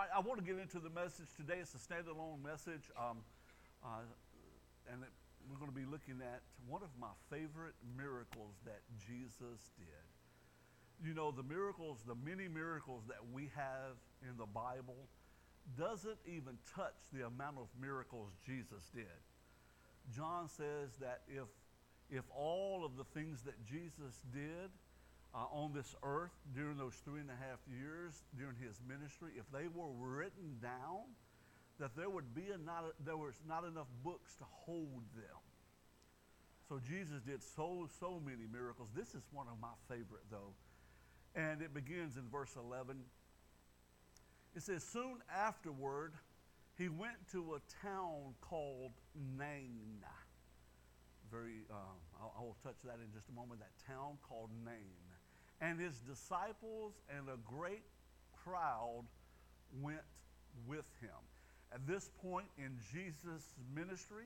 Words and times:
I, 0.00 0.16
I 0.16 0.20
want 0.20 0.40
to 0.40 0.46
get 0.46 0.58
into 0.58 0.80
the 0.80 0.88
message 0.88 1.28
today. 1.36 1.60
It's 1.60 1.74
a 1.74 1.82
standalone 1.82 2.40
message, 2.42 2.88
um, 2.96 3.20
uh, 3.84 4.00
and 4.90 5.02
it, 5.02 5.12
we're 5.44 5.58
going 5.60 5.70
to 5.70 5.76
be 5.76 5.84
looking 5.84 6.24
at 6.24 6.40
one 6.66 6.80
of 6.82 6.88
my 6.98 7.12
favorite 7.28 7.76
miracles 7.98 8.56
that 8.64 8.80
Jesus 8.96 9.68
did. 9.76 10.08
You 11.04 11.12
know, 11.12 11.30
the 11.30 11.42
miracles, 11.42 12.00
the 12.06 12.14
many 12.14 12.48
miracles 12.48 13.04
that 13.08 13.20
we 13.32 13.50
have 13.54 14.00
in 14.24 14.38
the 14.38 14.46
Bible, 14.46 14.96
doesn't 15.76 16.18
even 16.24 16.56
touch 16.74 16.96
the 17.12 17.26
amount 17.26 17.58
of 17.58 17.68
miracles 17.78 18.32
Jesus 18.46 18.88
did. 18.94 19.20
John 20.16 20.48
says 20.48 20.96
that 21.00 21.20
if, 21.28 21.48
if 22.10 22.24
all 22.34 22.86
of 22.86 22.96
the 22.96 23.04
things 23.04 23.42
that 23.42 23.62
Jesus 23.68 24.24
did 24.32 24.72
uh, 25.34 25.46
on 25.52 25.72
this 25.72 25.94
earth 26.02 26.34
during 26.54 26.76
those 26.76 26.94
three 27.04 27.20
and 27.20 27.30
a 27.30 27.38
half 27.38 27.60
years 27.70 28.24
during 28.36 28.56
his 28.56 28.80
ministry, 28.88 29.30
if 29.36 29.44
they 29.52 29.68
were 29.68 29.90
written 29.98 30.58
down, 30.60 31.06
that 31.78 31.96
there 31.96 32.10
would 32.10 32.34
be 32.34 32.50
a 32.54 32.58
not, 32.58 32.84
there 33.04 33.16
was 33.16 33.40
not 33.48 33.64
enough 33.64 33.86
books 34.04 34.34
to 34.36 34.44
hold 34.44 35.02
them. 35.14 35.40
So 36.68 36.78
Jesus 36.78 37.20
did 37.26 37.42
so, 37.42 37.88
so 37.98 38.20
many 38.24 38.46
miracles. 38.52 38.88
This 38.94 39.14
is 39.14 39.22
one 39.32 39.46
of 39.50 39.58
my 39.60 39.74
favorite, 39.88 40.22
though. 40.30 40.54
And 41.34 41.62
it 41.62 41.74
begins 41.74 42.16
in 42.16 42.28
verse 42.30 42.56
11. 42.56 42.96
It 44.54 44.62
says, 44.62 44.84
Soon 44.84 45.18
afterward, 45.34 46.12
he 46.76 46.88
went 46.88 47.16
to 47.32 47.54
a 47.54 47.60
town 47.82 48.34
called 48.40 48.92
Nain. 49.38 50.04
Very, 51.30 51.62
uh, 51.70 51.74
I'll, 52.20 52.34
I 52.38 52.42
will 52.42 52.56
touch 52.62 52.82
that 52.84 52.98
in 53.04 53.10
just 53.12 53.28
a 53.28 53.32
moment. 53.32 53.60
That 53.60 53.74
town 53.86 54.18
called 54.22 54.50
Nain. 54.64 55.09
And 55.60 55.78
his 55.78 55.98
disciples 56.00 56.94
and 57.16 57.28
a 57.28 57.36
great 57.44 57.82
crowd 58.44 59.04
went 59.80 60.00
with 60.66 60.88
him. 61.00 61.10
At 61.72 61.86
this 61.86 62.10
point 62.22 62.46
in 62.58 62.78
Jesus' 62.92 63.54
ministry, 63.74 64.24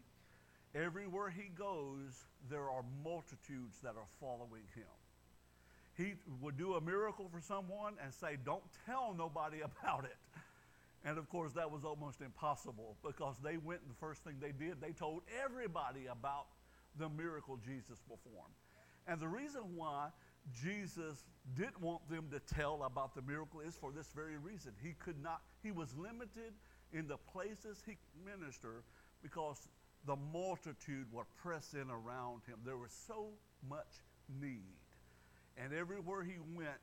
everywhere 0.74 1.28
he 1.28 1.50
goes, 1.58 2.24
there 2.48 2.70
are 2.70 2.84
multitudes 3.02 3.78
that 3.82 3.96
are 3.96 4.08
following 4.20 4.62
him. 4.74 4.84
He 5.96 6.14
would 6.41 6.56
do 6.56 6.74
a 6.74 6.80
miracle 6.80 7.28
for 7.32 7.41
someone 7.41 7.94
and 8.02 8.12
say, 8.12 8.36
Don't 8.44 8.64
tell 8.86 9.14
nobody 9.16 9.60
about 9.82 10.04
it. 10.04 10.16
And 11.04 11.19
of 11.19 11.28
course, 11.28 11.52
that 11.52 11.70
was 11.70 11.84
almost 11.84 12.20
impossible 12.22 12.96
because 13.04 13.36
they 13.44 13.58
went 13.58 13.82
and 13.82 13.91
the 13.91 14.00
first 14.00 14.24
thing 14.24 14.36
they 14.41 14.52
did, 14.52 14.80
they 14.80 14.92
told 14.92 15.22
everybody 15.44 16.06
about 16.06 16.46
the 16.98 17.08
miracle 17.10 17.58
Jesus 17.64 18.00
performed. 18.00 18.54
And 19.06 19.20
the 19.20 19.28
reason 19.28 19.62
why 19.76 20.08
Jesus 20.53 21.25
didn't 21.56 21.81
want 21.81 22.09
them 22.09 22.28
to 22.31 22.41
tell 22.55 22.83
about 22.84 23.14
the 23.14 23.23
miracle 23.23 23.61
is 23.61 23.77
for 23.77 23.92
this 23.92 24.09
very 24.14 24.37
reason. 24.37 24.73
He 24.83 24.92
could 24.98 25.23
not, 25.23 25.41
he 25.62 25.70
was 25.70 25.95
limited 25.97 26.53
in 26.92 27.09
the 27.09 27.17
places 27.17 27.83
he 27.87 27.97
ministered 28.25 28.84
because 29.22 29.69
the 30.06 30.17
multitude 30.33 31.06
would 31.12 31.27
press 31.42 31.75
in 31.75 31.91
around 31.91 32.42
him. 32.47 32.59
There 32.65 32.77
was 32.77 32.92
so 33.06 33.28
much 33.69 34.05
need. 34.41 34.77
And 35.56 35.72
everywhere 35.72 36.22
he 36.22 36.37
went, 36.55 36.77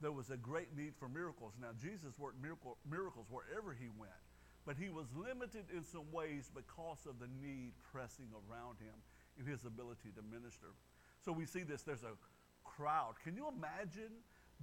there 0.00 0.12
was 0.12 0.30
a 0.30 0.36
great 0.36 0.76
need 0.76 0.92
for 0.96 1.08
miracles. 1.08 1.54
Now, 1.60 1.70
Jesus 1.80 2.18
worked 2.18 2.40
miracle, 2.40 2.76
miracles 2.88 3.26
wherever 3.30 3.72
he 3.72 3.88
went, 3.98 4.12
but 4.64 4.76
he 4.76 4.90
was 4.90 5.06
limited 5.16 5.64
in 5.74 5.82
some 5.82 6.06
ways 6.12 6.50
because 6.54 7.06
of 7.08 7.18
the 7.18 7.26
need 7.42 7.72
pressing 7.90 8.28
around 8.30 8.78
him 8.78 8.94
in 9.40 9.46
his 9.46 9.64
ability 9.64 10.10
to 10.14 10.22
minister. 10.22 10.70
So 11.24 11.32
we 11.32 11.46
see 11.46 11.62
this 11.62 11.82
there's 11.82 12.04
a 12.04 12.14
crowd. 12.76 13.14
Can 13.24 13.36
you 13.36 13.46
imagine 13.48 14.12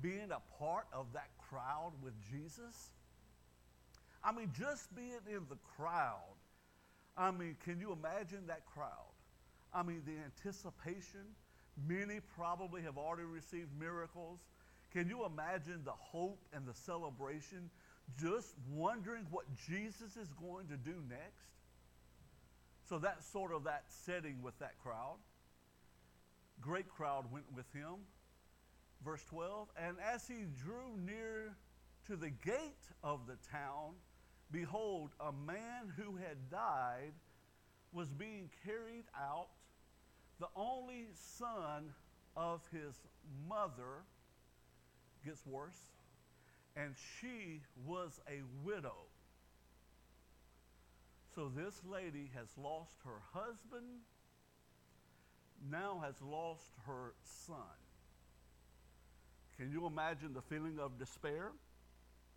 being 0.02 0.32
a 0.32 0.42
part 0.60 0.88
of 0.94 1.08
that 1.14 1.30
crowd 1.50 1.94
with 2.04 2.14
Jesus? 2.32 2.92
I 4.24 4.32
mean, 4.32 4.52
just 4.58 4.94
being 4.96 5.22
in 5.28 5.46
the 5.50 5.58
crowd. 5.78 6.38
I 7.18 7.32
mean, 7.32 7.56
can 7.64 7.80
you 7.80 7.94
imagine 7.94 8.48
that 8.48 8.66
crowd? 8.66 9.14
I 9.74 9.84
mean, 9.84 10.02
the 10.06 10.14
anticipation. 10.24 11.22
Many 11.88 12.20
probably 12.36 12.82
have 12.82 12.98
already 12.98 13.24
received 13.24 13.70
miracles. 13.80 14.40
Can 14.92 15.10
you 15.10 15.26
imagine 15.26 15.82
the 15.84 15.92
hope 15.92 16.40
and 16.54 16.66
the 16.66 16.74
celebration? 16.74 17.70
Just 18.20 18.56
wondering 18.72 19.26
what 19.30 19.46
Jesus 19.68 20.16
is 20.16 20.30
going 20.40 20.68
to 20.68 20.78
do 20.78 20.96
next. 21.10 21.46
So 22.88 23.00
that's 23.00 23.30
sort 23.30 23.52
of 23.54 23.64
that 23.66 23.84
setting 23.88 24.42
with 24.42 24.58
that 24.60 24.78
crowd. 24.82 25.18
Great 26.62 26.90
crowd 26.90 27.32
went 27.32 27.46
with 27.54 27.72
him. 27.74 27.96
Verse 29.04 29.24
12, 29.30 29.68
and 29.78 29.98
as 30.00 30.28
he 30.28 30.46
drew 30.64 30.98
near 30.98 31.56
to 32.08 32.16
the 32.16 32.30
gate 32.30 32.90
of 33.04 33.28
the 33.28 33.38
town, 33.52 33.94
behold, 34.52 35.12
a 35.20 35.32
man 35.32 35.94
who 35.96 36.16
had 36.16 36.50
died 36.50 37.14
was 37.92 38.10
being 38.10 38.50
carried 38.66 39.06
out, 39.16 39.50
the 40.40 40.48
only 40.56 41.08
son 41.14 41.94
of 42.36 42.62
his 42.72 42.96
mother, 43.48 44.04
gets 45.26 45.46
worse, 45.46 45.80
and 46.76 46.94
she 47.20 47.62
was 47.86 48.20
a 48.30 48.42
widow. 48.64 49.08
So 51.34 51.52
this 51.56 51.82
lady 51.90 52.32
has 52.36 52.48
lost 52.58 52.96
her 53.04 53.22
husband, 53.34 54.02
now 55.70 56.02
has 56.04 56.16
lost 56.22 56.72
her 56.86 57.14
son. 57.24 57.78
Can 59.58 59.72
you 59.72 59.86
imagine 59.86 60.34
the 60.34 60.42
feeling 60.42 60.80
of 60.80 61.00
despair? 61.00 61.52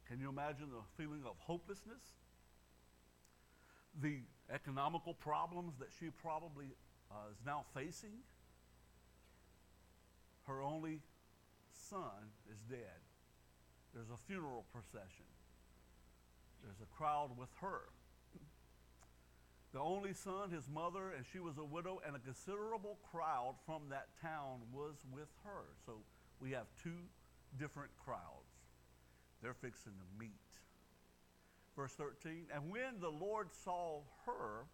Can 0.07 0.21
you 0.21 0.29
imagine 0.29 0.69
the 0.71 1.03
feeling 1.03 1.23
of 1.27 1.35
hopelessness? 1.39 2.03
The 4.01 4.21
economical 4.53 5.15
problems 5.15 5.75
that 5.81 5.89
she 5.99 6.07
probably 6.23 6.67
uh, 7.11 7.31
is 7.33 7.39
now 7.45 7.65
facing? 7.75 8.23
Her 10.47 10.63
only 10.63 11.01
son 11.91 12.33
is 12.51 12.59
dead. 12.71 13.01
There's 13.95 14.11
a 14.11 14.17
funeral 14.27 14.65
procession. 14.73 15.27
There's 16.63 16.81
a 16.81 16.97
crowd 16.97 17.31
with 17.37 17.51
her. 17.61 17.83
The 19.73 19.81
only 19.81 20.15
son, 20.15 20.51
his 20.51 20.69
mother, 20.69 21.13
and 21.17 21.25
she 21.31 21.41
was 21.41 21.59
a 21.59 21.65
widow, 21.65 22.01
and 22.07 22.17
a 22.17 22.19
considerable 22.19 22.99
crowd 23.11 23.57
from 23.67 23.83
that 23.91 24.09
town 24.23 24.61
was 24.73 24.95
with 25.13 25.29
her. 25.45 25.65
So 25.85 25.99
we 26.41 26.53
have 26.53 26.67
two 26.83 27.05
different 27.59 27.91
crowds. 28.03 28.49
They're 29.43 29.55
fixing 29.55 29.93
to 29.93 30.19
meet. 30.19 30.31
Verse 31.77 31.93
13, 31.93 32.47
and 32.53 32.71
when 32.71 32.99
the 33.01 33.11
Lord 33.11 33.49
saw 33.53 34.01
her, 34.27 34.67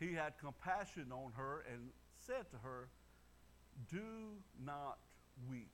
he 0.00 0.14
had 0.14 0.38
compassion 0.38 1.12
on 1.12 1.32
her 1.36 1.64
and 1.70 1.90
said 2.26 2.50
to 2.52 2.56
her, 2.62 2.88
Do 3.90 4.00
not 4.64 4.98
weep. 5.50 5.68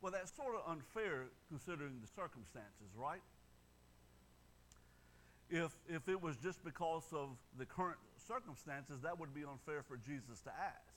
Well, 0.00 0.10
that's 0.12 0.34
sort 0.34 0.56
of 0.56 0.62
unfair 0.66 1.26
considering 1.48 2.00
the 2.00 2.08
circumstances, 2.08 2.90
right? 2.96 3.22
If, 5.50 5.72
if 5.88 6.08
it 6.08 6.22
was 6.22 6.36
just 6.36 6.62
because 6.64 7.04
of 7.12 7.30
the 7.58 7.66
current 7.66 7.98
circumstances, 8.16 9.00
that 9.02 9.18
would 9.18 9.34
be 9.34 9.42
unfair 9.42 9.82
for 9.82 9.96
Jesus 9.96 10.40
to 10.44 10.50
ask. 10.50 10.94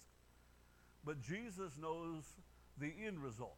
But 1.04 1.22
Jesus 1.22 1.74
knows 1.82 2.24
the 2.78 2.92
end 3.06 3.20
result. 3.20 3.58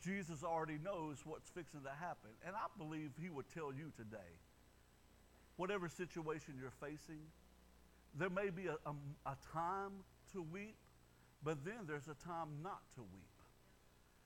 Jesus 0.00 0.44
already 0.44 0.78
knows 0.82 1.16
what's 1.24 1.48
fixing 1.48 1.80
to 1.82 1.90
happen. 1.90 2.30
And 2.46 2.54
I 2.54 2.66
believe 2.76 3.10
he 3.20 3.30
would 3.30 3.48
tell 3.52 3.72
you 3.72 3.90
today 3.96 4.36
whatever 5.56 5.88
situation 5.88 6.54
you're 6.60 6.70
facing, 6.70 7.20
there 8.14 8.30
may 8.30 8.50
be 8.50 8.66
a, 8.66 8.76
a, 8.86 8.94
a 9.26 9.36
time 9.52 9.92
to 10.32 10.42
weep, 10.42 10.76
but 11.42 11.64
then 11.64 11.86
there's 11.86 12.06
a 12.06 12.14
time 12.24 12.48
not 12.62 12.80
to 12.94 13.00
weep 13.00 13.38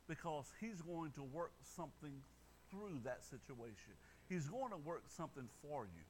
because 0.08 0.46
he's 0.60 0.82
going 0.82 1.10
to 1.12 1.22
work 1.22 1.52
something 1.76 2.12
through 2.70 3.00
that 3.04 3.24
situation. 3.24 3.94
He's 4.28 4.48
going 4.48 4.70
to 4.70 4.76
work 4.76 5.04
something 5.08 5.48
for 5.60 5.84
you. 5.84 6.04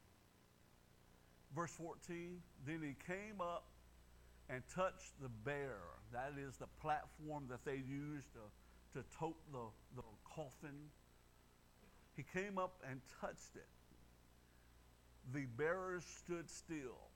Verse 1.55 1.73
14, 1.73 2.41
then 2.67 2.81
he 2.83 2.95
came 3.13 3.41
up 3.41 3.65
and 4.49 4.63
touched 4.75 5.13
the 5.21 5.29
bear. 5.29 5.77
That 6.13 6.33
is 6.39 6.57
the 6.57 6.67
platform 6.81 7.45
that 7.51 7.65
they 7.65 7.77
used 7.77 8.33
to 8.35 8.41
to 8.93 9.05
tote 9.19 9.37
the, 9.53 9.65
the 9.97 10.03
coffin. 10.35 10.91
He 12.15 12.25
came 12.35 12.59
up 12.59 12.75
and 12.89 13.01
touched 13.21 13.57
it. 13.57 13.67
The 15.33 15.47
bearers 15.57 16.05
stood 16.05 16.51
still. 16.51 17.09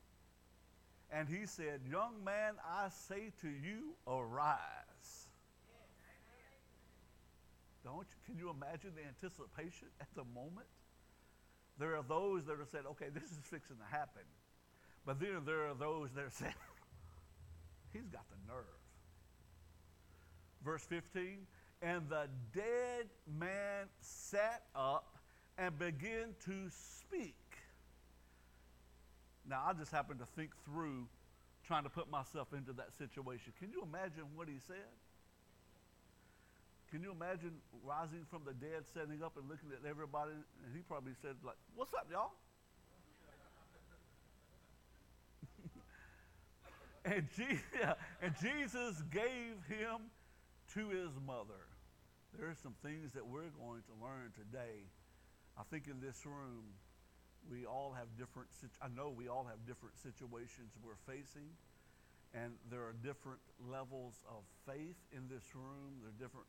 And 1.11 1.29
he 1.29 1.47
said, 1.47 1.81
Young 1.89 2.25
man, 2.25 2.55
I 2.67 2.89
say 2.89 3.33
to 3.43 3.49
you, 3.49 3.95
arise. 4.07 5.29
Don't 7.85 8.07
you, 8.11 8.17
can 8.27 8.37
you 8.37 8.51
imagine 8.51 8.93
the 8.97 9.07
anticipation 9.07 9.89
at 10.01 10.09
the 10.17 10.25
moment? 10.35 10.67
There 11.79 11.97
are 11.97 12.03
those 12.03 12.45
that 12.47 12.55
are 12.55 12.67
saying, 12.71 12.85
okay, 12.93 13.07
this 13.13 13.25
is 13.25 13.39
fixing 13.43 13.77
to 13.77 13.85
happen. 13.85 14.23
But 15.05 15.21
then 15.21 15.43
there 15.45 15.69
are 15.69 15.75
those 15.75 16.11
that 16.15 16.33
saying, 16.33 16.55
he's 17.93 18.09
got 18.09 18.25
the 18.29 18.53
nerve. 18.53 18.65
Verse 20.65 20.83
15, 20.85 21.47
And 21.83 22.09
the 22.09 22.29
dead 22.55 23.07
man 23.39 23.87
sat 24.01 24.63
up 24.75 25.19
and 25.59 25.79
began 25.79 26.35
to 26.45 26.71
speak. 26.71 27.35
Now, 29.49 29.63
I 29.67 29.73
just 29.75 29.93
happened 29.93 30.19
to 30.21 30.27
think 30.27 30.51
through 30.65 31.07
trying 31.67 31.85
to 31.85 31.91
put 31.91 32.11
myself 32.11 32.53
into 32.53 32.73
that 32.75 32.95
situation. 32.97 33.53
Can 33.59 33.71
you 33.71 33.83
imagine 33.83 34.25
what 34.35 34.49
he 34.49 34.57
said? 34.67 34.77
Can 36.91 37.03
you 37.03 37.11
imagine 37.11 37.53
rising 37.83 38.25
from 38.31 38.43
the 38.45 38.55
dead, 38.55 38.87
standing 38.87 39.23
up 39.23 39.37
and 39.37 39.49
looking 39.49 39.71
at 39.73 39.89
everybody? 39.89 40.33
And 40.33 40.75
he 40.75 40.83
probably 40.83 41.13
said, 41.21 41.35
like, 41.45 41.57
what's 41.75 41.93
up, 41.95 42.07
y'all? 42.11 42.33
and, 47.05 47.27
Je- 47.37 47.61
and 48.23 48.35
Jesus 48.41 49.03
gave 49.11 49.59
him 49.69 50.11
to 50.75 50.89
his 50.89 51.11
mother. 51.27 51.67
There 52.39 52.49
are 52.49 52.59
some 52.63 52.75
things 52.85 53.13
that 53.15 53.27
we're 53.27 53.51
going 53.59 53.83
to 53.83 53.95
learn 54.01 54.31
today. 54.37 54.87
I 55.59 55.63
think 55.71 55.89
in 55.89 56.01
this 56.01 56.25
room, 56.25 56.71
we 57.51 57.67
all 57.67 57.95
have 57.97 58.07
different, 58.19 58.49
I 58.83 58.89
know 58.95 59.11
we 59.11 59.29
all 59.29 59.47
have 59.49 59.67
different 59.67 59.97
situations 59.99 60.77
we're 60.83 61.01
facing, 61.07 61.49
and 62.35 62.53
there 62.71 62.83
are 62.83 62.95
different 63.03 63.41
levels 63.59 64.21
of 64.29 64.45
faith 64.67 64.99
in 65.13 65.29
this 65.29 65.55
room. 65.55 66.03
There 66.03 66.11
are 66.11 66.21
different 66.21 66.47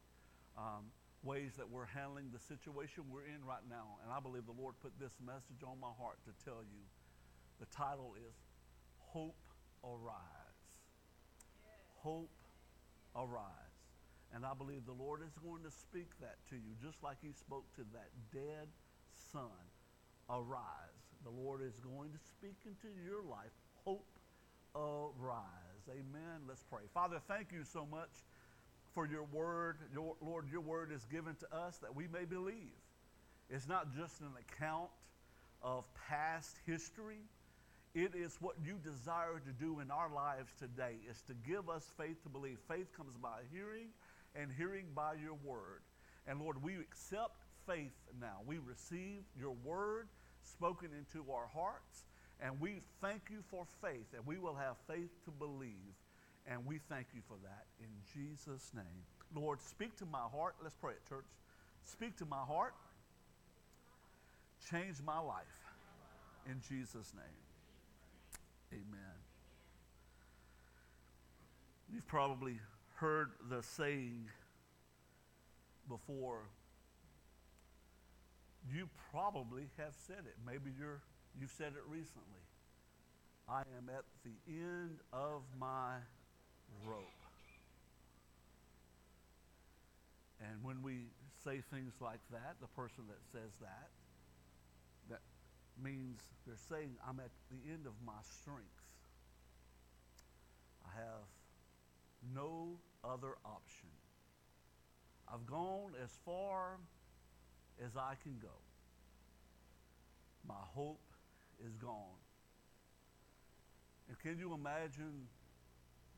um, 0.58 0.90
ways 1.24 1.54
that 1.58 1.70
we're 1.70 1.86
handling 1.86 2.30
the 2.34 2.40
situation 2.40 3.04
we're 3.12 3.26
in 3.26 3.44
right 3.46 3.64
now. 3.70 3.98
And 4.04 4.12
I 4.12 4.20
believe 4.20 4.46
the 4.46 4.60
Lord 4.60 4.76
put 4.82 4.92
this 5.00 5.14
message 5.24 5.62
on 5.66 5.80
my 5.80 5.92
heart 5.98 6.18
to 6.26 6.34
tell 6.44 6.62
you. 6.62 6.84
The 7.60 7.66
title 7.68 8.14
is 8.18 8.36
Hope 8.98 9.38
Arise. 9.84 10.60
Hope 12.02 12.30
Arise. 13.16 13.54
And 14.34 14.46
I 14.46 14.54
believe 14.54 14.86
the 14.86 14.98
Lord 14.98 15.22
is 15.26 15.34
going 15.42 15.64
to 15.64 15.72
speak 15.72 16.12
that 16.22 16.38
to 16.50 16.56
you, 16.56 16.76
just 16.84 17.02
like 17.02 17.18
He 17.22 17.32
spoke 17.32 17.66
to 17.76 17.84
that 17.94 18.10
dead 18.34 18.68
son. 19.32 19.58
Arise. 20.30 21.16
The 21.24 21.32
Lord 21.32 21.62
is 21.62 21.80
going 21.80 22.12
to 22.12 22.20
speak 22.20 22.58
into 22.66 22.94
your 23.04 23.24
life. 23.24 23.56
Hope 23.86 24.06
arise. 24.76 25.90
Amen. 25.90 26.46
Let's 26.48 26.64
pray. 26.64 26.84
Father, 26.94 27.20
thank 27.28 27.52
you 27.52 27.64
so 27.64 27.86
much 27.90 28.26
for 28.98 29.06
your 29.06 29.26
word. 29.32 29.78
Your, 29.94 30.16
Lord, 30.26 30.46
your 30.52 30.62
word 30.62 30.92
is 30.92 31.06
given 31.06 31.36
to 31.36 31.56
us 31.56 31.78
that 31.84 31.96
we 31.96 32.08
may 32.08 32.26
believe. 32.26 32.74
It's 33.48 33.68
not 33.68 33.96
just 33.96 34.22
an 34.22 34.32
account 34.40 34.90
of 35.62 35.88
past 36.10 36.58
history. 36.66 37.20
It 37.94 38.16
is 38.16 38.38
what 38.42 38.56
you 38.66 38.80
desire 38.84 39.40
to 39.46 39.52
do 39.64 39.82
in 39.82 39.92
our 39.92 40.10
lives 40.12 40.52
today, 40.58 40.96
is 41.08 41.22
to 41.28 41.36
give 41.48 41.70
us 41.70 41.92
faith 41.96 42.24
to 42.24 42.30
believe. 42.30 42.58
Faith 42.68 42.88
comes 42.98 43.16
by 43.22 43.42
hearing, 43.54 43.90
and 44.34 44.50
hearing 44.58 44.88
by 44.96 45.14
your 45.14 45.38
word. 45.46 45.84
And 46.28 46.42
Lord, 46.42 46.64
we 46.64 46.74
accept 46.74 47.44
faith 47.68 47.94
now. 48.20 48.38
We 48.48 48.58
receive 48.58 49.22
your 49.40 49.56
word 49.64 50.08
spoken 50.42 50.90
into 50.98 51.32
our 51.32 51.48
hearts, 51.54 52.06
and 52.42 52.60
we 52.60 52.82
thank 53.00 53.30
you 53.30 53.44
for 53.52 53.68
faith, 53.80 54.08
and 54.16 54.26
we 54.26 54.40
will 54.40 54.56
have 54.56 54.76
faith 54.88 55.12
to 55.26 55.32
believe. 55.32 55.94
And 56.50 56.66
we 56.66 56.80
thank 56.90 57.08
you 57.14 57.22
for 57.28 57.36
that 57.44 57.66
in 57.80 57.90
Jesus' 58.14 58.72
name. 58.74 59.04
Lord, 59.36 59.62
speak 59.62 59.98
to 59.98 60.06
my 60.06 60.24
heart. 60.32 60.56
Let's 60.64 60.76
pray 60.76 60.94
it, 60.94 61.08
church. 61.08 61.26
Speak 61.84 62.16
to 62.18 62.26
my 62.26 62.42
heart. 62.42 62.74
Change 64.70 64.96
my 65.06 65.20
life. 65.20 65.44
In 66.46 66.62
Jesus' 66.68 67.14
name. 67.14 67.44
Amen. 68.72 69.18
You've 71.94 72.08
probably 72.08 72.60
heard 72.96 73.32
the 73.50 73.62
saying 73.62 74.30
before. 75.88 76.50
You 78.74 78.90
probably 79.12 79.68
have 79.78 79.94
said 80.08 80.26
it. 80.26 80.36
Maybe 80.46 80.72
you're, 80.78 81.02
you've 81.40 81.52
said 81.52 81.74
it 81.76 81.84
recently. 81.88 82.42
I 83.48 83.62
am 83.78 83.90
at 83.90 84.04
the 84.26 84.36
end 84.50 85.00
of 85.14 85.44
my 85.58 85.96
rope. 86.86 87.04
And 90.40 90.64
when 90.64 90.82
we 90.82 91.08
say 91.44 91.62
things 91.72 91.94
like 92.00 92.20
that, 92.32 92.56
the 92.62 92.68
person 92.68 93.04
that 93.08 93.20
says 93.32 93.52
that, 93.62 93.90
that 95.10 95.22
means 95.84 96.20
they're 96.46 96.56
saying, 96.70 96.96
I'm 97.08 97.20
at 97.20 97.32
the 97.50 97.72
end 97.72 97.86
of 97.86 97.94
my 98.06 98.22
strength. 98.42 98.68
I 100.86 101.00
have 101.00 101.28
no 102.34 102.78
other 103.04 103.36
option. 103.46 103.90
I've 105.32 105.46
gone 105.46 105.94
as 106.04 106.12
far 106.24 106.78
as 107.84 107.92
I 107.98 108.14
can 108.24 108.38
go. 108.42 108.56
My 110.48 110.64
hope 110.74 111.02
is 111.66 111.76
gone. 111.76 112.22
And 114.08 114.18
can 114.20 114.40
you 114.40 114.54
imagine 114.54 115.28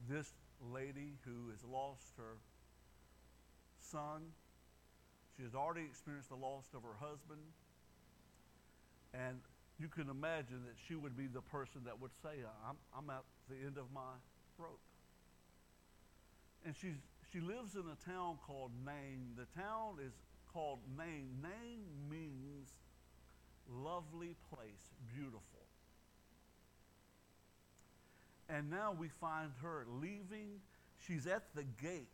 this 0.07 0.31
lady 0.72 1.18
who 1.25 1.50
has 1.51 1.63
lost 1.63 2.13
her 2.18 2.38
son? 3.80 4.22
She 5.38 5.44
has 5.44 5.56
already 5.56 5.81
experienced 5.81 6.30
the 6.30 6.36
loss 6.36 6.66
of 6.75 6.84
her 6.84 6.98
husband. 7.00 7.42
And 9.13 9.40
you 9.80 9.88
can 9.88 10.10
imagine 10.10 10.62
that 10.68 10.75
she 10.88 10.96
would 10.96 11.16
be 11.16 11.28
the 11.28 11.42
person 11.42 11.81
that 11.86 12.00
would 12.00 12.12
say, 12.22 12.44
I'm, 12.68 12.75
I'm 12.96 13.10
at 13.10 13.24
the 13.50 13.56
end 13.56 13.78
of 13.78 13.86
my 13.94 14.19
rope. 14.57 14.80
And 16.66 16.75
she's, 16.75 17.00
she 17.31 17.40
lives 17.40 17.75
in 17.75 17.86
a 17.88 17.98
town 18.06 18.38
called 18.45 18.72
Nain. 18.86 19.31
The 19.38 19.48
town 19.60 19.95
is 20.06 20.13
called 20.54 20.80
Nain. 20.98 21.30
Nain 21.42 21.80
means 22.10 22.68
lovely 23.72 24.36
place, 24.54 24.92
beautiful. 25.16 25.59
And 28.50 28.69
now 28.69 28.96
we 28.98 29.10
find 29.22 29.51
her 29.62 29.86
leaving. 30.01 30.60
She's 31.06 31.28
at 31.28 31.44
the 31.56 31.63
gate 31.81 32.07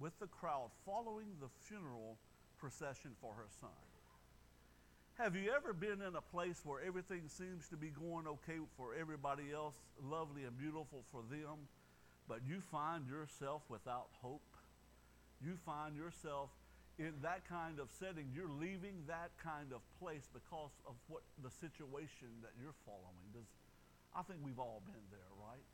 with 0.00 0.18
the 0.20 0.28
crowd 0.28 0.70
following 0.86 1.26
the 1.40 1.48
funeral 1.66 2.16
procession 2.58 3.10
for 3.20 3.34
her 3.34 3.48
son. 3.60 3.70
Have 5.18 5.36
you 5.36 5.52
ever 5.54 5.74
been 5.74 6.00
in 6.00 6.16
a 6.16 6.24
place 6.32 6.62
where 6.64 6.80
everything 6.80 7.28
seems 7.28 7.68
to 7.68 7.76
be 7.76 7.88
going 7.90 8.26
okay 8.26 8.58
for 8.76 8.94
everybody 8.98 9.52
else, 9.52 9.74
lovely 10.02 10.44
and 10.44 10.56
beautiful 10.56 11.04
for 11.12 11.22
them, 11.28 11.68
but 12.28 12.40
you 12.48 12.62
find 12.70 13.06
yourself 13.06 13.62
without 13.68 14.08
hope? 14.22 14.40
You 15.44 15.58
find 15.66 15.94
yourself 15.96 16.48
in 16.98 17.12
that 17.22 17.46
kind 17.48 17.78
of 17.78 17.90
setting. 17.98 18.30
You're 18.34 18.48
leaving 18.48 19.04
that 19.06 19.30
kind 19.42 19.72
of 19.74 19.82
place 20.00 20.28
because 20.32 20.72
of 20.86 20.94
what 21.08 21.22
the 21.42 21.50
situation 21.50 22.30
that 22.40 22.52
you're 22.56 22.76
following. 22.86 23.26
Does, 23.34 23.50
I 24.16 24.22
think 24.22 24.40
we've 24.42 24.58
all 24.58 24.80
been 24.86 25.06
there, 25.10 25.32
right? 25.36 25.66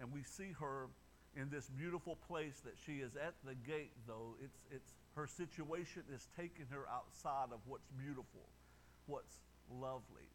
And 0.00 0.12
we 0.12 0.22
see 0.22 0.52
her 0.60 0.88
in 1.36 1.50
this 1.50 1.68
beautiful 1.68 2.16
place 2.28 2.60
that 2.64 2.74
she 2.84 3.00
is 3.04 3.16
at 3.16 3.34
the 3.44 3.54
gate, 3.54 3.92
though. 4.06 4.36
It's, 4.42 4.58
it's, 4.70 4.92
her 5.14 5.26
situation 5.26 6.02
is 6.14 6.28
taking 6.36 6.66
her 6.70 6.88
outside 6.90 7.52
of 7.52 7.60
what's 7.66 7.88
beautiful, 7.98 8.48
what's 9.06 9.36
lovely. 9.70 10.28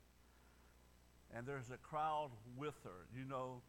And 1.35 1.47
there's 1.47 1.69
a 1.71 1.77
crowd 1.77 2.31
with 2.57 2.75
her. 2.83 3.07
You 3.15 3.25
know, 3.25 3.61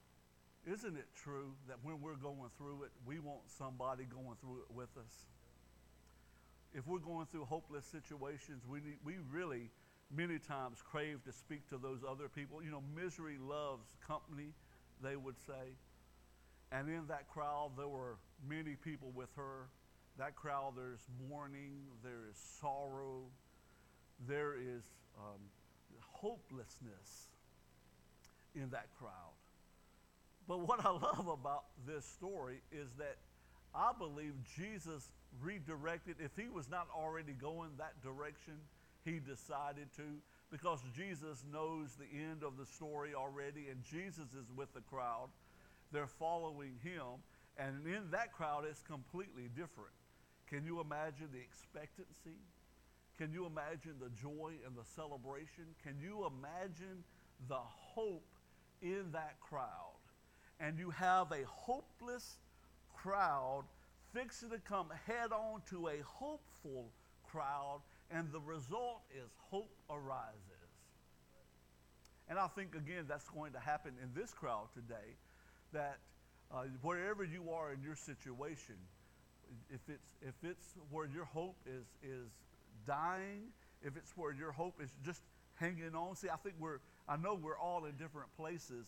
isn't 0.66 0.96
it 0.96 1.06
true 1.14 1.52
that 1.68 1.76
when 1.82 2.00
we're 2.00 2.16
going 2.16 2.50
through 2.58 2.84
it, 2.84 2.90
we 3.06 3.18
want 3.18 3.40
somebody 3.46 4.04
going 4.04 4.36
through 4.40 4.58
it 4.68 4.74
with 4.74 4.90
us? 4.96 5.26
If 6.74 6.86
we're 6.86 6.98
going 6.98 7.26
through 7.30 7.44
hopeless 7.44 7.84
situations, 7.84 8.62
we, 8.68 8.80
need, 8.80 8.96
we 9.04 9.14
really 9.30 9.70
many 10.14 10.38
times 10.38 10.78
crave 10.84 11.24
to 11.24 11.32
speak 11.32 11.68
to 11.68 11.78
those 11.78 12.00
other 12.08 12.28
people. 12.28 12.62
You 12.62 12.70
know, 12.70 12.82
misery 12.94 13.36
loves 13.40 13.94
company, 14.06 14.52
they 15.02 15.16
would 15.16 15.38
say. 15.46 15.76
And 16.70 16.88
in 16.88 17.06
that 17.08 17.28
crowd, 17.28 17.72
there 17.76 17.88
were 17.88 18.16
many 18.48 18.76
people 18.76 19.12
with 19.14 19.28
her. 19.36 19.68
That 20.18 20.36
crowd, 20.36 20.74
there's 20.76 21.06
mourning, 21.28 21.80
there 22.02 22.28
is 22.30 22.36
sorrow, 22.60 23.22
there 24.28 24.54
is 24.54 24.84
um, 25.18 25.40
hopelessness 26.00 27.28
in 28.54 28.70
that 28.70 28.88
crowd. 28.98 29.34
But 30.48 30.60
what 30.60 30.84
I 30.84 30.90
love 30.90 31.28
about 31.28 31.64
this 31.86 32.04
story 32.04 32.60
is 32.70 32.88
that 32.98 33.16
I 33.74 33.92
believe 33.96 34.34
Jesus 34.56 35.08
redirected, 35.40 36.16
if 36.20 36.32
he 36.36 36.48
was 36.48 36.68
not 36.68 36.88
already 36.94 37.32
going 37.32 37.70
that 37.78 38.02
direction, 38.02 38.54
he 39.04 39.18
decided 39.18 39.88
to 39.96 40.02
because 40.52 40.80
Jesus 40.94 41.44
knows 41.50 41.96
the 41.96 42.14
end 42.14 42.44
of 42.44 42.58
the 42.58 42.66
story 42.66 43.14
already 43.14 43.68
and 43.70 43.82
Jesus 43.82 44.34
is 44.38 44.52
with 44.54 44.72
the 44.74 44.82
crowd. 44.82 45.30
They're 45.90 46.06
following 46.06 46.74
him. 46.84 47.24
And 47.58 47.86
in 47.86 48.10
that 48.10 48.32
crowd, 48.32 48.64
it's 48.68 48.82
completely 48.82 49.48
different. 49.56 49.96
Can 50.48 50.64
you 50.64 50.80
imagine 50.80 51.28
the 51.32 51.40
expectancy? 51.40 52.36
Can 53.16 53.32
you 53.32 53.46
imagine 53.46 53.94
the 53.98 54.10
joy 54.10 54.52
and 54.66 54.76
the 54.76 54.84
celebration? 54.94 55.64
Can 55.82 55.96
you 56.00 56.26
imagine 56.26 57.02
the 57.48 57.60
hope 57.60 58.28
in 58.82 59.10
that 59.12 59.40
crowd? 59.40 59.96
And 60.60 60.78
you 60.78 60.90
have 60.90 61.32
a 61.32 61.44
hopeless 61.46 62.36
crowd 62.94 63.64
fixing 64.14 64.50
to 64.50 64.58
come 64.58 64.88
head 65.06 65.32
on 65.32 65.62
to 65.70 65.88
a 65.88 66.02
hopeful 66.04 66.92
crowd, 67.24 67.80
and 68.12 68.30
the 68.32 68.40
result 68.40 69.02
is 69.14 69.30
hope 69.50 69.70
arises. 69.90 70.36
And 72.28 72.38
I 72.38 72.46
think, 72.48 72.74
again, 72.74 73.06
that's 73.08 73.28
going 73.28 73.52
to 73.52 73.58
happen 73.58 73.92
in 74.02 74.10
this 74.18 74.32
crowd 74.32 74.68
today, 74.74 75.16
that 75.72 75.98
uh, 76.52 76.64
wherever 76.82 77.24
you 77.24 77.50
are 77.50 77.72
in 77.72 77.82
your 77.82 77.96
situation, 77.96 78.76
if 79.70 79.80
it's, 79.88 80.08
if 80.20 80.34
it's 80.42 80.74
where 80.90 81.06
your 81.06 81.24
hope 81.24 81.56
is, 81.66 81.84
is 82.02 82.30
dying, 82.86 83.48
if 83.82 83.96
it's 83.96 84.16
where 84.16 84.32
your 84.32 84.52
hope 84.52 84.80
is 84.82 84.90
just 85.04 85.22
hanging 85.54 85.94
on. 85.94 86.16
See, 86.16 86.28
I 86.28 86.36
think 86.36 86.56
we're, 86.58 86.78
I 87.08 87.16
know 87.16 87.34
we're 87.34 87.58
all 87.58 87.84
in 87.84 87.92
different 87.92 88.34
places. 88.36 88.86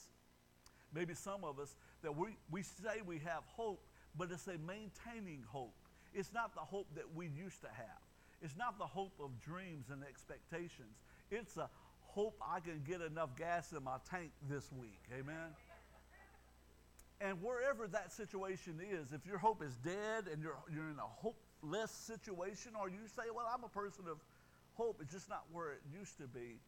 Maybe 0.95 1.15
some 1.15 1.45
of 1.45 1.59
us 1.59 1.75
that 2.03 2.17
we, 2.17 2.37
we 2.51 2.63
say 2.63 3.03
we 3.05 3.19
have 3.19 3.43
hope, 3.57 3.83
but 4.17 4.31
it's 4.31 4.47
a 4.47 4.59
maintaining 4.59 5.45
hope. 5.49 5.75
It's 6.15 6.33
not 6.33 6.55
the 6.55 6.61
hope 6.61 6.87
that 6.95 7.15
we 7.15 7.27
used 7.27 7.61
to 7.63 7.69
have. 7.69 8.04
It's 8.45 8.59
not 8.59 8.79
the 8.79 8.85
hope 8.85 9.15
of 9.21 9.41
dreams 9.41 9.87
and 9.91 10.05
expectations. 10.05 11.01
It's 11.31 11.57
a 11.57 11.71
hope 12.03 12.39
I 12.47 12.61
can 12.61 12.83
get 12.87 13.01
enough 13.01 13.31
gas 13.39 13.73
in 13.73 13.83
my 13.83 13.97
tank 14.09 14.33
this 14.51 14.71
week. 14.71 15.01
Amen. 15.19 15.57
And 17.23 17.43
wherever 17.43 17.87
that 17.89 18.13
situation 18.13 18.81
is, 18.81 19.15
if 19.15 19.25
your 19.25 19.39
hope 19.39 19.63
is 19.63 19.75
dead 19.77 20.29
and 20.31 20.43
you're, 20.43 20.59
you're 20.71 20.91
in 20.91 20.99
a 20.99 21.09
hopeless 21.09 21.91
situation, 21.91 22.73
or 22.79 22.91
you 22.91 23.09
say, 23.17 23.23
Well, 23.35 23.49
I'm 23.51 23.65
a 23.65 23.69
person 23.69 24.05
of 24.11 24.19
hope, 24.75 24.99
it's 25.01 25.15
just 25.15 25.31
not 25.31 25.45
where 25.51 25.73
it 25.73 25.81
used 25.91 26.19
to 26.19 26.27
be, 26.27 26.61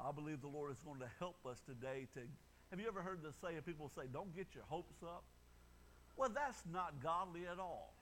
I 0.00 0.10
believe 0.10 0.40
the 0.40 0.48
Lord 0.48 0.72
is 0.72 0.82
going 0.84 0.98
to 0.98 1.10
help 1.20 1.46
us 1.46 1.62
today 1.64 2.08
to. 2.14 2.20
Have 2.70 2.80
you 2.80 2.88
ever 2.88 3.00
heard 3.00 3.22
the 3.22 3.32
saying? 3.32 3.62
people 3.64 3.88
say, 3.94 4.02
Don't 4.12 4.34
get 4.34 4.48
your 4.56 4.64
hopes 4.66 5.04
up? 5.04 5.22
Well, 6.16 6.30
that's 6.34 6.64
not 6.72 7.00
godly 7.00 7.46
at 7.46 7.60
all. 7.60 7.94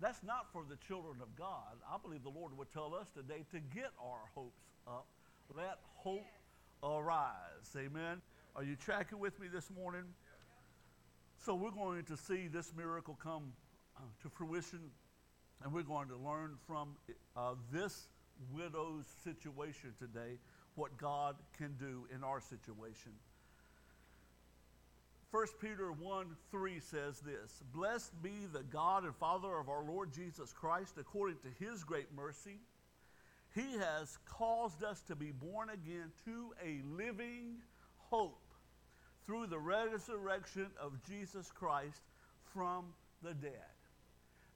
That's 0.00 0.22
not 0.22 0.46
for 0.50 0.64
the 0.68 0.76
children 0.76 1.16
of 1.20 1.36
God. 1.36 1.76
I 1.86 1.96
believe 2.02 2.22
the 2.22 2.30
Lord 2.30 2.56
would 2.56 2.72
tell 2.72 2.94
us 2.94 3.08
today 3.14 3.44
to 3.50 3.60
get 3.60 3.90
our 4.02 4.20
hopes 4.34 4.64
up. 4.86 5.06
Let 5.54 5.78
hope 5.94 6.24
arise. 6.82 7.76
Amen. 7.76 8.22
Are 8.56 8.64
you 8.64 8.76
tracking 8.76 9.18
with 9.18 9.38
me 9.38 9.48
this 9.48 9.70
morning? 9.70 10.04
So 11.44 11.54
we're 11.54 11.70
going 11.70 12.04
to 12.04 12.16
see 12.16 12.48
this 12.48 12.72
miracle 12.74 13.18
come 13.22 13.52
uh, 13.96 14.00
to 14.22 14.30
fruition, 14.30 14.80
and 15.62 15.72
we're 15.72 15.82
going 15.82 16.08
to 16.08 16.16
learn 16.16 16.56
from 16.66 16.96
uh, 17.36 17.54
this 17.70 18.08
widow's 18.54 19.04
situation 19.22 19.92
today 19.98 20.38
what 20.76 20.96
God 20.96 21.36
can 21.58 21.74
do 21.78 22.06
in 22.14 22.24
our 22.24 22.40
situation. 22.40 23.12
1 25.30 25.46
Peter 25.60 25.92
1 25.92 26.26
3 26.50 26.80
says 26.80 27.20
this 27.20 27.62
Blessed 27.72 28.20
be 28.20 28.46
the 28.52 28.64
God 28.64 29.04
and 29.04 29.14
Father 29.14 29.58
of 29.58 29.68
our 29.68 29.84
Lord 29.84 30.12
Jesus 30.12 30.52
Christ, 30.52 30.94
according 30.98 31.36
to 31.38 31.64
his 31.64 31.84
great 31.84 32.08
mercy. 32.16 32.58
He 33.54 33.78
has 33.78 34.18
caused 34.28 34.82
us 34.82 35.02
to 35.02 35.14
be 35.14 35.30
born 35.30 35.70
again 35.70 36.10
to 36.24 36.52
a 36.64 36.80
living 36.96 37.58
hope 37.98 38.42
through 39.24 39.46
the 39.46 39.58
resurrection 39.58 40.66
of 40.80 41.00
Jesus 41.08 41.52
Christ 41.52 42.02
from 42.52 42.86
the 43.22 43.34
dead. 43.34 43.52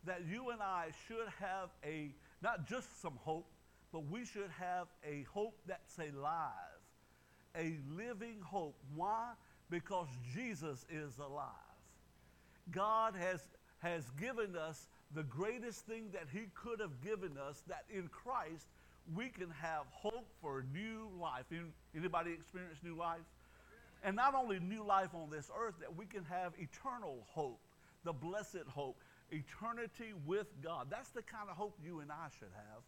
That 0.04 0.23
you 0.28 0.50
and 0.50 0.61
I 0.61 0.88
should 1.07 1.28
have 1.38 1.71
a, 1.85 2.12
not 2.43 2.66
just 2.69 3.00
some 3.00 3.19
hope, 3.23 3.47
but 3.93 4.11
we 4.11 4.25
should 4.25 4.50
have 4.59 4.88
a 5.09 5.25
hope 5.33 5.57
that's 5.69 5.99
alive, 5.99 6.50
a 7.57 7.76
living 7.97 8.40
hope. 8.43 8.76
Why? 8.97 9.35
Because 9.71 10.09
Jesus 10.35 10.85
is 10.90 11.18
alive. 11.18 11.49
God 12.71 13.14
has, 13.16 13.40
has 13.78 14.04
given 14.21 14.56
us 14.56 14.88
the 15.14 15.23
greatest 15.23 15.87
thing 15.87 16.09
that 16.12 16.26
He 16.33 16.47
could 16.54 16.80
have 16.80 17.00
given 17.02 17.37
us, 17.38 17.62
that 17.68 17.85
in 17.92 18.09
Christ 18.09 18.66
we 19.14 19.28
can 19.28 19.50
have 19.50 19.85
hope 19.90 20.26
for 20.40 20.64
new 20.73 21.09
life. 21.21 21.44
Anybody 21.94 22.33
experience 22.33 22.78
new 22.83 22.97
life? 22.97 23.21
And 24.02 24.16
not 24.16 24.35
only 24.35 24.61
new 24.61 24.85
life 24.85 25.14
on 25.14 25.30
this 25.30 25.50
earth, 25.59 25.75
that 25.80 25.94
we 25.94 26.06
can 26.06 26.25
have 26.25 26.52
eternal 26.59 27.26
hope, 27.30 27.61
the 28.04 28.12
blessed 28.12 28.66
hope, 28.68 28.97
eternity 29.30 30.12
with 30.26 30.47
God. 30.62 30.88
That's 30.90 31.11
the 31.11 31.23
kind 31.23 31.49
of 31.50 31.56
hope 31.56 31.78
you 31.85 32.00
and 32.00 32.11
I 32.11 32.28
should 32.38 32.52
have. 32.54 32.83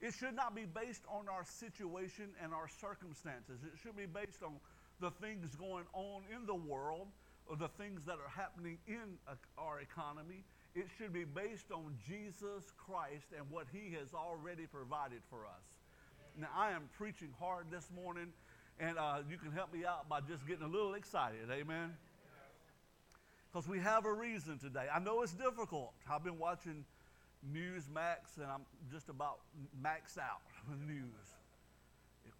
It 0.00 0.14
should 0.14 0.34
not 0.34 0.54
be 0.54 0.64
based 0.64 1.02
on 1.08 1.28
our 1.28 1.44
situation 1.44 2.26
and 2.42 2.52
our 2.52 2.68
circumstances. 2.68 3.60
It 3.64 3.78
should 3.82 3.96
be 3.96 4.06
based 4.06 4.42
on 4.42 4.54
the 5.00 5.10
things 5.10 5.54
going 5.56 5.84
on 5.92 6.22
in 6.34 6.46
the 6.46 6.54
world 6.54 7.08
or 7.46 7.56
the 7.56 7.68
things 7.68 8.04
that 8.06 8.14
are 8.14 8.30
happening 8.34 8.78
in 8.86 9.18
our 9.58 9.80
economy. 9.80 10.44
It 10.74 10.86
should 10.98 11.12
be 11.12 11.24
based 11.24 11.70
on 11.70 11.96
Jesus 12.06 12.72
Christ 12.76 13.26
and 13.36 13.48
what 13.50 13.66
he 13.72 13.94
has 13.98 14.14
already 14.14 14.66
provided 14.66 15.20
for 15.30 15.44
us. 15.44 15.64
Now, 16.38 16.48
I 16.56 16.72
am 16.72 16.88
preaching 16.96 17.32
hard 17.38 17.66
this 17.70 17.90
morning, 17.94 18.32
and 18.80 18.98
uh, 18.98 19.18
you 19.30 19.38
can 19.38 19.52
help 19.52 19.72
me 19.72 19.84
out 19.84 20.08
by 20.08 20.20
just 20.20 20.46
getting 20.48 20.64
a 20.64 20.68
little 20.68 20.94
excited. 20.94 21.48
Amen? 21.50 21.92
Because 23.52 23.68
we 23.68 23.78
have 23.78 24.04
a 24.04 24.12
reason 24.12 24.58
today. 24.58 24.86
I 24.92 24.98
know 24.98 25.22
it's 25.22 25.34
difficult. 25.34 25.92
I've 26.10 26.24
been 26.24 26.40
watching 26.40 26.84
Newsmax, 27.52 28.36
and 28.36 28.46
I'm 28.46 28.62
just 28.90 29.08
about 29.08 29.40
maxed 29.80 30.18
out 30.18 30.42
with 30.68 30.80
news 30.80 31.34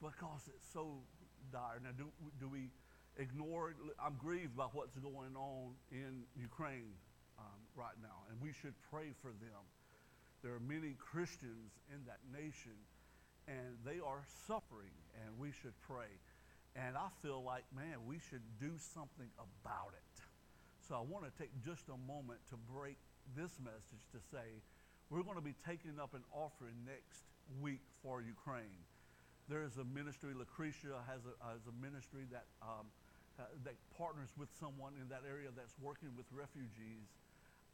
because 0.03 0.49
it's 0.49 0.67
so 0.73 0.99
dire. 1.53 1.81
Now, 1.83 1.91
do, 1.97 2.07
do 2.41 2.49
we 2.49 2.71
ignore 3.17 3.71
it? 3.71 3.77
I'm 3.99 4.17
grieved 4.19 4.57
by 4.57 4.67
what's 4.73 4.97
going 4.99 5.37
on 5.37 5.75
in 5.91 6.25
Ukraine 6.37 6.95
um, 7.39 7.61
right 7.77 7.97
now, 8.03 8.25
and 8.31 8.41
we 8.41 8.53
should 8.53 8.75
pray 8.91 9.13
for 9.23 9.29
them. 9.29 9.63
There 10.43 10.53
are 10.53 10.61
many 10.61 10.95
Christians 10.99 11.73
in 11.89 12.05
that 12.07 12.21
nation, 12.33 12.77
and 13.49 13.79
they 13.85 14.01
are 14.05 14.25
suffering, 14.47 14.93
and 15.25 15.39
we 15.39 15.53
should 15.53 15.75
pray. 15.81 16.13
And 16.77 16.97
I 16.97 17.09
feel 17.23 17.43
like, 17.43 17.65
man, 17.75 18.05
we 18.07 18.19
should 18.19 18.43
do 18.61 18.73
something 18.77 19.31
about 19.39 19.95
it. 19.95 20.15
So 20.89 20.97
I 20.97 21.01
want 21.01 21.25
to 21.25 21.33
take 21.39 21.49
just 21.65 21.89
a 21.89 21.97
moment 21.97 22.41
to 22.51 22.57
break 22.57 22.99
this 23.37 23.57
message 23.63 24.05
to 24.13 24.21
say, 24.31 24.61
we're 25.09 25.23
going 25.23 25.37
to 25.37 25.45
be 25.45 25.55
taking 25.65 25.97
up 26.01 26.13
an 26.15 26.25
offering 26.33 26.75
next 26.85 27.25
week 27.61 27.81
for 28.03 28.21
Ukraine. 28.21 28.85
There 29.49 29.63
is 29.63 29.77
a 29.77 29.85
ministry, 29.85 30.33
Lucretia 30.33 31.05
has 31.05 31.21
a, 31.29 31.35
has 31.45 31.65
a 31.69 31.75
ministry 31.77 32.25
that, 32.33 32.49
um, 32.65 32.89
that 33.37 33.77
partners 33.97 34.33
with 34.39 34.49
someone 34.59 34.97
in 34.97 35.09
that 35.13 35.23
area 35.29 35.53
that's 35.53 35.77
working 35.83 36.09
with 36.17 36.25
refugees 36.33 37.13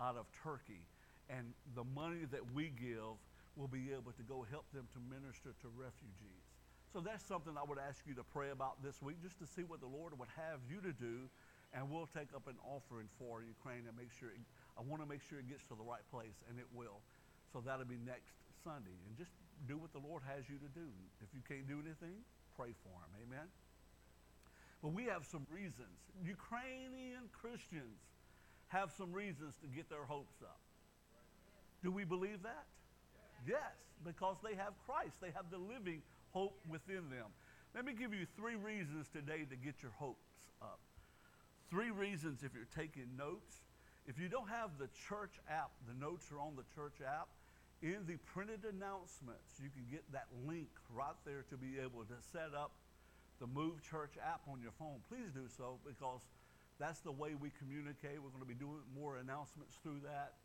out 0.02 0.16
of 0.16 0.26
Turkey. 0.42 0.82
And 1.30 1.54
the 1.78 1.86
money 1.94 2.26
that 2.34 2.42
we 2.52 2.74
give 2.74 3.14
will 3.54 3.70
be 3.70 3.94
able 3.94 4.10
to 4.18 4.24
go 4.26 4.42
help 4.50 4.66
them 4.74 4.90
to 4.94 4.98
minister 4.98 5.54
to 5.62 5.68
refugees. 5.78 6.42
So 6.90 6.98
that's 6.98 7.22
something 7.22 7.54
I 7.54 7.62
would 7.62 7.78
ask 7.78 8.02
you 8.02 8.18
to 8.18 8.26
pray 8.26 8.50
about 8.50 8.82
this 8.82 8.98
week, 8.98 9.22
just 9.22 9.38
to 9.38 9.46
see 9.46 9.62
what 9.62 9.78
the 9.78 9.86
Lord 9.86 10.18
would 10.18 10.32
have 10.34 10.58
you 10.66 10.82
to 10.82 10.90
do. 10.90 11.30
And 11.70 11.86
we'll 11.86 12.10
take 12.10 12.34
up 12.34 12.50
an 12.50 12.58
offering 12.66 13.06
for 13.14 13.46
Ukraine 13.46 13.86
and 13.86 13.94
make 13.94 14.10
sure, 14.10 14.34
it, 14.34 14.42
I 14.74 14.82
want 14.82 14.98
to 15.02 15.06
make 15.06 15.22
sure 15.22 15.38
it 15.38 15.46
gets 15.46 15.62
to 15.70 15.78
the 15.78 15.86
right 15.86 16.02
place, 16.10 16.34
and 16.50 16.58
it 16.58 16.66
will. 16.74 16.98
So 17.54 17.62
that'll 17.62 17.86
be 17.86 18.02
next 18.02 18.34
Sunday. 18.66 18.98
And 19.06 19.14
just 19.14 19.30
do 19.66 19.76
what 19.76 19.92
the 19.92 20.00
Lord 20.00 20.22
has 20.26 20.48
you 20.48 20.56
to 20.56 20.70
do. 20.72 20.88
If 21.20 21.34
you 21.34 21.40
can't 21.46 21.68
do 21.68 21.80
anything, 21.80 22.22
pray 22.56 22.72
for 22.82 22.94
him. 22.94 23.10
Amen? 23.26 23.48
But 24.82 24.92
we 24.92 25.04
have 25.04 25.24
some 25.26 25.46
reasons. 25.50 25.92
Ukrainian 26.24 27.28
Christians 27.32 28.00
have 28.68 28.92
some 28.96 29.12
reasons 29.12 29.56
to 29.60 29.68
get 29.68 29.90
their 29.90 30.04
hopes 30.04 30.40
up. 30.42 30.60
Do 31.82 31.90
we 31.90 32.04
believe 32.04 32.42
that? 32.42 32.64
Yes, 33.46 33.76
because 34.04 34.36
they 34.44 34.54
have 34.54 34.72
Christ. 34.86 35.20
They 35.20 35.32
have 35.34 35.50
the 35.50 35.58
living 35.58 36.02
hope 36.32 36.56
within 36.68 37.08
them. 37.10 37.28
Let 37.74 37.84
me 37.84 37.92
give 37.92 38.12
you 38.12 38.26
three 38.36 38.56
reasons 38.56 39.08
today 39.08 39.44
to 39.48 39.56
get 39.56 39.82
your 39.82 39.92
hopes 39.96 40.48
up. 40.62 40.80
Three 41.70 41.90
reasons 41.90 42.42
if 42.42 42.52
you're 42.54 42.68
taking 42.74 43.06
notes. 43.16 43.62
If 44.06 44.18
you 44.18 44.28
don't 44.28 44.48
have 44.48 44.70
the 44.78 44.88
church 45.08 45.38
app, 45.48 45.70
the 45.86 45.94
notes 45.94 46.30
are 46.32 46.40
on 46.40 46.56
the 46.56 46.64
church 46.74 46.98
app. 47.06 47.28
In 47.80 48.04
the 48.04 48.20
printed 48.28 48.68
announcements, 48.68 49.56
you 49.56 49.72
can 49.72 49.88
get 49.90 50.04
that 50.12 50.28
link 50.44 50.68
right 50.92 51.16
there 51.24 51.48
to 51.48 51.56
be 51.56 51.80
able 51.80 52.04
to 52.04 52.18
set 52.30 52.52
up 52.52 52.76
the 53.40 53.46
Move 53.46 53.80
Church 53.80 54.20
app 54.20 54.44
on 54.52 54.60
your 54.60 54.76
phone. 54.76 55.00
Please 55.08 55.32
do 55.32 55.48
so 55.48 55.80
because 55.80 56.20
that's 56.78 57.00
the 57.00 57.12
way 57.12 57.32
we 57.40 57.48
communicate. 57.56 58.20
We're 58.20 58.36
going 58.36 58.44
to 58.44 58.52
be 58.52 58.60
doing 58.60 58.84
more 58.92 59.16
announcements 59.16 59.80
through 59.82 60.04
that. 60.04 60.36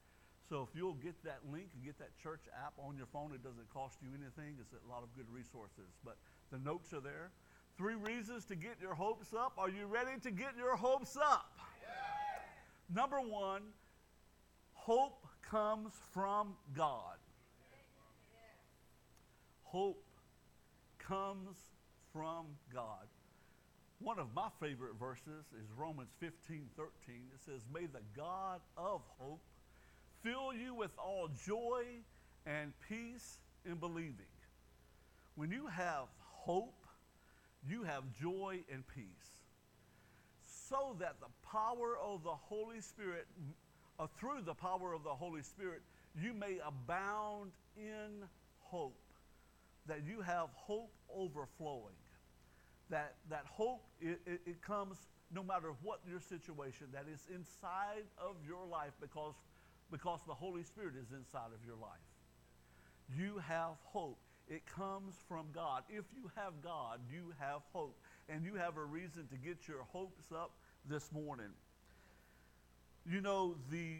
So 0.48 0.63
if 0.63 0.72
you'll 0.80 0.96
get 1.04 1.20
that 1.25 1.44
link 1.51 1.75
and 1.75 1.84
get 1.84 2.00
that 2.00 2.15
church 2.24 2.48
app 2.56 2.72
on 2.80 2.96
your 2.96 3.08
phone, 3.12 3.36
it 3.36 3.44
doesn't 3.44 3.68
cost 3.68 4.00
you 4.00 4.15
anything. 4.15 4.56
It's 4.56 4.72
a 4.72 4.80
lot 4.88 5.04
of 5.04 5.12
good 5.12 5.27
resources. 5.27 5.92
But 6.06 6.15
the 6.56 6.60
notes 6.60 6.94
are 6.94 7.04
there. 7.04 7.32
Three 7.75 7.96
reasons 7.96 8.46
to 8.46 8.56
get 8.56 8.80
your 8.80 8.96
hopes 8.96 9.34
up. 9.34 9.54
Are 9.58 9.70
you 9.70 9.88
ready 9.88 10.15
to 10.24 10.32
get 10.32 10.56
your 10.56 10.77
hopes 10.77 11.18
up? 11.18 11.51
Yeah. 11.84 12.96
Number 12.96 13.20
one, 13.20 13.63
hope 14.74 15.27
comes 15.44 15.92
from 16.13 16.56
God 16.74 17.18
hope 19.75 20.05
comes 21.00 21.58
from 22.13 22.46
God. 22.74 23.08
One 24.00 24.20
of 24.20 24.27
my 24.34 24.48
favorite 24.62 24.94
verses 24.98 25.51
is 25.62 25.67
Romans 25.75 26.12
15 26.22 26.70
13. 26.77 26.91
It 27.34 27.41
says, 27.46 27.62
May 27.74 27.86
the 27.86 28.00
God 28.15 28.62
of 28.77 29.01
hope 29.20 29.41
fill 30.24 30.53
you 30.53 30.74
with 30.74 30.91
all 30.98 31.29
joy 31.46 31.84
and 32.46 32.72
peace 32.88 33.39
in 33.65 33.75
believing. 33.75 34.32
When 35.36 35.51
you 35.51 35.67
have 35.67 36.08
hope, 36.22 36.86
you 37.70 37.84
have 37.84 38.03
joy 38.22 38.60
and 38.72 38.82
peace. 38.96 39.41
So 40.70 40.96
that 41.00 41.15
the 41.20 41.50
power 41.51 41.98
of 42.01 42.24
the 42.24 42.29
Holy 42.29 42.79
Spirit, 42.79 43.27
uh, 44.00 44.08
through 44.17 44.44
the 44.46 44.53
power 44.53 44.94
of 44.94 45.03
the 45.03 45.10
Holy 45.10 45.41
Spirit, 45.41 45.82
you 46.17 46.34
may 46.34 46.60
abound 46.65 47.51
in 47.75 48.24
hope. 48.62 48.96
That 49.88 50.01
you 50.08 50.22
have 50.22 50.50
hope 50.56 50.94
overflowing. 51.13 51.96
That, 52.89 53.15
that 53.30 53.46
hope, 53.46 53.84
it, 54.00 54.20
it, 54.25 54.42
it 54.46 54.62
comes 54.62 54.98
no 55.34 55.44
matter 55.44 55.74
what 55.82 56.00
your 56.08 56.20
situation, 56.20 56.88
that 56.94 57.06
is 57.12 57.22
inside 57.34 58.06
of 58.18 58.36
your 58.48 58.65
life 58.65 58.94
because, 59.01 59.34
because 59.92 60.20
the 60.27 60.34
Holy 60.34 60.63
Spirit 60.63 60.94
is 60.96 61.12
inside 61.12 61.51
of 61.54 61.65
your 61.65 61.75
life. 61.75 62.06
You 63.18 63.42
have 63.48 63.75
hope. 63.84 64.20
It 64.48 64.63
comes 64.68 65.15
from 65.27 65.48
God. 65.54 65.84
If 65.89 66.06
you 66.15 66.30
have 66.36 66.54
God, 66.63 67.00
you 67.12 67.34
have 67.39 67.62
hope. 67.74 67.98
And 68.30 68.46
you 68.46 68.56
have 68.56 68.77
a 68.77 68.86
reason 68.86 69.27
to 69.27 69.38
get 69.38 69.68
your 69.68 69.84
hopes 69.92 70.32
up 70.32 70.51
this 70.88 71.12
morning. 71.12 71.51
You 73.10 73.22
know, 73.22 73.56
the, 73.72 73.98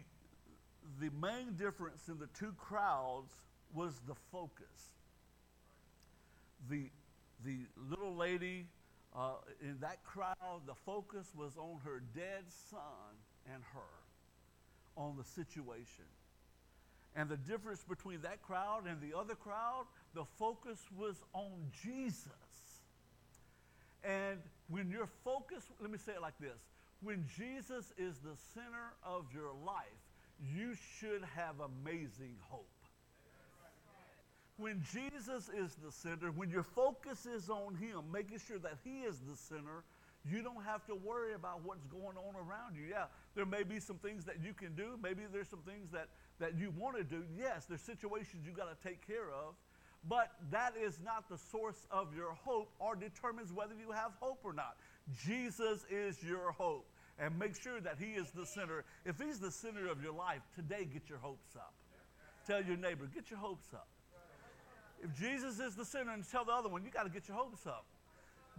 the 1.00 1.10
main 1.20 1.54
difference 1.54 2.08
in 2.08 2.18
the 2.18 2.28
two 2.38 2.54
crowds 2.56 3.32
was 3.74 4.00
the 4.06 4.14
focus. 4.32 4.90
The, 6.70 6.90
the 7.44 7.58
little 7.90 8.14
lady 8.14 8.66
uh, 9.14 9.34
in 9.62 9.78
that 9.80 10.04
crowd, 10.04 10.62
the 10.66 10.74
focus 10.74 11.32
was 11.36 11.56
on 11.56 11.80
her 11.84 12.02
dead 12.14 12.44
son 12.70 13.16
and 13.52 13.62
her, 13.72 15.00
on 15.00 15.16
the 15.16 15.24
situation. 15.24 16.04
And 17.14 17.30
the 17.30 17.38
difference 17.38 17.82
between 17.82 18.20
that 18.22 18.42
crowd 18.42 18.82
and 18.86 19.00
the 19.00 19.16
other 19.16 19.34
crowd, 19.34 19.86
the 20.14 20.24
focus 20.38 20.78
was 20.96 21.16
on 21.32 21.52
Jesus. 21.82 22.26
And 24.04 24.38
when 24.68 24.90
your 24.90 25.08
focus, 25.24 25.64
let 25.80 25.90
me 25.90 25.98
say 25.98 26.12
it 26.12 26.20
like 26.20 26.38
this 26.38 26.60
when 27.02 27.24
Jesus 27.36 27.92
is 27.98 28.18
the 28.18 28.36
center 28.54 28.94
of 29.04 29.26
your 29.32 29.52
life, 29.64 30.00
you 30.54 30.74
should 30.98 31.22
have 31.34 31.56
amazing 31.60 32.36
hope. 32.48 32.68
When 34.58 34.82
Jesus 34.92 35.50
is 35.50 35.76
the 35.84 35.92
center, 35.92 36.30
when 36.30 36.48
your 36.48 36.62
focus 36.62 37.26
is 37.26 37.50
on 37.50 37.74
Him, 37.74 38.10
making 38.12 38.38
sure 38.38 38.58
that 38.58 38.78
He 38.84 39.00
is 39.00 39.18
the 39.20 39.36
center, 39.36 39.84
you 40.24 40.42
don't 40.42 40.64
have 40.64 40.84
to 40.86 40.94
worry 40.94 41.34
about 41.34 41.60
what's 41.64 41.84
going 41.84 42.16
on 42.16 42.34
around 42.34 42.74
you. 42.74 42.88
Yeah, 42.90 43.04
there 43.34 43.46
may 43.46 43.62
be 43.62 43.78
some 43.78 43.98
things 43.98 44.24
that 44.24 44.42
you 44.42 44.54
can 44.54 44.74
do. 44.74 44.98
Maybe 45.02 45.22
there's 45.32 45.48
some 45.48 45.60
things 45.60 45.90
that, 45.92 46.08
that 46.40 46.58
you 46.58 46.72
want 46.76 46.96
to 46.96 47.04
do. 47.04 47.22
Yes, 47.38 47.66
there's 47.66 47.82
situations 47.82 48.44
you 48.46 48.52
got 48.52 48.68
to 48.68 48.88
take 48.88 49.06
care 49.06 49.30
of. 49.30 49.54
But 50.08 50.30
that 50.50 50.74
is 50.80 50.98
not 51.04 51.28
the 51.28 51.38
source 51.38 51.86
of 51.90 52.14
your 52.14 52.32
hope 52.32 52.70
or 52.78 52.94
determines 52.96 53.52
whether 53.52 53.74
you 53.74 53.92
have 53.92 54.12
hope 54.20 54.40
or 54.44 54.52
not. 54.52 54.76
Jesus 55.24 55.84
is 55.90 56.22
your 56.22 56.52
hope. 56.52 56.86
And 57.18 57.38
make 57.38 57.60
sure 57.60 57.80
that 57.80 57.96
He 57.98 58.12
is 58.12 58.30
the 58.30 58.46
center. 58.46 58.84
If 59.04 59.18
He's 59.20 59.38
the 59.38 59.50
center 59.50 59.88
of 59.88 60.02
your 60.02 60.12
life, 60.12 60.42
today 60.54 60.86
get 60.92 61.08
your 61.08 61.18
hopes 61.18 61.56
up. 61.56 61.74
Tell 62.46 62.62
your 62.62 62.76
neighbor, 62.76 63.08
get 63.12 63.30
your 63.30 63.40
hopes 63.40 63.68
up. 63.74 63.88
If 65.06 65.18
Jesus 65.20 65.60
is 65.60 65.76
the 65.76 65.84
center, 65.84 66.10
and 66.10 66.28
tell 66.28 66.44
the 66.44 66.52
other 66.52 66.68
one, 66.68 66.84
you 66.84 66.90
got 66.90 67.04
to 67.04 67.10
get 67.10 67.28
your 67.28 67.36
hopes 67.36 67.64
up. 67.66 67.84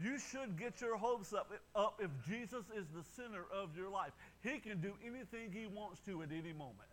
You 0.02 0.18
should 0.18 0.58
get 0.58 0.80
your 0.80 0.96
hopes 0.96 1.34
up, 1.34 1.52
up 1.76 2.00
if 2.02 2.10
Jesus 2.28 2.64
is 2.76 2.86
the 2.96 3.04
center 3.16 3.44
of 3.54 3.76
your 3.76 3.90
life. 3.90 4.12
He 4.42 4.60
can 4.60 4.80
do 4.80 4.94
anything 5.06 5.52
he 5.52 5.68
wants 5.68 6.00
to 6.06 6.22
at 6.22 6.30
any 6.32 6.54
moment. 6.54 6.88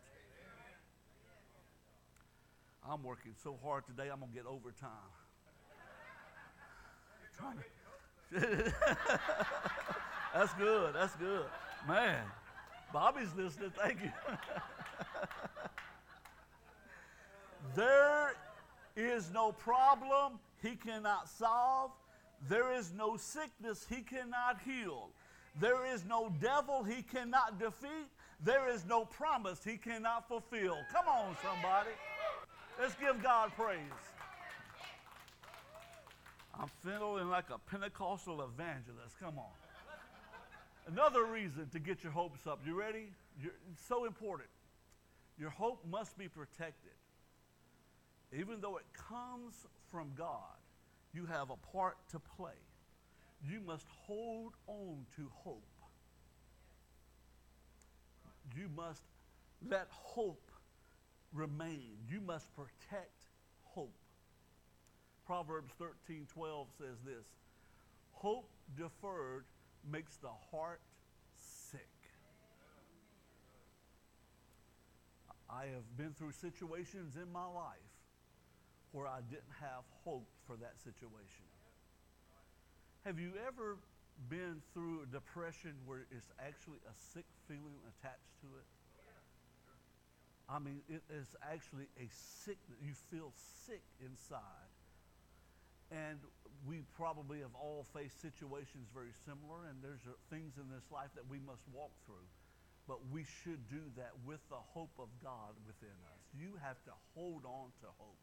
I'm 2.88 3.02
working 3.02 3.32
so 3.42 3.56
hard 3.62 3.86
today, 3.86 4.10
I'm 4.12 4.18
going 4.18 4.32
to 4.32 4.36
get 4.36 4.46
overtime. 4.46 4.90
That's 10.34 10.54
good. 10.54 10.94
That's 10.94 11.14
good. 11.16 11.44
Man, 11.86 12.24
Bobby's 12.92 13.32
listening. 13.36 13.70
Thank 13.78 14.02
you. 14.02 14.10
there 17.76 18.34
is 18.96 19.30
no 19.32 19.52
problem 19.52 20.38
he 20.62 20.76
cannot 20.76 21.28
solve. 21.28 21.90
There 22.48 22.72
is 22.72 22.92
no 22.92 23.16
sickness 23.16 23.86
he 23.88 24.02
cannot 24.02 24.60
heal. 24.64 25.08
There 25.60 25.86
is 25.86 26.04
no 26.04 26.32
devil 26.40 26.82
he 26.82 27.02
cannot 27.02 27.58
defeat. 27.58 28.08
There 28.42 28.68
is 28.68 28.84
no 28.84 29.04
promise 29.04 29.62
he 29.64 29.76
cannot 29.76 30.28
fulfill. 30.28 30.76
Come 30.92 31.06
on, 31.08 31.36
somebody. 31.42 31.90
Let's 32.80 32.94
give 32.96 33.22
God 33.22 33.52
praise. 33.56 33.78
I'm 36.58 36.70
feeling 36.84 37.28
like 37.28 37.50
a 37.50 37.58
Pentecostal 37.58 38.42
evangelist. 38.42 39.18
Come 39.20 39.38
on. 39.38 39.50
Another 40.86 41.24
reason 41.24 41.68
to 41.70 41.78
get 41.78 42.02
your 42.02 42.12
hopes 42.12 42.46
up. 42.46 42.60
You 42.66 42.74
ready? 42.78 43.10
You're, 43.40 43.52
it's 43.72 43.86
so 43.86 44.04
important. 44.04 44.48
Your 45.38 45.50
hope 45.50 45.84
must 45.90 46.16
be 46.18 46.28
protected. 46.28 46.92
Even 48.38 48.60
though 48.60 48.76
it 48.76 48.86
comes 48.92 49.54
from 49.90 50.10
God, 50.16 50.58
you 51.12 51.26
have 51.26 51.50
a 51.50 51.56
part 51.56 51.96
to 52.10 52.18
play. 52.18 52.58
You 53.48 53.60
must 53.60 53.86
hold 53.88 54.54
on 54.66 55.06
to 55.16 55.30
hope. 55.32 55.62
You 58.56 58.68
must 58.74 59.02
let 59.68 59.86
hope 59.90 60.50
remain. 61.32 61.96
You 62.08 62.20
must 62.20 62.52
protect 62.54 63.26
hope. 63.62 63.94
Proverbs 65.26 65.72
13 65.78 66.26
12 66.32 66.68
says 66.78 66.96
this 67.04 67.26
Hope 68.12 68.50
deferred 68.76 69.44
makes 69.90 70.16
the 70.16 70.30
heart 70.50 70.80
sick. 71.70 71.80
I 75.48 75.66
have 75.66 75.96
been 75.96 76.12
through 76.14 76.32
situations 76.32 77.16
in 77.16 77.30
my 77.32 77.46
life 77.46 77.93
where 78.94 79.10
I 79.10 79.26
didn't 79.26 79.58
have 79.58 79.82
hope 80.06 80.30
for 80.46 80.54
that 80.62 80.78
situation. 80.78 81.50
Have 83.02 83.18
you 83.18 83.34
ever 83.42 83.74
been 84.30 84.62
through 84.70 85.02
a 85.02 85.08
depression 85.10 85.74
where 85.82 86.06
it's 86.14 86.30
actually 86.38 86.78
a 86.86 86.94
sick 86.94 87.26
feeling 87.50 87.74
attached 87.90 88.30
to 88.46 88.48
it? 88.54 88.66
I 90.46 90.62
mean, 90.62 90.78
it 90.86 91.02
is 91.10 91.26
actually 91.42 91.90
a 91.98 92.06
sickness. 92.46 92.78
You 92.78 92.94
feel 93.10 93.34
sick 93.66 93.82
inside. 93.98 94.70
And 95.90 96.22
we 96.62 96.86
probably 96.94 97.42
have 97.42 97.56
all 97.58 97.82
faced 97.90 98.22
situations 98.22 98.86
very 98.94 99.12
similar, 99.26 99.66
and 99.66 99.82
there's 99.82 100.06
things 100.30 100.54
in 100.54 100.70
this 100.70 100.86
life 100.94 101.10
that 101.18 101.26
we 101.26 101.42
must 101.42 101.66
walk 101.74 101.90
through. 102.06 102.28
But 102.86 103.02
we 103.10 103.26
should 103.42 103.66
do 103.66 103.82
that 103.98 104.14
with 104.22 104.40
the 104.54 104.62
hope 104.70 104.94
of 105.02 105.10
God 105.18 105.58
within 105.66 105.96
us. 106.14 106.22
You 106.30 106.54
have 106.62 106.78
to 106.86 106.94
hold 107.16 107.42
on 107.42 107.74
to 107.82 107.90
hope. 107.98 108.20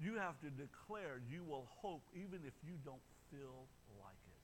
You 0.00 0.16
have 0.16 0.38
to 0.40 0.50
declare 0.50 1.20
you 1.30 1.42
will 1.42 1.68
hope 1.82 2.02
even 2.14 2.40
if 2.46 2.54
you 2.64 2.74
don't 2.84 3.02
feel 3.30 3.66
like 4.00 4.22
it. 4.26 4.38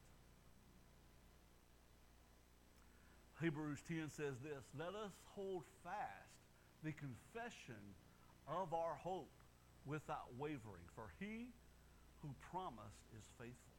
Hebrews 3.44 3.78
10 3.86 4.10
says 4.10 4.34
this 4.42 4.64
Let 4.78 4.94
us 4.94 5.12
hold 5.34 5.64
fast 5.82 6.34
the 6.82 6.92
confession 6.92 7.80
of 8.48 8.74
our 8.74 8.94
hope 9.02 9.30
without 9.86 10.28
wavering, 10.38 10.84
for 10.94 11.12
he 11.18 11.48
who 12.22 12.28
promised 12.50 13.04
is 13.16 13.24
faithful. 13.38 13.74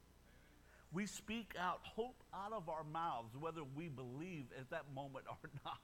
We 0.94 1.06
speak 1.06 1.54
out 1.60 1.80
hope 1.84 2.24
out 2.34 2.54
of 2.54 2.70
our 2.70 2.84
mouths, 2.84 3.36
whether 3.38 3.62
we 3.76 3.90
believe 3.90 4.46
at 4.58 4.70
that 4.70 4.86
moment 4.94 5.26
or 5.30 5.50
not. 5.66 5.80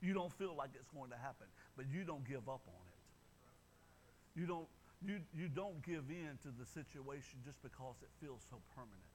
You 0.00 0.14
don't 0.14 0.32
feel 0.32 0.54
like 0.56 0.70
it's 0.74 0.88
going 0.88 1.10
to 1.10 1.16
happen, 1.16 1.46
but 1.76 1.86
you 1.92 2.04
don't 2.04 2.26
give 2.26 2.48
up 2.48 2.62
on 2.68 2.84
it. 2.86 4.40
You 4.40 4.46
don't, 4.46 4.68
you, 5.04 5.20
you 5.36 5.48
don't 5.48 5.84
give 5.84 6.04
in 6.08 6.38
to 6.42 6.48
the 6.48 6.64
situation 6.64 7.40
just 7.44 7.62
because 7.62 7.96
it 8.02 8.08
feels 8.20 8.42
so 8.48 8.56
permanent. 8.74 9.10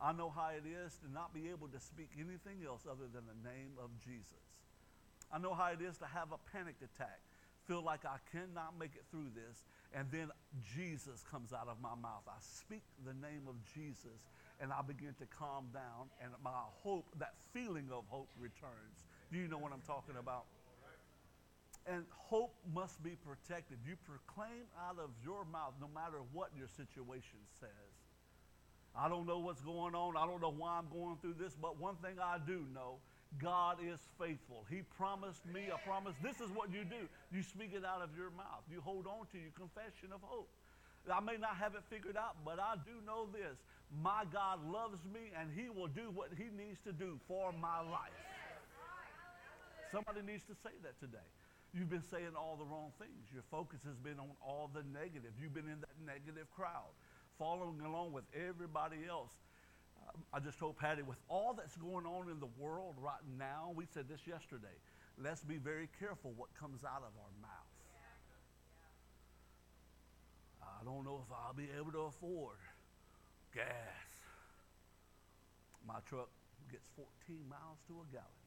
I 0.00 0.12
know 0.12 0.28
how 0.28 0.50
it 0.50 0.66
is 0.66 0.98
to 1.06 1.12
not 1.12 1.32
be 1.32 1.48
able 1.50 1.68
to 1.68 1.80
speak 1.80 2.10
anything 2.18 2.66
else 2.66 2.82
other 2.84 3.06
than 3.06 3.22
the 3.30 3.38
name 3.48 3.78
of 3.78 3.90
Jesus. 4.02 4.42
I 5.32 5.38
know 5.38 5.54
how 5.54 5.70
it 5.70 5.80
is 5.80 5.96
to 5.98 6.06
have 6.06 6.32
a 6.32 6.40
panic 6.50 6.76
attack, 6.82 7.20
feel 7.66 7.82
like 7.82 8.04
I 8.04 8.18
cannot 8.30 8.78
make 8.78 8.94
it 8.94 9.04
through 9.10 9.30
this, 9.34 9.64
and 9.94 10.10
then 10.10 10.30
Jesus 10.76 11.24
comes 11.30 11.52
out 11.52 11.68
of 11.68 11.80
my 11.80 11.94
mouth. 11.94 12.26
I 12.28 12.38
speak 12.40 12.82
the 13.06 13.14
name 13.14 13.46
of 13.48 13.54
Jesus, 13.74 14.26
and 14.60 14.72
I 14.72 14.82
begin 14.82 15.14
to 15.18 15.26
calm 15.26 15.70
down, 15.72 16.10
and 16.22 16.32
my 16.42 16.66
hope, 16.82 17.06
that 17.18 17.34
feeling 17.52 17.88
of 17.90 18.04
hope 18.08 18.28
returns. 18.38 19.06
Do 19.32 19.38
you 19.38 19.48
know 19.48 19.58
what 19.58 19.72
I'm 19.72 19.82
talking 19.86 20.16
about? 20.18 20.44
And 21.86 22.04
hope 22.10 22.54
must 22.72 23.02
be 23.02 23.16
protected. 23.20 23.78
You 23.86 23.96
proclaim 24.08 24.64
out 24.88 24.98
of 24.98 25.10
your 25.22 25.44
mouth 25.44 25.74
no 25.80 25.88
matter 25.92 26.24
what 26.32 26.48
your 26.56 26.68
situation 26.68 27.44
says. 27.60 27.92
I 28.96 29.08
don't 29.08 29.26
know 29.26 29.38
what's 29.38 29.60
going 29.60 29.94
on. 29.94 30.16
I 30.16 30.24
don't 30.24 30.40
know 30.40 30.54
why 30.56 30.78
I'm 30.78 30.88
going 30.88 31.18
through 31.20 31.34
this, 31.38 31.52
but 31.60 31.80
one 31.80 31.96
thing 31.96 32.16
I 32.22 32.38
do 32.38 32.64
know 32.72 33.02
God 33.42 33.78
is 33.82 33.98
faithful. 34.18 34.64
He 34.70 34.82
promised 34.96 35.44
me 35.46 35.66
a 35.68 35.78
promise. 35.86 36.14
This 36.22 36.40
is 36.40 36.50
what 36.54 36.72
you 36.72 36.84
do. 36.84 37.10
You 37.34 37.42
speak 37.42 37.74
it 37.74 37.84
out 37.84 38.02
of 38.02 38.16
your 38.16 38.30
mouth. 38.30 38.62
You 38.70 38.80
hold 38.80 39.06
on 39.06 39.26
to 39.32 39.38
your 39.38 39.50
confession 39.58 40.14
of 40.14 40.22
hope. 40.22 40.48
I 41.10 41.20
may 41.20 41.36
not 41.36 41.56
have 41.56 41.74
it 41.74 41.82
figured 41.90 42.16
out, 42.16 42.36
but 42.44 42.58
I 42.58 42.76
do 42.86 42.96
know 43.04 43.26
this. 43.32 43.58
My 44.02 44.24
God 44.32 44.64
loves 44.64 45.04
me 45.12 45.34
and 45.38 45.50
he 45.52 45.68
will 45.68 45.88
do 45.88 46.10
what 46.14 46.30
he 46.36 46.48
needs 46.56 46.78
to 46.86 46.92
do 46.92 47.18
for 47.28 47.52
my 47.52 47.80
life. 47.80 48.16
Somebody 49.92 50.22
needs 50.22 50.42
to 50.44 50.54
say 50.54 50.72
that 50.82 50.98
today. 50.98 51.26
You've 51.74 51.90
been 51.90 52.06
saying 52.06 52.38
all 52.38 52.54
the 52.56 52.64
wrong 52.64 52.92
things. 53.00 53.26
Your 53.32 53.42
focus 53.50 53.80
has 53.84 53.98
been 53.98 54.20
on 54.20 54.30
all 54.40 54.70
the 54.72 54.86
negative. 54.94 55.34
You've 55.42 55.54
been 55.54 55.66
in 55.66 55.82
that 55.82 55.98
negative 56.06 56.46
crowd, 56.54 56.94
following 57.36 57.80
along 57.82 58.12
with 58.12 58.22
everybody 58.30 59.02
else. 59.10 59.32
Uh, 59.98 60.10
I 60.32 60.38
just 60.38 60.58
told 60.58 60.76
Patty, 60.76 61.02
with 61.02 61.18
all 61.28 61.52
that's 61.52 61.76
going 61.76 62.06
on 62.06 62.30
in 62.30 62.38
the 62.38 62.50
world 62.58 62.94
right 63.02 63.24
now, 63.36 63.72
we 63.74 63.86
said 63.92 64.08
this 64.08 64.20
yesterday. 64.24 64.78
Let's 65.18 65.42
be 65.42 65.58
very 65.58 65.88
careful 65.98 66.32
what 66.36 66.54
comes 66.54 66.84
out 66.84 67.02
of 67.02 67.10
our 67.18 67.34
mouth. 67.42 67.74
I 70.62 70.84
don't 70.84 71.04
know 71.04 71.22
if 71.26 71.32
I'll 71.32 71.54
be 71.54 71.68
able 71.76 71.92
to 71.92 72.06
afford 72.10 72.58
gas. 73.54 73.66
My 75.86 75.98
truck 76.06 76.28
gets 76.70 76.86
14 76.96 77.40
miles 77.48 77.78
to 77.88 77.94
a 78.00 78.06
gallon. 78.12 78.43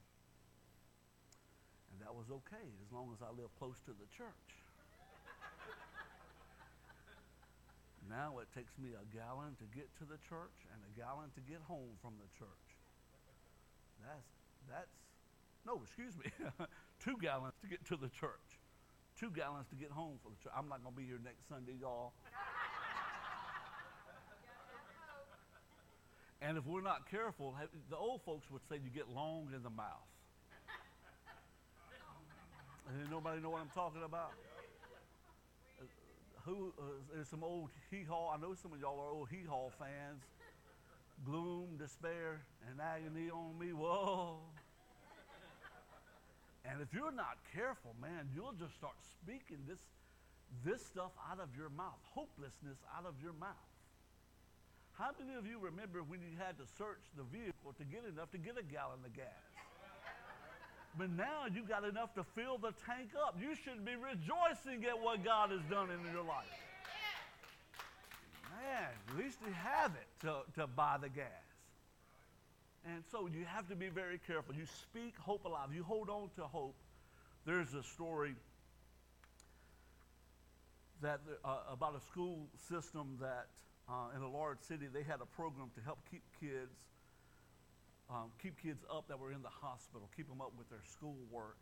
And 1.98 2.06
that 2.06 2.14
was 2.14 2.30
okay 2.30 2.62
as 2.78 2.94
long 2.94 3.10
as 3.10 3.18
I 3.18 3.34
lived 3.34 3.58
close 3.58 3.74
to 3.82 3.90
the 3.90 4.06
church. 4.14 4.46
now 8.06 8.38
it 8.38 8.46
takes 8.54 8.70
me 8.78 8.94
a 8.94 9.02
gallon 9.10 9.58
to 9.58 9.66
get 9.74 9.90
to 9.98 10.06
the 10.06 10.14
church 10.22 10.54
and 10.70 10.78
a 10.86 10.92
gallon 10.94 11.34
to 11.34 11.42
get 11.42 11.58
home 11.66 11.98
from 11.98 12.14
the 12.22 12.30
church. 12.38 12.66
That's, 13.98 14.30
that's, 14.70 14.94
no, 15.66 15.82
excuse 15.82 16.14
me, 16.14 16.30
two 17.02 17.18
gallons 17.18 17.58
to 17.62 17.66
get 17.66 17.82
to 17.90 17.98
the 17.98 18.14
church, 18.14 18.62
two 19.18 19.34
gallons 19.34 19.66
to 19.74 19.74
get 19.74 19.90
home 19.90 20.22
from 20.22 20.38
the 20.38 20.40
church. 20.46 20.54
I'm 20.54 20.70
not 20.70 20.86
going 20.86 20.94
to 20.94 21.00
be 21.02 21.06
here 21.10 21.18
next 21.18 21.50
Sunday, 21.50 21.74
y'all. 21.82 22.14
and 26.46 26.54
if 26.54 26.62
we're 26.62 26.86
not 26.86 27.10
careful, 27.10 27.58
the 27.90 27.98
old 27.98 28.22
folks 28.22 28.46
would 28.54 28.62
say 28.70 28.78
you 28.78 28.86
get 28.86 29.10
long 29.10 29.50
in 29.50 29.66
the 29.66 29.74
mouth. 29.74 30.06
And 32.88 33.10
nobody 33.10 33.40
know 33.42 33.50
what 33.50 33.60
I'm 33.60 33.74
talking 33.74 34.02
about? 34.02 34.32
Uh, 35.78 35.84
who? 36.44 36.72
Uh, 36.78 36.84
there's 37.12 37.28
some 37.28 37.44
old 37.44 37.68
hee 37.90 38.04
haw. 38.08 38.32
I 38.34 38.40
know 38.40 38.54
some 38.54 38.72
of 38.72 38.80
y'all 38.80 38.98
are 38.98 39.12
old 39.12 39.28
hee 39.28 39.44
haw 39.48 39.68
fans. 39.78 40.24
Gloom, 41.24 41.76
despair, 41.78 42.40
and 42.70 42.80
agony 42.80 43.28
on 43.28 43.58
me. 43.58 43.72
Whoa. 43.72 44.38
And 46.64 46.80
if 46.80 46.92
you're 46.92 47.12
not 47.12 47.38
careful, 47.54 47.94
man, 48.00 48.28
you'll 48.34 48.52
just 48.52 48.74
start 48.74 48.94
speaking 49.00 49.58
this, 49.66 49.80
this 50.64 50.84
stuff 50.84 51.12
out 51.30 51.40
of 51.40 51.48
your 51.56 51.70
mouth, 51.70 51.98
hopelessness 52.12 52.76
out 52.96 53.06
of 53.06 53.14
your 53.22 53.32
mouth. 53.32 53.68
How 54.92 55.10
many 55.18 55.38
of 55.38 55.46
you 55.46 55.58
remember 55.58 56.02
when 56.02 56.20
you 56.20 56.36
had 56.36 56.58
to 56.58 56.66
search 56.76 57.00
the 57.16 57.24
vehicle 57.24 57.72
to 57.78 57.84
get 57.84 58.04
enough 58.04 58.30
to 58.32 58.38
get 58.38 58.58
a 58.58 58.62
gallon 58.62 59.00
of 59.04 59.14
gas? 59.14 59.47
But 60.98 61.10
now 61.10 61.46
you've 61.54 61.68
got 61.68 61.84
enough 61.84 62.12
to 62.14 62.24
fill 62.34 62.58
the 62.58 62.72
tank 62.84 63.10
up. 63.24 63.36
You 63.40 63.54
should 63.54 63.84
be 63.84 63.94
rejoicing 63.94 64.84
at 64.84 65.00
what 65.00 65.24
God 65.24 65.50
has 65.50 65.60
done 65.70 65.90
in 65.90 66.12
your 66.12 66.24
life. 66.24 66.50
Man, 68.50 68.90
at 69.08 69.16
least 69.16 69.38
you 69.46 69.52
have 69.52 69.92
it 69.92 70.26
to, 70.26 70.60
to 70.60 70.66
buy 70.66 70.96
the 71.00 71.08
gas. 71.08 71.24
And 72.84 73.04
so 73.12 73.28
you 73.28 73.44
have 73.44 73.68
to 73.68 73.76
be 73.76 73.88
very 73.88 74.18
careful. 74.26 74.56
You 74.56 74.66
speak 74.66 75.14
hope 75.18 75.44
alive. 75.44 75.68
You 75.72 75.84
hold 75.84 76.08
on 76.10 76.30
to 76.36 76.42
hope. 76.42 76.74
There's 77.46 77.74
a 77.74 77.82
story 77.82 78.34
that 81.00 81.20
uh, 81.44 81.58
about 81.70 81.94
a 81.96 82.00
school 82.00 82.48
system 82.68 83.18
that 83.20 83.46
uh, 83.88 84.16
in 84.16 84.22
a 84.22 84.28
large 84.28 84.58
city 84.60 84.86
they 84.92 85.04
had 85.04 85.20
a 85.20 85.26
program 85.26 85.70
to 85.76 85.80
help 85.82 85.98
keep 86.10 86.22
kids 86.40 86.88
um, 88.10 88.32
keep 88.40 88.56
kids 88.60 88.84
up 88.88 89.08
that 89.08 89.18
were 89.18 89.32
in 89.32 89.42
the 89.42 89.52
hospital, 89.52 90.08
keep 90.16 90.28
them 90.28 90.40
up 90.40 90.52
with 90.56 90.68
their 90.70 90.84
schoolwork. 90.84 91.60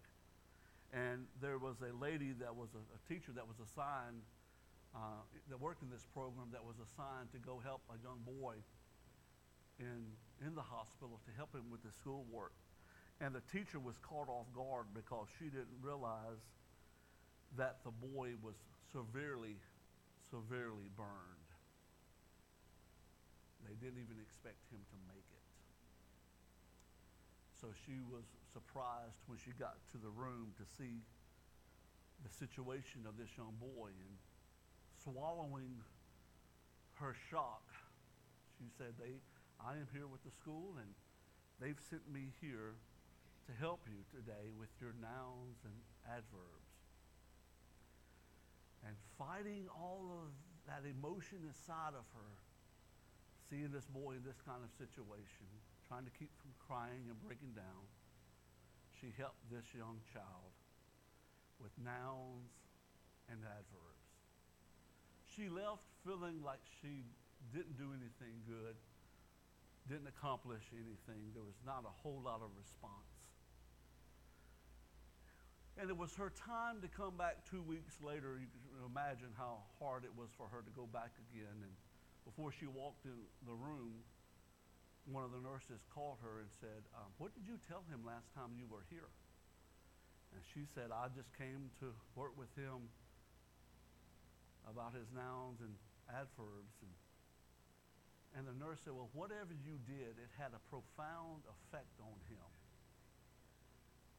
And 0.95 1.27
there 1.43 1.59
was 1.59 1.83
a 1.83 1.91
lady 1.99 2.33
that 2.39 2.55
was 2.55 2.71
a, 2.79 2.83
a 2.95 3.01
teacher 3.11 3.33
that 3.35 3.47
was 3.47 3.59
assigned, 3.59 4.23
uh, 4.95 5.27
that 5.51 5.59
worked 5.61 5.83
in 5.83 5.91
this 5.91 6.07
program, 6.15 6.47
that 6.53 6.63
was 6.63 6.79
assigned 6.79 7.35
to 7.35 7.39
go 7.43 7.59
help 7.59 7.83
a 7.91 7.99
young 7.99 8.23
boy 8.23 8.55
in, 9.81 10.07
in 10.47 10.55
the 10.55 10.63
hospital 10.63 11.19
to 11.27 11.31
help 11.35 11.53
him 11.53 11.67
with 11.71 11.83
his 11.83 11.95
schoolwork. 11.99 12.55
And 13.21 13.35
the 13.35 13.43
teacher 13.51 13.81
was 13.81 13.99
caught 13.99 14.29
off 14.29 14.47
guard 14.55 14.87
because 14.95 15.27
she 15.39 15.47
didn't 15.47 15.81
realize 15.83 16.47
that 17.57 17.83
the 17.83 17.91
boy 17.91 18.39
was 18.43 18.55
severely, 18.93 19.57
severely 20.31 20.87
burned. 20.95 21.51
They 23.67 23.75
didn't 23.83 23.99
even 23.99 24.23
expect 24.23 24.63
him 24.71 24.79
to 24.79 24.97
make 25.11 25.19
it. 25.19 25.26
So 27.67 27.75
she 27.83 27.99
was 27.99 28.23
surprised 28.55 29.19
when 29.27 29.43
she 29.43 29.51
got 29.59 29.75
to 29.91 29.99
the 29.99 30.15
room 30.15 30.55
to 30.55 30.63
see 30.79 31.03
the 32.23 32.31
situation 32.31 33.03
of 33.11 33.19
this 33.19 33.35
young 33.35 33.59
boy 33.59 33.91
and 33.91 34.15
swallowing 35.03 35.83
her 37.03 37.11
shock, 37.27 37.67
she 38.55 38.71
said, 38.79 38.95
they, 39.03 39.19
I 39.59 39.83
am 39.83 39.91
here 39.91 40.07
with 40.07 40.23
the 40.23 40.31
school 40.31 40.79
and 40.79 40.87
they've 41.59 41.83
sent 41.91 42.07
me 42.07 42.31
here 42.39 42.79
to 43.51 43.53
help 43.59 43.83
you 43.91 43.99
today 44.15 44.55
with 44.55 44.71
your 44.79 44.95
nouns 45.03 45.59
and 45.67 45.75
adverbs. 46.07 46.71
And 48.87 48.95
fighting 49.19 49.67
all 49.75 50.07
of 50.23 50.31
that 50.71 50.87
emotion 50.87 51.43
inside 51.43 51.99
of 51.99 52.07
her, 52.15 52.31
seeing 53.51 53.75
this 53.75 53.91
boy 53.91 54.15
in 54.15 54.23
this 54.23 54.39
kind 54.47 54.63
of 54.63 54.71
situation, 54.79 55.51
trying 55.89 56.05
to 56.05 56.15
keep 56.15 56.31
from 56.43 56.51
crying 56.67 57.07
and 57.07 57.17
breaking 57.23 57.55
down, 57.55 57.87
she 58.99 59.15
helped 59.15 59.39
this 59.51 59.67
young 59.71 60.03
child 60.11 60.53
with 61.63 61.73
nouns 61.79 62.51
and 63.31 63.39
adverbs. 63.43 64.07
She 65.25 65.49
left 65.49 65.87
feeling 66.03 66.43
like 66.43 66.63
she 66.83 67.07
didn't 67.53 67.77
do 67.79 67.93
anything 67.95 68.43
good, 68.47 68.75
didn't 69.87 70.11
accomplish 70.11 70.63
anything. 70.75 71.31
There 71.35 71.47
was 71.47 71.61
not 71.63 71.85
a 71.87 71.95
whole 72.03 72.23
lot 72.25 72.43
of 72.43 72.51
response. 72.59 73.15
And 75.77 75.91
it 75.93 75.97
was 75.97 76.17
her 76.17 76.33
time 76.33 76.81
to 76.81 76.89
come 76.89 77.21
back 77.21 77.45
two 77.45 77.61
weeks 77.61 78.01
later. 78.01 78.41
You 78.41 78.49
can 78.49 78.81
imagine 78.89 79.29
how 79.37 79.61
hard 79.79 80.09
it 80.09 80.15
was 80.17 80.33
for 80.33 80.49
her 80.49 80.65
to 80.65 80.73
go 80.73 80.89
back 80.89 81.13
again. 81.29 81.53
And 81.61 81.75
before 82.25 82.49
she 82.51 82.65
walked 82.65 83.05
in 83.05 83.29
the 83.45 83.53
room, 83.53 84.01
one 85.07 85.23
of 85.23 85.31
the 85.31 85.43
nurses 85.43 85.79
called 85.95 86.19
her 86.23 86.43
and 86.43 86.51
said, 86.59 86.83
um, 86.99 87.11
What 87.19 87.31
did 87.39 87.47
you 87.47 87.59
tell 87.71 87.87
him 87.87 88.03
last 88.03 88.27
time 88.35 88.59
you 88.59 88.67
were 88.67 88.83
here? 88.91 89.07
And 90.35 90.43
she 90.51 90.67
said, 90.75 90.91
I 90.91 91.07
just 91.15 91.31
came 91.39 91.71
to 91.79 91.95
work 92.19 92.35
with 92.35 92.51
him 92.59 92.91
about 94.67 94.93
his 94.99 95.07
nouns 95.15 95.63
and 95.63 95.71
adverbs. 96.11 96.75
And, 96.83 96.93
and 98.35 98.43
the 98.51 98.57
nurse 98.59 98.83
said, 98.83 98.99
Well, 98.99 99.09
whatever 99.15 99.55
you 99.55 99.79
did, 99.87 100.19
it 100.19 100.31
had 100.35 100.51
a 100.51 100.63
profound 100.67 101.47
effect 101.47 101.95
on 102.03 102.19
him. 102.27 102.49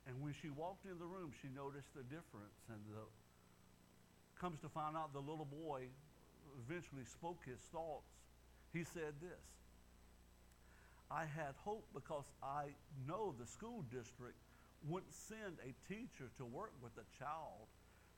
And 0.07 0.23
when 0.23 0.31
she 0.31 0.47
walked 0.47 0.87
in 0.87 0.95
the 0.95 1.09
room, 1.09 1.35
she 1.43 1.51
noticed 1.51 1.91
the 1.91 2.07
difference. 2.07 2.63
And 2.71 2.79
the, 2.87 3.03
comes 4.39 4.63
to 4.63 4.69
find 4.71 4.95
out 4.95 5.11
the 5.11 5.19
little 5.19 5.49
boy 5.49 5.91
eventually 6.63 7.03
spoke 7.03 7.43
his 7.43 7.59
thoughts. 7.75 8.07
He 8.71 8.87
said 8.87 9.19
this 9.19 9.43
I 11.09 11.21
had 11.21 11.55
hope 11.63 11.85
because 11.93 12.25
I 12.43 12.75
know 13.07 13.33
the 13.39 13.45
school 13.45 13.83
district 13.91 14.35
wouldn't 14.87 15.13
send 15.13 15.57
a 15.63 15.73
teacher 15.87 16.29
to 16.37 16.45
work 16.45 16.73
with 16.81 16.91
a 16.97 17.07
child 17.17 17.67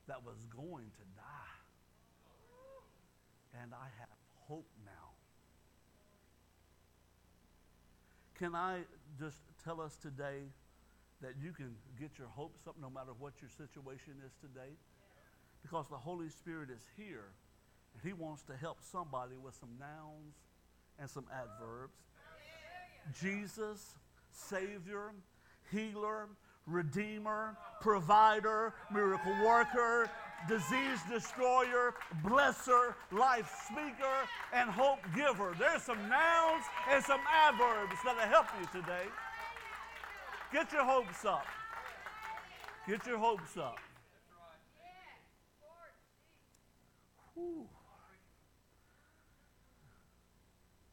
that 0.08 0.24
was 0.24 0.36
going 0.54 0.90
to 0.90 1.04
die. 1.16 1.60
And 3.62 3.72
I 3.74 3.86
have 3.98 4.18
hope 4.48 4.66
now. 4.84 5.10
Can 8.38 8.54
I 8.54 8.80
just 9.18 9.38
tell 9.64 9.80
us 9.80 9.96
today 9.96 10.48
that 11.20 11.34
you 11.42 11.52
can 11.52 11.74
get 11.98 12.18
your 12.18 12.28
hopes 12.28 12.66
up 12.66 12.76
no 12.80 12.90
matter 12.90 13.12
what 13.18 13.34
your 13.40 13.50
situation 13.50 14.14
is 14.24 14.32
today? 14.40 14.72
Because 15.62 15.86
the 15.88 15.98
Holy 15.98 16.28
Spirit 16.28 16.70
is 16.70 16.82
here 16.96 17.30
and 17.94 18.02
He 18.02 18.12
wants 18.12 18.42
to 18.44 18.56
help 18.56 18.78
somebody 18.80 19.36
with 19.36 19.54
some 19.54 19.70
nouns 19.78 20.34
and 20.98 21.08
some 21.08 21.26
adverbs 21.32 22.09
Jesus, 23.18 23.94
Savior, 24.30 25.12
Healer, 25.70 26.28
Redeemer, 26.66 27.56
Provider, 27.80 28.74
Miracle 28.92 29.34
Worker, 29.44 30.10
Disease 30.48 31.00
Destroyer, 31.10 31.94
Blesser, 32.24 32.94
Life 33.12 33.50
Speaker, 33.66 34.28
and 34.52 34.70
Hope 34.70 35.00
Giver. 35.14 35.54
There's 35.58 35.82
some 35.82 35.98
nouns 36.08 36.64
and 36.90 37.04
some 37.04 37.20
adverbs 37.30 37.96
that'll 38.04 38.20
help 38.22 38.46
you 38.58 38.80
today. 38.80 39.04
Get 40.52 40.72
your 40.72 40.84
hopes 40.84 41.24
up. 41.24 41.46
Get 42.88 43.06
your 43.06 43.18
hopes 43.18 43.56
up. 43.56 43.78
Whew. 47.34 47.66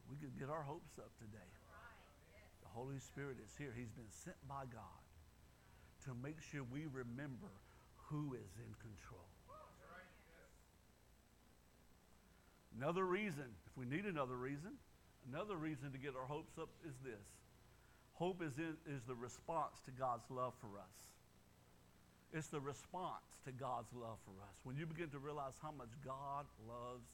We 0.10 0.18
could 0.18 0.38
get 0.40 0.50
our 0.50 0.64
hopes 0.64 0.98
up 1.00 1.12
Holy 2.78 3.00
Spirit 3.02 3.38
is 3.42 3.50
here. 3.58 3.74
He's 3.74 3.90
been 3.90 4.14
sent 4.24 4.38
by 4.48 4.70
God 4.70 5.02
to 6.06 6.14
make 6.14 6.38
sure 6.46 6.62
we 6.62 6.86
remember 6.86 7.50
who 8.06 8.38
is 8.38 8.54
in 8.62 8.70
control. 8.78 9.26
Another 12.78 13.04
reason, 13.04 13.50
if 13.66 13.74
we 13.76 13.90
need 13.90 14.06
another 14.06 14.38
reason, 14.38 14.78
another 15.34 15.58
reason 15.58 15.92
to 15.92 15.98
get 15.98 16.14
our 16.14 16.30
hopes 16.30 16.54
up 16.62 16.70
is 16.86 16.94
this. 17.04 17.26
Hope 18.14 18.44
is, 18.46 18.60
in, 18.60 18.78
is 18.86 19.02
the 19.08 19.16
response 19.16 19.82
to 19.86 19.92
God's 19.92 20.30
love 20.30 20.54
for 20.62 20.78
us. 20.78 20.94
It's 22.32 22.48
the 22.48 22.60
response 22.60 23.42
to 23.46 23.52
God's 23.52 23.90
love 23.98 24.22
for 24.22 24.38
us. 24.46 24.54
When 24.62 24.78
you 24.78 24.86
begin 24.86 25.10
to 25.10 25.20
realize 25.20 25.58
how 25.64 25.72
much 25.72 25.90
God 26.06 26.46
loves. 26.70 27.10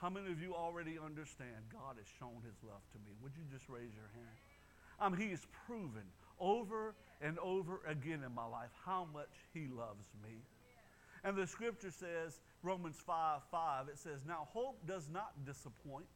How 0.00 0.08
many 0.08 0.30
of 0.30 0.40
you 0.40 0.54
already 0.54 0.96
understand 0.98 1.58
God 1.72 1.96
has 1.98 2.06
shown 2.18 2.38
his 2.46 2.54
love 2.62 2.82
to 2.92 2.98
me? 2.98 3.16
Would 3.22 3.32
you 3.36 3.42
just 3.50 3.68
raise 3.68 3.90
your 3.94 4.10
hand? 4.14 5.12
Mean, 5.12 5.20
he 5.20 5.30
has 5.30 5.46
proven 5.66 6.06
over 6.38 6.94
and 7.20 7.38
over 7.40 7.80
again 7.86 8.22
in 8.24 8.34
my 8.34 8.46
life 8.46 8.70
how 8.84 9.08
much 9.12 9.34
he 9.52 9.66
loves 9.66 10.06
me. 10.22 10.38
And 11.24 11.36
the 11.36 11.46
scripture 11.46 11.90
says, 11.90 12.40
Romans 12.62 12.96
5 13.04 13.42
5, 13.50 13.88
it 13.88 13.98
says, 13.98 14.20
Now 14.26 14.48
hope 14.52 14.86
does 14.86 15.08
not 15.12 15.32
disappoint 15.44 16.06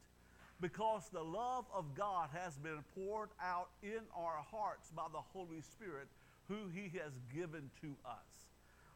because 0.61 1.09
the 1.11 1.23
love 1.23 1.65
of 1.73 1.93
God 1.93 2.29
has 2.33 2.57
been 2.57 2.83
poured 2.95 3.29
out 3.41 3.69
in 3.81 3.99
our 4.15 4.45
hearts 4.49 4.91
by 4.95 5.07
the 5.11 5.19
Holy 5.19 5.61
Spirit 5.61 6.07
who 6.47 6.69
he 6.73 6.83
has 6.99 7.11
given 7.33 7.69
to 7.81 7.95
us. 8.05 8.47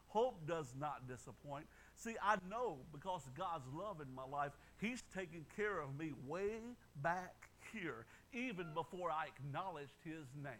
Hope 0.07 0.47
does 0.47 0.73
not 0.79 1.07
disappoint. 1.07 1.65
See, 1.97 2.15
I 2.23 2.35
know 2.47 2.77
because 2.91 3.23
God's 3.35 3.65
love 3.73 4.01
in 4.01 4.13
my 4.13 4.23
life, 4.23 4.51
he's 4.79 5.03
taken 5.15 5.45
care 5.55 5.81
of 5.81 5.97
me 5.97 6.13
way 6.27 6.59
back 7.01 7.49
here, 7.73 8.05
even 8.33 8.67
before 8.75 9.09
I 9.09 9.25
acknowledged 9.35 9.95
his 10.03 10.27
name. 10.43 10.53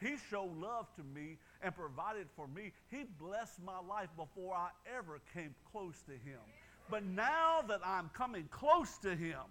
He 0.00 0.16
showed 0.28 0.56
love 0.60 0.92
to 0.96 1.04
me 1.04 1.38
and 1.62 1.72
provided 1.72 2.26
for 2.34 2.48
me. 2.48 2.72
He 2.90 3.04
blessed 3.20 3.62
my 3.64 3.78
life 3.88 4.08
before 4.16 4.52
I 4.54 4.70
ever 4.98 5.20
came 5.32 5.54
close 5.70 6.02
to 6.06 6.12
him. 6.12 6.40
But 6.90 7.04
now 7.04 7.62
that 7.68 7.80
I'm 7.84 8.10
coming 8.12 8.48
close 8.50 8.98
to 8.98 9.14
him, 9.14 9.46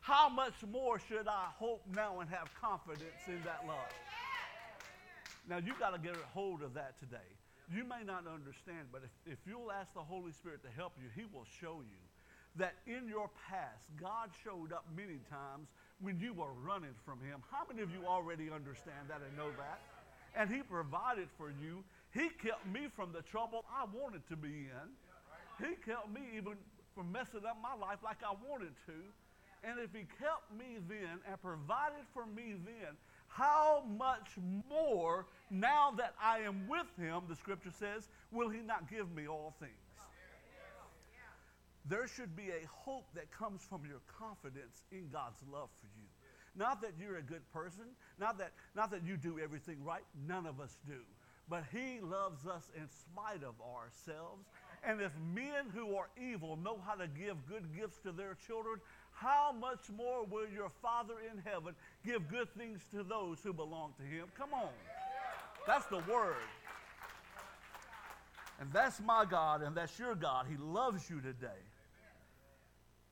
how 0.00 0.28
much 0.28 0.54
more 0.70 1.00
should 1.00 1.26
I 1.26 1.46
hope 1.58 1.82
now 1.92 2.20
and 2.20 2.30
have 2.30 2.48
confidence 2.60 3.26
in 3.26 3.42
that 3.44 3.64
love? 3.66 3.92
Now, 5.48 5.58
you've 5.58 5.80
got 5.80 5.94
to 5.94 5.98
get 6.00 6.14
a 6.14 6.26
hold 6.32 6.62
of 6.62 6.74
that 6.74 6.98
today. 7.00 7.35
You 7.72 7.82
may 7.82 8.04
not 8.06 8.26
understand, 8.26 8.88
but 8.92 9.02
if, 9.02 9.32
if 9.32 9.38
you'll 9.46 9.72
ask 9.72 9.92
the 9.94 10.04
Holy 10.04 10.30
Spirit 10.32 10.62
to 10.62 10.70
help 10.70 10.92
you, 11.02 11.10
He 11.14 11.26
will 11.32 11.46
show 11.60 11.82
you 11.82 12.02
that 12.56 12.74
in 12.86 13.08
your 13.08 13.28
past, 13.50 13.84
God 14.00 14.30
showed 14.44 14.72
up 14.72 14.86
many 14.96 15.18
times 15.28 15.68
when 16.00 16.18
you 16.20 16.32
were 16.32 16.52
running 16.62 16.94
from 17.04 17.20
Him. 17.20 17.42
How 17.50 17.66
many 17.68 17.82
of 17.82 17.90
you 17.90 18.06
already 18.06 18.50
understand 18.50 19.08
that 19.08 19.20
and 19.26 19.36
know 19.36 19.50
that? 19.58 19.80
And 20.38 20.48
He 20.48 20.62
provided 20.62 21.28
for 21.36 21.50
you. 21.50 21.82
He 22.14 22.28
kept 22.40 22.66
me 22.66 22.88
from 22.94 23.12
the 23.12 23.22
trouble 23.22 23.64
I 23.66 23.84
wanted 23.92 24.26
to 24.28 24.36
be 24.36 24.70
in. 24.70 24.86
He 25.58 25.74
kept 25.82 26.08
me 26.12 26.22
even 26.36 26.54
from 26.94 27.10
messing 27.10 27.44
up 27.44 27.58
my 27.60 27.74
life 27.74 27.98
like 28.04 28.22
I 28.22 28.32
wanted 28.48 28.72
to. 28.86 28.98
And 29.64 29.80
if 29.80 29.90
He 29.92 30.06
kept 30.22 30.48
me 30.56 30.78
then 30.88 31.18
and 31.26 31.42
provided 31.42 32.06
for 32.14 32.26
me 32.26 32.54
then, 32.62 32.94
how 33.36 33.84
much 33.98 34.30
more 34.68 35.26
now 35.50 35.92
that 35.98 36.14
I 36.20 36.38
am 36.38 36.66
with 36.68 36.86
him, 36.98 37.22
the 37.28 37.36
scripture 37.36 37.72
says, 37.78 38.08
will 38.32 38.48
he 38.48 38.60
not 38.60 38.90
give 38.90 39.14
me 39.14 39.28
all 39.28 39.54
things? 39.60 39.72
There 41.88 42.08
should 42.08 42.34
be 42.34 42.48
a 42.48 42.66
hope 42.66 43.06
that 43.14 43.30
comes 43.30 43.62
from 43.62 43.82
your 43.86 44.00
confidence 44.18 44.82
in 44.90 45.08
God's 45.12 45.40
love 45.52 45.68
for 45.80 45.86
you. 45.96 46.08
Not 46.56 46.80
that 46.80 46.92
you're 46.98 47.18
a 47.18 47.22
good 47.22 47.48
person, 47.52 47.84
not 48.18 48.38
that, 48.38 48.52
not 48.74 48.90
that 48.90 49.04
you 49.06 49.16
do 49.16 49.38
everything 49.38 49.84
right, 49.84 50.02
none 50.26 50.46
of 50.46 50.58
us 50.58 50.78
do. 50.86 51.00
But 51.48 51.64
he 51.70 52.00
loves 52.00 52.46
us 52.46 52.72
in 52.74 52.88
spite 52.88 53.44
of 53.44 53.54
ourselves. 53.60 54.46
And 54.82 55.00
if 55.00 55.12
men 55.32 55.66
who 55.72 55.94
are 55.94 56.08
evil 56.20 56.56
know 56.56 56.78
how 56.84 56.94
to 56.94 57.06
give 57.06 57.46
good 57.46 57.64
gifts 57.76 57.98
to 58.00 58.10
their 58.10 58.36
children, 58.46 58.80
how 59.16 59.54
much 59.58 59.88
more 59.96 60.24
will 60.24 60.46
your 60.54 60.70
Father 60.82 61.14
in 61.32 61.42
heaven 61.50 61.74
give 62.04 62.28
good 62.28 62.48
things 62.56 62.80
to 62.92 63.02
those 63.02 63.38
who 63.42 63.52
belong 63.52 63.94
to 63.96 64.02
him? 64.02 64.26
Come 64.38 64.52
on. 64.52 64.68
That's 65.66 65.86
the 65.86 65.98
word. 66.10 66.36
And 68.60 68.70
that's 68.72 69.00
my 69.00 69.24
God, 69.24 69.62
and 69.62 69.74
that's 69.74 69.98
your 69.98 70.14
God. 70.14 70.46
He 70.48 70.56
loves 70.56 71.08
you 71.08 71.20
today. 71.20 71.62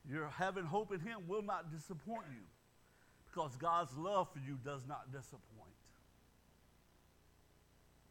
Your 0.09 0.29
having 0.29 0.65
hope 0.65 0.93
in 0.93 0.99
him 0.99 1.19
will 1.27 1.41
not 1.41 1.71
disappoint 1.71 2.25
you 2.31 2.43
because 3.31 3.55
God's 3.57 3.95
love 3.97 4.27
for 4.31 4.39
you 4.39 4.57
does 4.63 4.81
not 4.87 5.11
disappoint. 5.11 5.41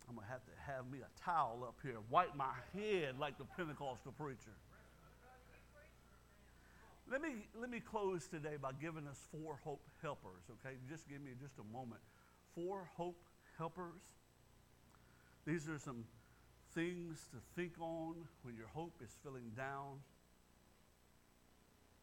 I'm 0.08 0.16
going 0.16 0.26
to 0.26 0.32
have 0.32 0.44
to 0.44 0.52
have 0.66 0.90
me 0.90 0.98
a 0.98 1.24
towel 1.24 1.64
up 1.66 1.76
here, 1.82 1.96
wipe 2.10 2.34
my 2.36 2.52
head 2.74 3.18
like 3.18 3.38
the 3.38 3.44
Pentecostal 3.56 4.12
preacher. 4.12 4.52
Let 7.10 7.20
me, 7.20 7.46
let 7.60 7.70
me 7.70 7.80
close 7.80 8.26
today 8.28 8.56
by 8.60 8.72
giving 8.80 9.06
us 9.06 9.20
four 9.30 9.58
hope 9.62 9.82
helpers, 10.00 10.48
okay? 10.50 10.76
Just 10.88 11.08
give 11.08 11.20
me 11.20 11.32
just 11.40 11.58
a 11.58 11.72
moment. 11.72 12.00
Four 12.54 12.88
hope 12.96 13.20
helpers. 13.58 14.00
These 15.46 15.68
are 15.68 15.78
some 15.78 16.04
things 16.74 17.28
to 17.30 17.38
think 17.54 17.74
on 17.78 18.14
when 18.42 18.56
your 18.56 18.68
hope 18.72 18.94
is 19.04 19.10
feeling 19.22 19.52
down, 19.54 20.00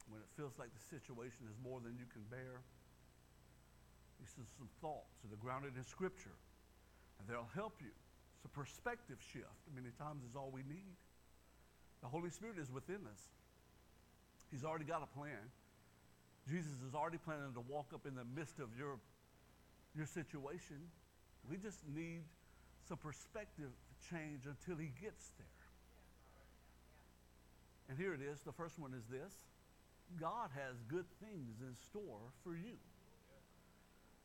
when 0.08 0.22
it 0.22 0.30
feels 0.38 0.54
like 0.60 0.70
the 0.70 0.86
situation 0.86 1.50
is 1.50 1.58
more 1.64 1.80
than 1.82 1.98
you 1.98 2.06
can 2.14 2.22
bear. 2.30 2.62
These 4.20 4.38
are 4.38 4.46
some 4.58 4.70
thoughts 4.82 5.18
that 5.26 5.34
are 5.34 5.42
grounded 5.42 5.74
in 5.78 5.86
Scripture, 5.86 6.38
and 7.18 7.28
they'll 7.28 7.50
help 7.56 7.82
you. 7.82 7.90
It's 8.38 8.46
a 8.46 8.54
perspective 8.54 9.18
shift. 9.34 9.66
Many 9.74 9.90
times 9.98 10.22
is 10.30 10.36
all 10.36 10.52
we 10.54 10.62
need. 10.62 10.94
The 12.02 12.08
Holy 12.08 12.30
Spirit 12.30 12.58
is 12.62 12.72
within 12.72 13.02
us. 13.10 13.22
He's 14.52 14.64
already 14.64 14.86
got 14.86 15.02
a 15.02 15.18
plan. 15.18 15.40
Jesus 16.50 16.72
is 16.88 16.94
already 16.94 17.18
planning 17.18 17.54
to 17.54 17.62
walk 17.62 17.88
up 17.94 18.06
in 18.06 18.16
the 18.16 18.26
midst 18.36 18.60
of 18.60 18.68
your, 18.78 19.00
your 19.96 20.06
situation. 20.06 20.78
We 21.50 21.58
just 21.58 21.80
need 21.96 22.24
some 22.88 22.98
perspective 22.98 23.70
change 24.10 24.42
until 24.46 24.78
he 24.78 24.92
gets 25.02 25.32
there. 25.38 25.48
And 27.90 27.98
here 27.98 28.14
it 28.14 28.22
is. 28.22 28.40
The 28.42 28.52
first 28.52 28.80
one 28.80 28.94
is 28.94 29.06
this 29.08 29.34
God 30.20 30.50
has 30.56 30.76
good 30.90 31.06
things 31.22 31.62
in 31.62 31.76
store 31.76 32.20
for 32.44 32.54
you. 32.54 32.78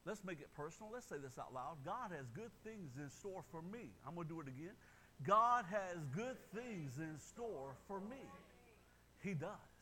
Let's 0.05 0.25
make 0.25 0.41
it 0.41 0.49
personal. 0.57 0.91
Let's 0.93 1.07
say 1.07 1.17
this 1.23 1.39
out 1.39 1.53
loud. 1.53 1.79
God 1.85 2.13
has 2.17 2.27
good 2.35 2.51
things 2.65 2.93
in 2.97 3.11
store 3.11 3.43
for 3.51 3.61
me. 3.61 3.91
I'm 4.07 4.15
going 4.15 4.29
to 4.29 4.35
do 4.35 4.41
it 4.41 4.47
again. 4.47 4.75
God 5.27 5.65
has 5.71 5.99
good 6.15 6.37
things 6.55 6.99
in 6.99 7.19
store 7.19 7.75
for 7.89 8.01
me. 8.01 8.23
He 9.23 9.35
does. 9.35 9.76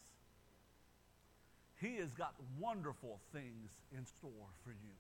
He 1.85 1.97
has 2.01 2.15
got 2.15 2.33
wonderful 2.59 3.21
things 3.31 3.77
in 3.93 4.07
store 4.07 4.49
for 4.65 4.71
you. 4.71 4.97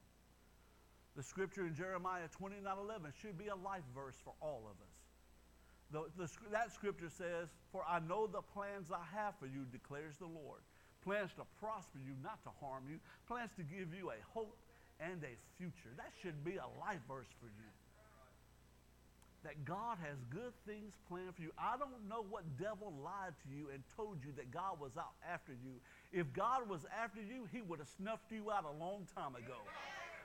The 1.16 1.22
scripture 1.22 1.64
in 1.64 1.74
Jeremiah 1.74 2.28
29 2.28 2.60
11 2.60 3.12
should 3.22 3.38
be 3.38 3.48
a 3.48 3.56
life 3.56 3.88
verse 3.94 4.20
for 4.22 4.34
all 4.42 4.68
of 4.68 4.76
us. 4.84 4.96
The, 5.88 6.04
the, 6.20 6.28
that 6.52 6.74
scripture 6.74 7.08
says, 7.08 7.48
For 7.72 7.80
I 7.88 8.00
know 8.00 8.26
the 8.26 8.42
plans 8.42 8.92
I 8.92 9.00
have 9.16 9.32
for 9.40 9.46
you, 9.46 9.64
declares 9.72 10.16
the 10.18 10.26
Lord. 10.28 10.60
Plans 11.00 11.32
to 11.40 11.44
prosper 11.58 12.04
you, 12.04 12.12
not 12.22 12.44
to 12.44 12.50
harm 12.60 12.84
you. 12.90 12.98
Plans 13.28 13.52
to 13.56 13.62
give 13.62 13.94
you 13.96 14.10
a 14.10 14.20
hope 14.34 14.58
and 15.00 15.24
a 15.24 15.32
future. 15.56 15.92
That 15.96 16.12
should 16.20 16.44
be 16.44 16.56
a 16.56 16.68
life 16.84 17.00
verse 17.08 17.32
for 17.40 17.46
you 17.46 17.72
that 19.44 19.62
God 19.64 20.00
has 20.00 20.16
good 20.32 20.56
things 20.66 20.96
planned 21.06 21.36
for 21.36 21.42
you. 21.42 21.52
I 21.60 21.76
don't 21.76 22.08
know 22.08 22.24
what 22.28 22.42
devil 22.56 22.92
lied 23.04 23.36
to 23.44 23.48
you 23.52 23.68
and 23.68 23.84
told 23.94 24.24
you 24.24 24.32
that 24.40 24.50
God 24.50 24.80
was 24.80 24.96
out 24.96 25.12
after 25.20 25.52
you. 25.52 25.76
If 26.14 26.32
God 26.32 26.68
was 26.68 26.86
after 27.02 27.20
you, 27.20 27.48
he 27.52 27.60
would 27.60 27.80
have 27.80 27.88
snuffed 27.98 28.30
you 28.30 28.52
out 28.52 28.64
a 28.64 28.78
long 28.78 29.06
time 29.16 29.34
ago. 29.34 29.58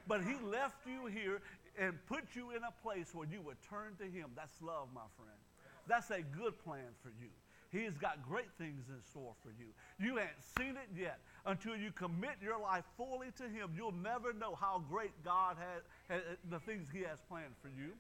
But 0.08 0.22
he 0.24 0.36
left 0.46 0.86
you 0.86 1.08
here 1.08 1.42
and 1.80 1.98
put 2.08 2.36
you 2.36 2.52
in 2.52 2.62
a 2.64 2.74
place 2.84 3.10
where 3.14 3.28
you 3.28 3.42
would 3.42 3.58
turn 3.68 3.96
to 3.98 4.06
him. 4.06 4.30
That's 4.36 4.54
love, 4.62 4.90
my 4.94 5.10
friend. 5.18 5.38
That's 5.88 6.12
a 6.12 6.22
good 6.22 6.64
plan 6.64 6.94
for 7.02 7.10
you. 7.10 7.30
He's 7.72 7.98
got 7.98 8.28
great 8.28 8.50
things 8.58 8.86
in 8.90 9.02
store 9.10 9.34
for 9.42 9.50
you. 9.50 9.68
You 10.00 10.20
ain't 10.20 10.30
seen 10.58 10.78
it 10.78 10.90
yet. 10.96 11.20
Until 11.46 11.76
you 11.76 11.92
commit 11.92 12.38
your 12.42 12.60
life 12.60 12.84
fully 12.98 13.28
to 13.38 13.44
Him, 13.44 13.70
you'll 13.76 13.92
never 13.92 14.34
know 14.34 14.56
how 14.56 14.84
great 14.90 15.12
God 15.24 15.56
has, 15.58 15.84
has 16.10 16.22
the 16.50 16.60
things 16.60 16.88
He 16.92 17.02
has 17.02 17.20
planned 17.30 17.54
for 17.62 17.70
you. 17.70 17.92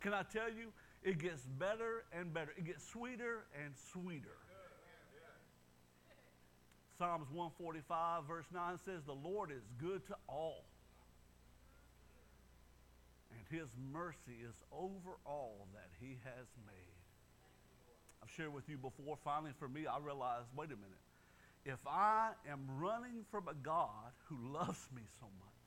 Can 0.00 0.14
I 0.14 0.22
tell 0.22 0.48
you, 0.48 0.70
it 1.02 1.18
gets 1.18 1.42
better 1.58 2.04
and 2.12 2.32
better. 2.32 2.52
It 2.56 2.66
gets 2.66 2.86
sweeter 2.86 3.46
and 3.64 3.74
sweeter. 3.92 4.38
Psalms 6.98 7.30
145, 7.30 8.24
verse 8.26 8.46
9 8.52 8.78
says, 8.84 9.06
The 9.06 9.14
Lord 9.14 9.52
is 9.52 9.62
good 9.78 10.04
to 10.08 10.16
all. 10.26 10.64
And 13.30 13.38
his 13.48 13.68
mercy 13.92 14.42
is 14.42 14.56
over 14.72 15.14
all 15.24 15.68
that 15.74 15.90
He 16.00 16.18
has 16.24 16.46
made. 16.66 16.98
I've 18.20 18.30
shared 18.34 18.52
with 18.52 18.68
you 18.68 18.76
before, 18.76 19.16
finally 19.22 19.52
for 19.60 19.68
me, 19.68 19.86
I 19.86 19.98
realized 20.02 20.48
wait 20.56 20.72
a 20.74 20.76
minute. 20.76 20.98
If 21.64 21.78
I 21.86 22.30
am 22.50 22.66
running 22.80 23.24
from 23.30 23.46
a 23.46 23.54
God 23.54 24.10
who 24.26 24.36
loves 24.52 24.88
me 24.94 25.02
so 25.20 25.26
much 25.38 25.66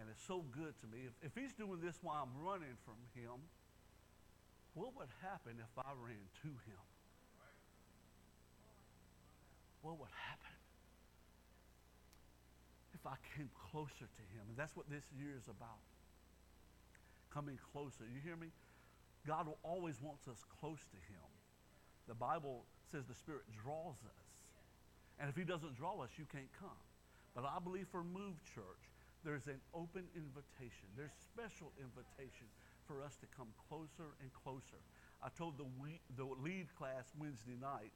and 0.00 0.08
is 0.08 0.16
so 0.26 0.44
good 0.50 0.72
to 0.80 0.86
me, 0.86 1.04
if, 1.04 1.12
if 1.28 1.32
He's 1.36 1.52
doing 1.52 1.80
this 1.84 1.98
while 2.00 2.24
I'm 2.24 2.42
running 2.42 2.76
from 2.86 2.96
Him, 3.12 3.36
what 4.72 4.96
would 4.96 5.12
happen 5.20 5.60
if 5.60 5.76
I 5.76 5.92
ran 6.00 6.24
to 6.40 6.48
Him? 6.48 6.80
What 9.86 10.02
would 10.02 10.10
happen? 10.10 10.56
if 12.96 13.04
I 13.06 13.14
came 13.36 13.52
closer 13.70 14.08
to 14.10 14.24
him. 14.34 14.42
And 14.48 14.56
that's 14.58 14.74
what 14.74 14.90
this 14.90 15.04
year 15.14 15.38
is 15.38 15.46
about. 15.46 15.84
Coming 17.30 17.54
closer. 17.70 18.02
You 18.08 18.18
hear 18.24 18.34
me? 18.34 18.48
God 19.28 19.46
always 19.62 20.02
wants 20.02 20.26
us 20.26 20.42
close 20.58 20.82
to 20.90 21.00
him. 21.12 21.26
The 22.08 22.18
Bible 22.18 22.66
says 22.90 23.06
the 23.06 23.14
Spirit 23.14 23.46
draws 23.62 24.00
us. 24.02 24.26
And 25.20 25.30
if 25.30 25.36
he 25.36 25.44
doesn't 25.44 25.76
draw 25.76 26.02
us, 26.02 26.10
you 26.18 26.26
can't 26.26 26.50
come. 26.58 26.80
But 27.34 27.44
I 27.44 27.62
believe 27.62 27.86
for 27.92 28.02
Move 28.02 28.42
Church, 28.42 28.82
there's 29.22 29.46
an 29.46 29.60
open 29.74 30.08
invitation. 30.16 30.90
There's 30.96 31.14
special 31.20 31.70
invitation 31.78 32.50
for 32.88 33.02
us 33.02 33.14
to 33.22 33.26
come 33.36 33.54
closer 33.68 34.18
and 34.18 34.30
closer. 34.32 34.80
I 35.22 35.28
told 35.36 35.58
the, 35.58 35.66
we, 35.78 36.00
the 36.16 36.26
lead 36.42 36.74
class 36.78 37.12
Wednesday 37.18 37.58
night 37.60 37.92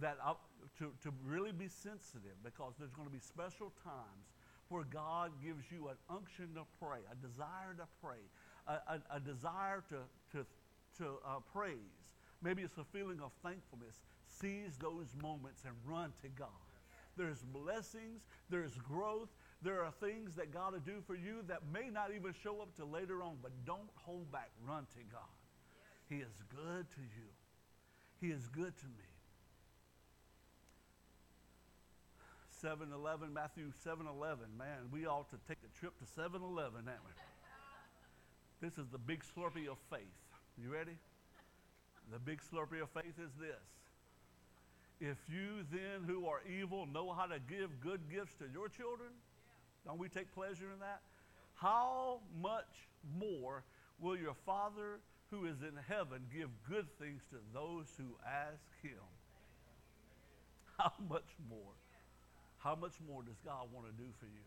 that 0.00 0.18
I, 0.24 0.34
to, 0.78 0.92
to 1.02 1.12
really 1.24 1.52
be 1.52 1.68
sensitive 1.68 2.36
because 2.44 2.74
there's 2.78 2.92
going 2.92 3.08
to 3.08 3.12
be 3.12 3.20
special 3.20 3.72
times 3.82 4.32
where 4.68 4.84
God 4.84 5.32
gives 5.42 5.64
you 5.70 5.88
an 5.88 5.96
unction 6.10 6.54
to 6.54 6.62
pray, 6.80 6.98
a 7.10 7.14
desire 7.26 7.74
to 7.78 7.86
pray, 8.02 8.22
a, 8.66 8.72
a, 8.72 9.16
a 9.16 9.20
desire 9.20 9.82
to, 9.88 9.96
to, 10.36 10.46
to 10.98 11.04
uh, 11.24 11.38
praise. 11.52 11.76
Maybe 12.42 12.62
it's 12.62 12.76
a 12.78 12.84
feeling 12.84 13.20
of 13.22 13.30
thankfulness. 13.42 14.02
Seize 14.26 14.76
those 14.78 15.14
moments 15.22 15.62
and 15.64 15.74
run 15.86 16.12
to 16.22 16.28
God. 16.28 16.48
There's 17.16 17.42
blessings, 17.42 18.26
there's 18.50 18.74
growth, 18.76 19.30
there 19.62 19.82
are 19.82 19.92
things 20.00 20.34
that 20.34 20.52
God 20.52 20.72
will 20.74 20.80
do 20.80 21.02
for 21.06 21.14
you 21.14 21.42
that 21.48 21.60
may 21.72 21.88
not 21.88 22.10
even 22.14 22.34
show 22.42 22.60
up 22.60 22.76
till 22.76 22.90
later 22.90 23.22
on, 23.22 23.36
but 23.42 23.52
don't 23.64 23.88
hold 23.94 24.30
back. 24.30 24.50
Run 24.68 24.86
to 24.94 25.02
God. 25.10 25.22
He 26.08 26.16
is 26.16 26.42
good 26.50 26.86
to 26.90 27.00
you. 27.00 27.30
He 28.20 28.28
is 28.28 28.48
good 28.48 28.76
to 28.78 28.86
me. 28.86 29.15
7 32.60 32.92
Eleven, 32.92 33.32
Matthew 33.34 33.70
7 33.84 34.06
11. 34.06 34.46
Man, 34.56 34.88
we 34.90 35.06
ought 35.06 35.28
to 35.30 35.36
take 35.46 35.58
a 35.64 35.78
trip 35.78 35.98
to 35.98 36.06
7 36.14 36.42
Eleven, 36.42 36.84
that 36.86 36.98
we? 37.04 37.12
This 38.66 38.78
is 38.78 38.88
the 38.90 38.98
big 38.98 39.22
slurpee 39.36 39.68
of 39.68 39.76
faith. 39.90 40.00
You 40.56 40.72
ready? 40.72 40.96
The 42.10 42.18
big 42.18 42.40
slurpee 42.40 42.82
of 42.82 42.88
faith 42.90 43.18
is 43.22 43.30
this. 43.38 43.60
If 45.00 45.18
you 45.28 45.64
then 45.70 46.04
who 46.06 46.26
are 46.26 46.40
evil 46.48 46.86
know 46.86 47.12
how 47.12 47.26
to 47.26 47.38
give 47.38 47.80
good 47.80 48.00
gifts 48.10 48.34
to 48.38 48.46
your 48.50 48.68
children, 48.68 49.10
don't 49.84 49.98
we 49.98 50.08
take 50.08 50.32
pleasure 50.34 50.72
in 50.72 50.80
that? 50.80 51.00
How 51.54 52.20
much 52.40 52.88
more 53.18 53.62
will 54.00 54.16
your 54.16 54.34
Father 54.46 55.00
who 55.30 55.44
is 55.44 55.60
in 55.60 55.76
heaven 55.88 56.22
give 56.34 56.48
good 56.68 56.86
things 56.98 57.20
to 57.30 57.36
those 57.52 57.86
who 57.98 58.16
ask 58.26 58.64
him? 58.82 59.04
How 60.78 60.92
much 61.08 61.28
more? 61.50 61.74
How 62.66 62.74
much 62.74 62.98
more 63.06 63.22
does 63.22 63.38
God 63.46 63.70
want 63.70 63.86
to 63.86 63.94
do 63.94 64.10
for 64.18 64.26
you? 64.26 64.42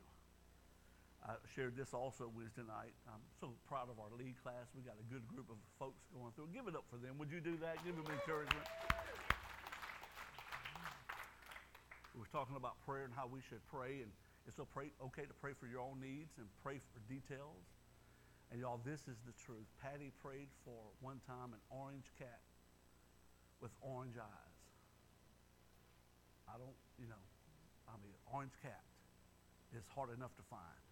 I 1.24 1.40
shared 1.56 1.80
this 1.80 1.96
also 1.96 2.28
Wednesday 2.28 2.68
night. 2.68 2.92
I'm 3.08 3.24
so 3.40 3.56
proud 3.64 3.88
of 3.88 3.96
our 3.96 4.12
lead 4.12 4.36
class. 4.44 4.68
We 4.76 4.84
got 4.84 5.00
a 5.00 5.08
good 5.08 5.24
group 5.32 5.48
of 5.48 5.56
folks 5.80 6.04
going 6.12 6.36
through. 6.36 6.52
Give 6.52 6.68
it 6.68 6.76
up 6.76 6.84
for 6.92 7.00
them. 7.00 7.16
Would 7.16 7.32
you 7.32 7.40
do 7.40 7.56
that? 7.64 7.80
Give 7.88 7.96
them 7.96 8.12
encouragement. 8.12 8.68
We're 12.12 12.28
talking 12.28 12.60
about 12.60 12.76
prayer 12.84 13.08
and 13.08 13.16
how 13.16 13.32
we 13.32 13.40
should 13.48 13.64
pray, 13.72 14.04
and 14.04 14.12
it's 14.52 14.60
okay 14.60 15.24
to 15.24 15.36
pray 15.40 15.56
for 15.56 15.72
your 15.72 15.80
own 15.80 16.04
needs 16.04 16.36
and 16.44 16.52
pray 16.60 16.84
for 16.92 17.00
details. 17.08 17.64
And 18.52 18.60
y'all, 18.60 18.84
this 18.84 19.08
is 19.08 19.16
the 19.24 19.36
truth. 19.40 19.72
Patty 19.80 20.12
prayed 20.20 20.52
for 20.68 20.92
one 21.00 21.24
time 21.24 21.56
an 21.56 21.64
orange 21.72 22.12
cat 22.20 22.44
with 23.64 23.72
orange 23.80 24.20
eyes. 24.20 24.60
I 26.52 26.60
don't, 26.60 26.76
you 27.00 27.08
know, 27.08 27.24
orange 28.34 28.54
cat 28.62 28.84
is 29.76 29.84
hard 29.94 30.10
enough 30.16 30.34
to 30.38 30.46
find, 30.50 30.84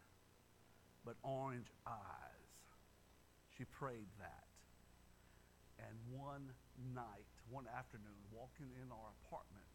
but 1.06 1.16
orange 1.24 1.68
eyes. 1.86 2.52
She 3.58 3.66
prayed 3.66 4.10
that. 4.22 4.46
And 5.82 5.94
one 6.14 6.50
night, 6.94 7.30
one 7.50 7.66
afternoon, 7.70 8.18
walking 8.34 8.70
in 8.82 8.90
our 8.90 9.10
apartment, 9.22 9.66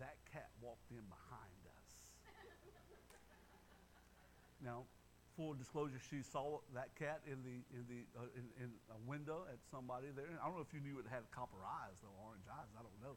that 0.00 0.16
cat 0.28 0.48
walked 0.60 0.88
in 0.92 1.04
behind 1.08 1.60
us. 1.68 1.88
now, 4.64 4.88
full 5.36 5.52
disclosure, 5.54 6.00
she 6.00 6.24
saw 6.24 6.60
that 6.72 6.92
cat 6.96 7.20
in 7.28 7.44
the 7.44 7.60
in 7.76 7.84
the 7.86 8.00
uh, 8.16 8.28
in, 8.38 8.46
in, 8.64 8.70
a 8.92 8.98
window 9.04 9.44
at 9.52 9.60
somebody 9.68 10.08
there. 10.16 10.28
I 10.40 10.48
don't 10.48 10.56
know 10.56 10.64
if 10.64 10.72
you 10.72 10.80
knew 10.80 10.96
it 10.98 11.06
had 11.08 11.28
copper 11.30 11.60
eyes, 11.60 11.96
though 12.00 12.14
orange 12.24 12.48
eyes. 12.48 12.70
I 12.72 12.82
don't 12.82 13.00
know, 13.04 13.16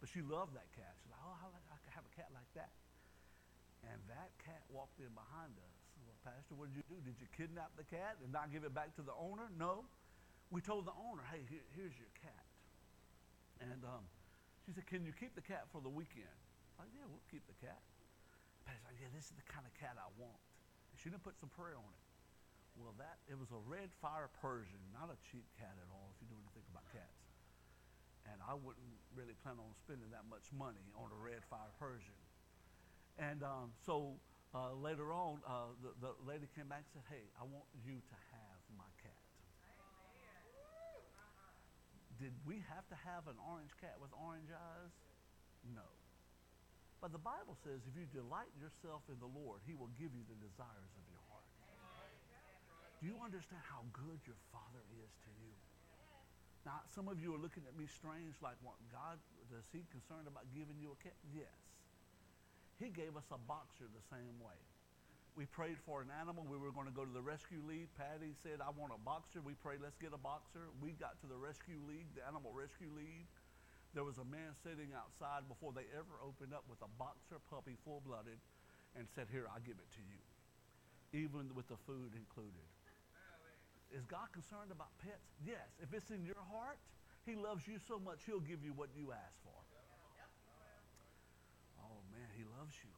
but 0.00 0.08
she 0.08 0.24
loved 0.24 0.56
that 0.56 0.68
cat. 0.72 0.96
She's 1.02 1.12
like, 1.12 1.20
oh, 1.22 1.36
I, 1.36 1.46
like, 1.52 1.68
I 1.68 1.78
could 1.84 1.94
have 1.94 2.06
a 2.08 2.14
cat 2.16 2.32
like 2.32 2.48
that. 2.56 2.72
And 3.88 3.98
that 4.12 4.30
cat 4.44 4.62
walked 4.68 5.00
in 5.00 5.08
behind 5.16 5.56
us. 5.56 5.76
Well, 6.04 6.16
Pastor, 6.20 6.52
what 6.54 6.68
did 6.68 6.76
you 6.76 6.86
do? 6.88 7.00
Did 7.00 7.16
you 7.16 7.28
kidnap 7.32 7.72
the 7.80 7.88
cat 7.88 8.20
and 8.20 8.28
not 8.28 8.52
give 8.52 8.62
it 8.62 8.76
back 8.76 8.92
to 9.00 9.02
the 9.02 9.16
owner? 9.16 9.48
No. 9.56 9.88
We 10.52 10.60
told 10.60 10.84
the 10.84 10.96
owner, 10.96 11.24
hey, 11.28 11.44
here, 11.48 11.64
here's 11.76 11.96
your 11.96 12.12
cat. 12.20 12.44
And 13.60 13.80
um, 13.84 14.04
she 14.64 14.72
said, 14.76 14.84
can 14.88 15.04
you 15.04 15.12
keep 15.16 15.32
the 15.32 15.44
cat 15.44 15.68
for 15.72 15.80
the 15.80 15.90
weekend? 15.90 16.28
I 16.76 16.84
said, 16.84 16.94
yeah, 17.00 17.08
we'll 17.08 17.24
keep 17.32 17.44
the 17.48 17.58
cat. 17.58 17.80
Pastor 18.68 18.80
said, 18.92 18.96
yeah, 19.00 19.10
this 19.12 19.32
is 19.32 19.36
the 19.36 19.48
kind 19.48 19.64
of 19.64 19.72
cat 19.76 19.96
I 19.96 20.08
want. 20.20 20.40
And 20.92 20.96
she 21.00 21.08
didn't 21.08 21.24
put 21.24 21.36
some 21.40 21.50
prayer 21.52 21.76
on 21.76 21.90
it. 21.90 22.04
Well, 22.78 22.94
that 23.02 23.18
it 23.26 23.34
was 23.34 23.50
a 23.50 23.58
red 23.66 23.90
fire 23.98 24.30
Persian, 24.38 24.78
not 24.94 25.10
a 25.10 25.18
cheap 25.26 25.48
cat 25.58 25.74
at 25.74 25.88
all, 25.90 26.14
if 26.14 26.22
you 26.22 26.30
know 26.30 26.38
anything 26.38 26.62
about 26.70 26.86
cats. 26.94 27.24
And 28.30 28.38
I 28.44 28.54
wouldn't 28.54 28.94
really 29.16 29.34
plan 29.42 29.58
on 29.58 29.72
spending 29.82 30.12
that 30.14 30.28
much 30.30 30.46
money 30.54 30.86
on 30.94 31.10
a 31.10 31.18
red 31.18 31.42
fire 31.48 31.72
Persian. 31.80 32.14
And 33.18 33.42
um, 33.42 33.74
so 33.82 34.14
uh, 34.54 34.72
later 34.78 35.12
on, 35.12 35.42
uh, 35.42 35.74
the, 35.82 35.90
the 36.00 36.12
lady 36.22 36.46
came 36.54 36.70
back 36.70 36.86
and 36.86 37.02
said, 37.02 37.06
Hey, 37.10 37.26
I 37.34 37.44
want 37.44 37.66
you 37.82 37.98
to 37.98 38.16
have 38.32 38.60
my 38.78 38.88
cat. 39.02 39.18
Did 42.18 42.34
we 42.42 42.58
have 42.66 42.82
to 42.90 42.98
have 43.06 43.30
an 43.30 43.38
orange 43.46 43.70
cat 43.78 43.94
with 44.02 44.10
orange 44.18 44.50
eyes? 44.50 44.94
No. 45.70 45.86
But 46.98 47.14
the 47.14 47.22
Bible 47.22 47.54
says 47.62 47.78
if 47.86 47.94
you 47.94 48.10
delight 48.10 48.50
yourself 48.58 49.06
in 49.06 49.22
the 49.22 49.30
Lord, 49.30 49.62
he 49.62 49.78
will 49.78 49.90
give 49.94 50.10
you 50.10 50.26
the 50.26 50.38
desires 50.42 50.92
of 50.98 51.04
your 51.06 51.22
heart. 51.30 51.46
Do 52.98 53.06
you 53.06 53.14
understand 53.22 53.62
how 53.62 53.86
good 53.94 54.18
your 54.26 54.38
Father 54.50 54.82
is 54.98 55.14
to 55.22 55.30
you? 55.38 55.54
Now, 56.66 56.82
some 56.90 57.06
of 57.06 57.22
you 57.22 57.30
are 57.30 57.38
looking 57.38 57.62
at 57.70 57.78
me 57.78 57.86
strange, 57.86 58.34
like, 58.42 58.58
what, 58.66 58.74
God, 58.90 59.22
is 59.54 59.70
he 59.70 59.86
concerned 59.94 60.26
about 60.26 60.50
giving 60.50 60.74
you 60.82 60.90
a 60.90 60.98
cat? 60.98 61.14
Yes. 61.30 61.54
He 62.78 62.94
gave 62.94 63.18
us 63.18 63.26
a 63.34 63.40
boxer 63.42 63.90
the 63.90 64.06
same 64.06 64.38
way. 64.38 64.58
We 65.34 65.46
prayed 65.46 65.78
for 65.82 66.02
an 66.02 66.10
animal. 66.14 66.46
We 66.46 66.58
were 66.58 66.74
going 66.74 66.86
to 66.86 66.94
go 66.94 67.06
to 67.06 67.14
the 67.14 67.22
rescue 67.22 67.62
league. 67.62 67.90
Patty 67.94 68.34
said, 68.42 68.62
I 68.62 68.70
want 68.74 68.94
a 68.94 68.98
boxer. 69.02 69.42
We 69.42 69.54
prayed, 69.58 69.82
let's 69.82 69.98
get 69.98 70.14
a 70.14 70.18
boxer. 70.18 70.70
We 70.82 70.94
got 70.98 71.18
to 71.22 71.26
the 71.30 71.38
rescue 71.38 71.78
league, 71.86 72.10
the 72.14 72.26
animal 72.26 72.50
rescue 72.54 72.90
league. 72.90 73.26
There 73.94 74.06
was 74.06 74.18
a 74.18 74.26
man 74.26 74.54
sitting 74.62 74.94
outside 74.94 75.46
before 75.46 75.74
they 75.74 75.86
ever 75.94 76.18
opened 76.22 76.54
up 76.54 76.66
with 76.70 76.78
a 76.82 76.90
boxer 76.98 77.42
puppy, 77.50 77.78
full 77.82 78.02
blooded, 78.02 78.38
and 78.94 79.06
said, 79.14 79.30
Here, 79.30 79.46
I'll 79.50 79.62
give 79.62 79.78
it 79.78 79.90
to 79.98 80.02
you, 80.02 80.20
even 81.14 81.50
with 81.54 81.66
the 81.66 81.78
food 81.86 82.14
included. 82.14 82.66
Is 83.90 84.04
God 84.04 84.28
concerned 84.34 84.70
about 84.70 84.92
pets? 85.00 85.32
Yes. 85.40 85.66
If 85.80 85.94
it's 85.94 86.10
in 86.10 86.22
your 86.22 86.42
heart, 86.52 86.78
He 87.24 87.34
loves 87.34 87.66
you 87.66 87.80
so 87.88 87.98
much, 87.98 88.22
He'll 88.26 88.44
give 88.44 88.62
you 88.62 88.76
what 88.76 88.90
you 88.94 89.10
ask 89.14 89.38
for 89.42 89.58
man, 92.18 92.30
he 92.34 92.42
loves 92.68 92.84
you. 92.84 92.92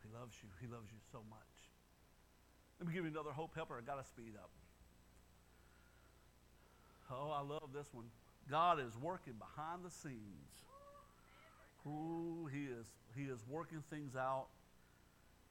He 0.00 0.08
loves 0.08 0.36
you. 0.40 0.48
He 0.60 0.66
loves 0.66 0.88
you 0.88 1.00
so 1.12 1.20
much. 1.28 1.52
Let 2.80 2.88
me 2.88 2.94
give 2.94 3.04
you 3.04 3.10
another 3.12 3.36
hope 3.36 3.52
helper. 3.54 3.76
I 3.76 3.84
got 3.84 4.00
to 4.00 4.06
speed 4.08 4.32
up. 4.40 4.48
Oh, 7.12 7.28
I 7.28 7.44
love 7.44 7.68
this 7.76 7.92
one. 7.92 8.08
God 8.48 8.80
is 8.80 8.96
working 8.96 9.36
behind 9.36 9.84
the 9.84 9.92
scenes. 9.92 10.64
Ooh, 11.84 12.48
he 12.48 12.64
is 12.64 12.88
he 13.12 13.28
is 13.28 13.44
working 13.44 13.84
things 13.92 14.16
out. 14.16 14.48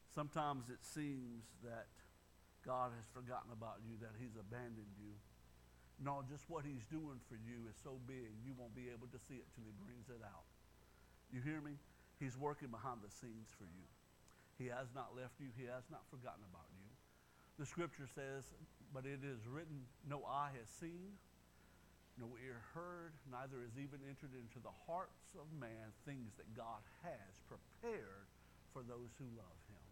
Sometimes 0.09 0.69
it 0.73 0.81
seems 0.81 1.45
that 1.61 1.85
God 2.65 2.89
has 2.97 3.05
forgotten 3.13 3.53
about 3.53 3.85
you, 3.85 4.01
that 4.01 4.17
he's 4.17 4.33
abandoned 4.33 4.97
you. 4.97 5.13
No, 6.01 6.25
just 6.25 6.49
what 6.49 6.65
he's 6.65 6.81
doing 6.89 7.21
for 7.29 7.37
you 7.37 7.69
is 7.69 7.77
so 7.77 8.01
big, 8.09 8.33
you 8.41 8.57
won't 8.57 8.73
be 8.73 8.89
able 8.89 9.05
to 9.13 9.19
see 9.21 9.37
it 9.37 9.45
till 9.53 9.61
he 9.61 9.73
brings 9.77 10.09
it 10.09 10.25
out. 10.25 10.49
You 11.29 11.41
hear 11.45 11.61
me? 11.61 11.77
He's 12.23 12.39
working 12.39 12.71
behind 12.71 13.03
the 13.03 13.11
scenes 13.11 13.51
for 13.59 13.67
you. 13.67 13.83
He 14.55 14.71
has 14.71 14.87
not 14.95 15.11
left 15.11 15.43
you. 15.43 15.51
He 15.59 15.67
has 15.67 15.83
not 15.91 16.07
forgotten 16.07 16.39
about 16.47 16.71
you. 16.71 16.87
The 17.59 17.67
scripture 17.67 18.07
says, 18.07 18.47
But 18.95 19.03
it 19.03 19.27
is 19.27 19.43
written, 19.43 19.83
no 20.07 20.23
eye 20.23 20.55
has 20.55 20.71
seen, 20.79 21.19
no 22.15 22.31
ear 22.39 22.63
heard, 22.71 23.11
neither 23.27 23.59
has 23.67 23.75
even 23.75 23.99
entered 24.07 24.31
into 24.39 24.63
the 24.63 24.71
hearts 24.87 25.35
of 25.35 25.51
man 25.59 25.91
things 26.07 26.31
that 26.39 26.47
God 26.55 26.79
has 27.03 27.43
prepared 27.51 28.31
for 28.71 28.87
those 28.87 29.11
who 29.19 29.27
love 29.35 29.59
him. 29.67 29.83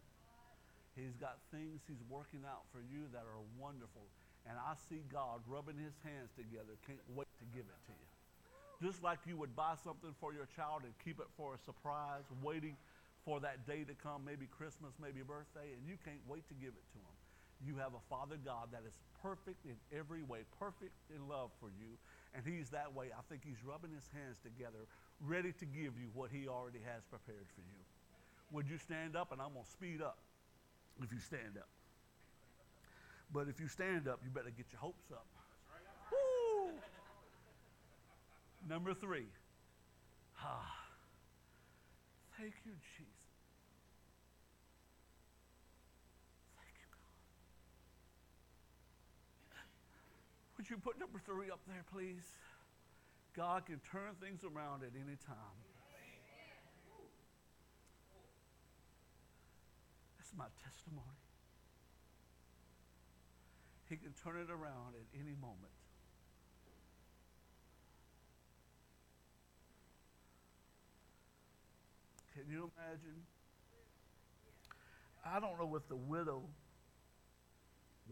He's 0.96 1.16
got 1.20 1.36
things 1.52 1.84
he's 1.84 2.00
working 2.08 2.48
out 2.48 2.64
for 2.72 2.80
you 2.80 3.12
that 3.12 3.28
are 3.28 3.44
wonderful. 3.60 4.08
And 4.48 4.56
I 4.56 4.72
see 4.88 5.04
God 5.12 5.44
rubbing 5.44 5.76
his 5.76 6.00
hands 6.00 6.32
together. 6.32 6.80
Can't 6.88 7.04
wait 7.12 7.28
to 7.40 7.46
give 7.52 7.68
it 7.68 7.80
to 7.88 7.94
you. 7.94 8.11
Just 8.82 9.02
like 9.02 9.22
you 9.26 9.36
would 9.38 9.54
buy 9.54 9.78
something 9.78 10.10
for 10.18 10.34
your 10.34 10.50
child 10.58 10.82
and 10.82 10.90
keep 11.04 11.20
it 11.22 11.30
for 11.36 11.54
a 11.54 11.58
surprise, 11.62 12.26
waiting 12.42 12.74
for 13.24 13.38
that 13.38 13.62
day 13.64 13.86
to 13.86 13.94
come, 13.94 14.26
maybe 14.26 14.50
Christmas, 14.50 14.90
maybe 14.98 15.22
birthday, 15.22 15.70
and 15.78 15.86
you 15.86 15.94
can't 16.02 16.18
wait 16.26 16.42
to 16.50 16.54
give 16.58 16.74
it 16.74 16.86
to 16.90 16.98
them. 16.98 17.14
You 17.62 17.78
have 17.78 17.94
a 17.94 18.02
Father 18.10 18.34
God 18.42 18.74
that 18.74 18.82
is 18.82 18.98
perfect 19.22 19.62
in 19.62 19.78
every 19.94 20.26
way, 20.26 20.42
perfect 20.58 20.98
in 21.14 21.30
love 21.30 21.54
for 21.62 21.70
you. 21.78 21.94
And 22.34 22.42
He's 22.42 22.74
that 22.74 22.90
way. 22.90 23.14
I 23.14 23.22
think 23.30 23.46
He's 23.46 23.62
rubbing 23.62 23.94
His 23.94 24.10
hands 24.10 24.42
together, 24.42 24.82
ready 25.22 25.54
to 25.62 25.64
give 25.64 25.94
you 25.94 26.10
what 26.10 26.34
He 26.34 26.50
already 26.50 26.82
has 26.82 27.06
prepared 27.06 27.46
for 27.54 27.62
you. 27.62 27.80
Would 28.50 28.66
you 28.66 28.78
stand 28.82 29.14
up? 29.14 29.30
And 29.30 29.38
I'm 29.38 29.54
going 29.54 29.64
to 29.64 29.70
speed 29.70 30.02
up 30.02 30.18
if 30.98 31.14
you 31.14 31.22
stand 31.22 31.54
up. 31.54 31.70
But 33.30 33.46
if 33.46 33.60
you 33.62 33.68
stand 33.68 34.08
up, 34.10 34.18
you 34.26 34.30
better 34.34 34.50
get 34.50 34.66
your 34.74 34.82
hopes 34.82 35.06
up. 35.14 35.30
Number 38.68 38.94
three. 38.94 39.26
Ah. 40.40 40.82
Thank 42.38 42.54
you, 42.64 42.72
Jesus. 42.96 43.12
Thank 46.56 46.74
you, 46.78 46.88
God. 46.90 47.12
Would 50.56 50.70
you 50.70 50.76
put 50.78 50.98
number 50.98 51.18
three 51.18 51.50
up 51.50 51.60
there, 51.66 51.84
please? 51.92 52.32
God 53.36 53.66
can 53.66 53.80
turn 53.90 54.14
things 54.20 54.44
around 54.44 54.82
at 54.82 54.92
any 54.94 55.16
time. 55.26 55.58
That's 60.18 60.32
my 60.36 60.46
testimony. 60.62 61.22
He 63.88 63.96
can 63.96 64.12
turn 64.24 64.40
it 64.40 64.50
around 64.50 64.94
at 64.96 65.06
any 65.14 65.34
moment. 65.40 65.72
Can 72.52 72.60
you 72.60 72.70
imagine? 72.76 73.16
I 75.24 75.40
don't 75.40 75.56
know 75.56 75.72
if 75.72 75.88
the 75.88 75.96
widow 75.96 76.44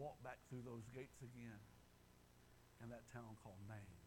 walked 0.00 0.24
back 0.24 0.40
through 0.48 0.64
those 0.64 0.80
gates 0.96 1.20
again 1.20 1.60
in 2.80 2.88
that 2.88 3.04
town 3.12 3.36
called 3.44 3.60
Nain. 3.68 4.00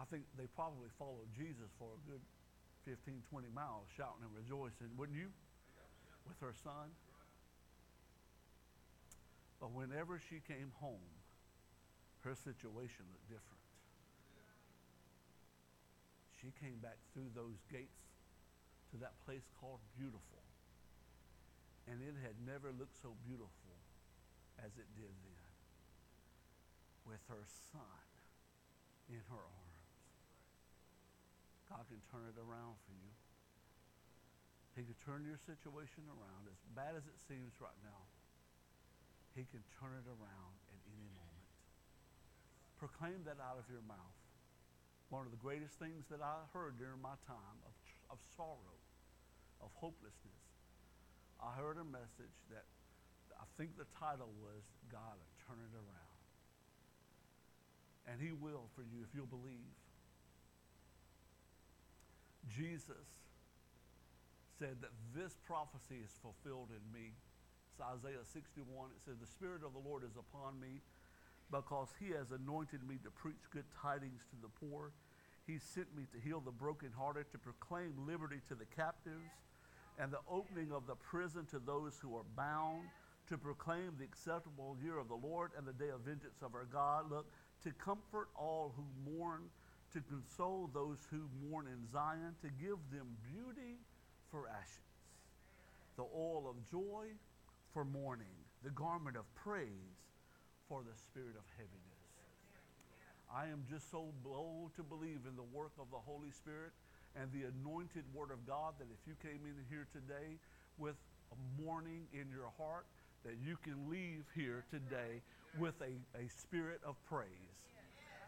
I 0.00 0.08
think 0.08 0.24
they 0.40 0.48
probably 0.56 0.88
followed 0.96 1.28
Jesus 1.36 1.68
for 1.76 1.92
a 1.92 2.00
good 2.08 2.24
15, 2.88 3.20
20 3.28 3.52
miles, 3.52 3.92
shouting 3.92 4.24
and 4.24 4.32
rejoicing, 4.32 4.88
wouldn't 4.96 5.20
you? 5.20 5.28
With 6.24 6.40
her 6.40 6.56
son. 6.64 6.96
But 9.60 9.76
whenever 9.76 10.16
she 10.16 10.40
came 10.48 10.72
home, 10.80 11.12
her 12.24 12.32
situation 12.32 13.04
looked 13.12 13.28
different. 13.28 13.60
She 16.40 16.56
came 16.56 16.80
back 16.80 16.96
through 17.12 17.36
those 17.36 17.60
gates 17.68 18.11
to 18.92 19.00
that 19.00 19.16
place 19.24 19.48
called 19.56 19.80
Beautiful. 19.96 20.44
And 21.88 21.98
it 22.04 22.14
had 22.20 22.36
never 22.44 22.70
looked 22.70 22.94
so 23.00 23.16
beautiful 23.24 23.74
as 24.60 24.70
it 24.76 24.86
did 24.94 25.10
then, 25.24 25.48
with 27.08 27.24
her 27.26 27.42
son 27.72 28.04
in 29.08 29.18
her 29.32 29.42
arms. 29.42 29.88
God 31.66 31.88
can 31.88 32.04
turn 32.12 32.28
it 32.28 32.38
around 32.38 32.76
for 32.84 32.94
you. 32.94 33.10
He 34.76 34.84
can 34.84 34.96
turn 35.04 35.24
your 35.24 35.40
situation 35.40 36.04
around, 36.08 36.48
as 36.48 36.60
bad 36.76 36.96
as 36.96 37.04
it 37.08 37.16
seems 37.16 37.56
right 37.60 37.76
now. 37.80 38.08
He 39.32 39.48
can 39.48 39.64
turn 39.80 39.96
it 39.96 40.08
around 40.08 40.56
at 40.68 40.80
any 40.92 41.08
moment. 41.16 41.48
Proclaim 42.76 43.24
that 43.24 43.40
out 43.40 43.56
of 43.56 43.66
your 43.72 43.84
mouth. 43.88 44.16
One 45.08 45.24
of 45.24 45.32
the 45.32 45.40
greatest 45.40 45.76
things 45.80 46.08
that 46.08 46.20
I 46.24 46.44
heard 46.52 46.76
during 46.76 47.00
my 47.00 47.16
time 47.24 47.58
of, 47.64 47.74
of 48.12 48.18
sorrow 48.36 48.81
of 49.62 49.70
hopelessness, 49.78 50.42
I 51.40 51.54
heard 51.58 51.78
a 51.78 51.86
message 51.86 52.36
that 52.50 52.66
I 53.38 53.46
think 53.58 53.74
the 53.78 53.88
title 53.98 54.30
was 54.38 54.62
God 54.90 55.18
turn 55.46 55.58
it 55.58 55.74
around. 55.74 56.18
And 58.06 58.20
he 58.22 58.30
will 58.30 58.70
for 58.74 58.82
you 58.82 59.02
if 59.02 59.14
you'll 59.14 59.30
believe. 59.30 59.74
Jesus 62.50 63.06
said 64.58 64.78
that 64.82 64.94
this 65.14 65.38
prophecy 65.46 66.02
is 66.02 66.14
fulfilled 66.22 66.70
in 66.70 66.82
me. 66.94 67.14
It's 67.70 67.82
Isaiah 67.82 68.22
61. 68.22 68.94
It 68.94 69.02
says, 69.06 69.18
The 69.18 69.30
Spirit 69.30 69.62
of 69.66 69.74
the 69.74 69.82
Lord 69.82 70.02
is 70.02 70.14
upon 70.18 70.58
me 70.58 70.82
because 71.50 71.90
he 71.98 72.14
has 72.14 72.30
anointed 72.30 72.86
me 72.86 72.98
to 73.02 73.10
preach 73.10 73.42
good 73.50 73.66
tidings 73.74 74.22
to 74.30 74.36
the 74.42 74.50
poor. 74.50 74.90
He 75.46 75.58
sent 75.58 75.90
me 75.94 76.06
to 76.14 76.18
heal 76.18 76.38
the 76.38 76.54
brokenhearted, 76.54 77.30
to 77.32 77.38
proclaim 77.38 77.94
liberty 78.06 78.38
to 78.48 78.54
the 78.54 78.66
captives 78.74 79.30
and 79.98 80.12
the 80.12 80.20
opening 80.30 80.72
of 80.72 80.86
the 80.86 80.94
prison 80.96 81.46
to 81.50 81.58
those 81.58 81.98
who 82.00 82.16
are 82.16 82.24
bound, 82.36 82.88
to 83.28 83.38
proclaim 83.38 83.92
the 83.98 84.04
acceptable 84.04 84.76
year 84.82 84.98
of 84.98 85.08
the 85.08 85.14
Lord 85.14 85.52
and 85.56 85.66
the 85.66 85.72
day 85.72 85.90
of 85.90 86.00
vengeance 86.00 86.42
of 86.42 86.54
our 86.54 86.66
God. 86.72 87.10
Look, 87.10 87.26
to 87.64 87.70
comfort 87.72 88.28
all 88.34 88.74
who 88.76 88.84
mourn, 89.12 89.42
to 89.92 90.00
console 90.00 90.70
those 90.72 90.98
who 91.10 91.28
mourn 91.48 91.66
in 91.66 91.86
Zion, 91.92 92.34
to 92.42 92.48
give 92.60 92.78
them 92.90 93.06
beauty 93.32 93.78
for 94.30 94.48
ashes, 94.48 94.96
the 95.96 96.02
oil 96.02 96.48
of 96.48 96.56
joy 96.70 97.06
for 97.72 97.84
mourning, 97.84 98.34
the 98.64 98.70
garment 98.70 99.16
of 99.16 99.24
praise 99.34 99.68
for 100.68 100.82
the 100.82 100.96
spirit 100.96 101.36
of 101.36 101.44
heaviness. 101.56 101.92
I 103.34 103.46
am 103.46 103.64
just 103.70 103.90
so 103.90 104.12
bold 104.24 104.74
to 104.76 104.82
believe 104.82 105.20
in 105.28 105.36
the 105.36 105.56
work 105.56 105.72
of 105.78 105.86
the 105.90 105.96
Holy 105.96 106.30
Spirit 106.30 106.72
and 107.16 107.30
the 107.32 107.48
anointed 107.48 108.04
word 108.14 108.30
of 108.30 108.46
God 108.46 108.74
that 108.78 108.88
if 108.88 109.00
you 109.06 109.14
came 109.20 109.44
in 109.44 109.56
here 109.68 109.86
today 109.92 110.38
with 110.78 110.96
a 111.32 111.62
mourning 111.62 112.06
in 112.12 112.28
your 112.32 112.52
heart, 112.56 112.86
that 113.24 113.36
you 113.44 113.56
can 113.62 113.88
leave 113.88 114.24
here 114.34 114.64
today 114.70 115.22
with 115.58 115.74
a, 115.80 115.94
a 116.18 116.28
spirit 116.28 116.80
of 116.84 116.96
praise, 117.08 117.28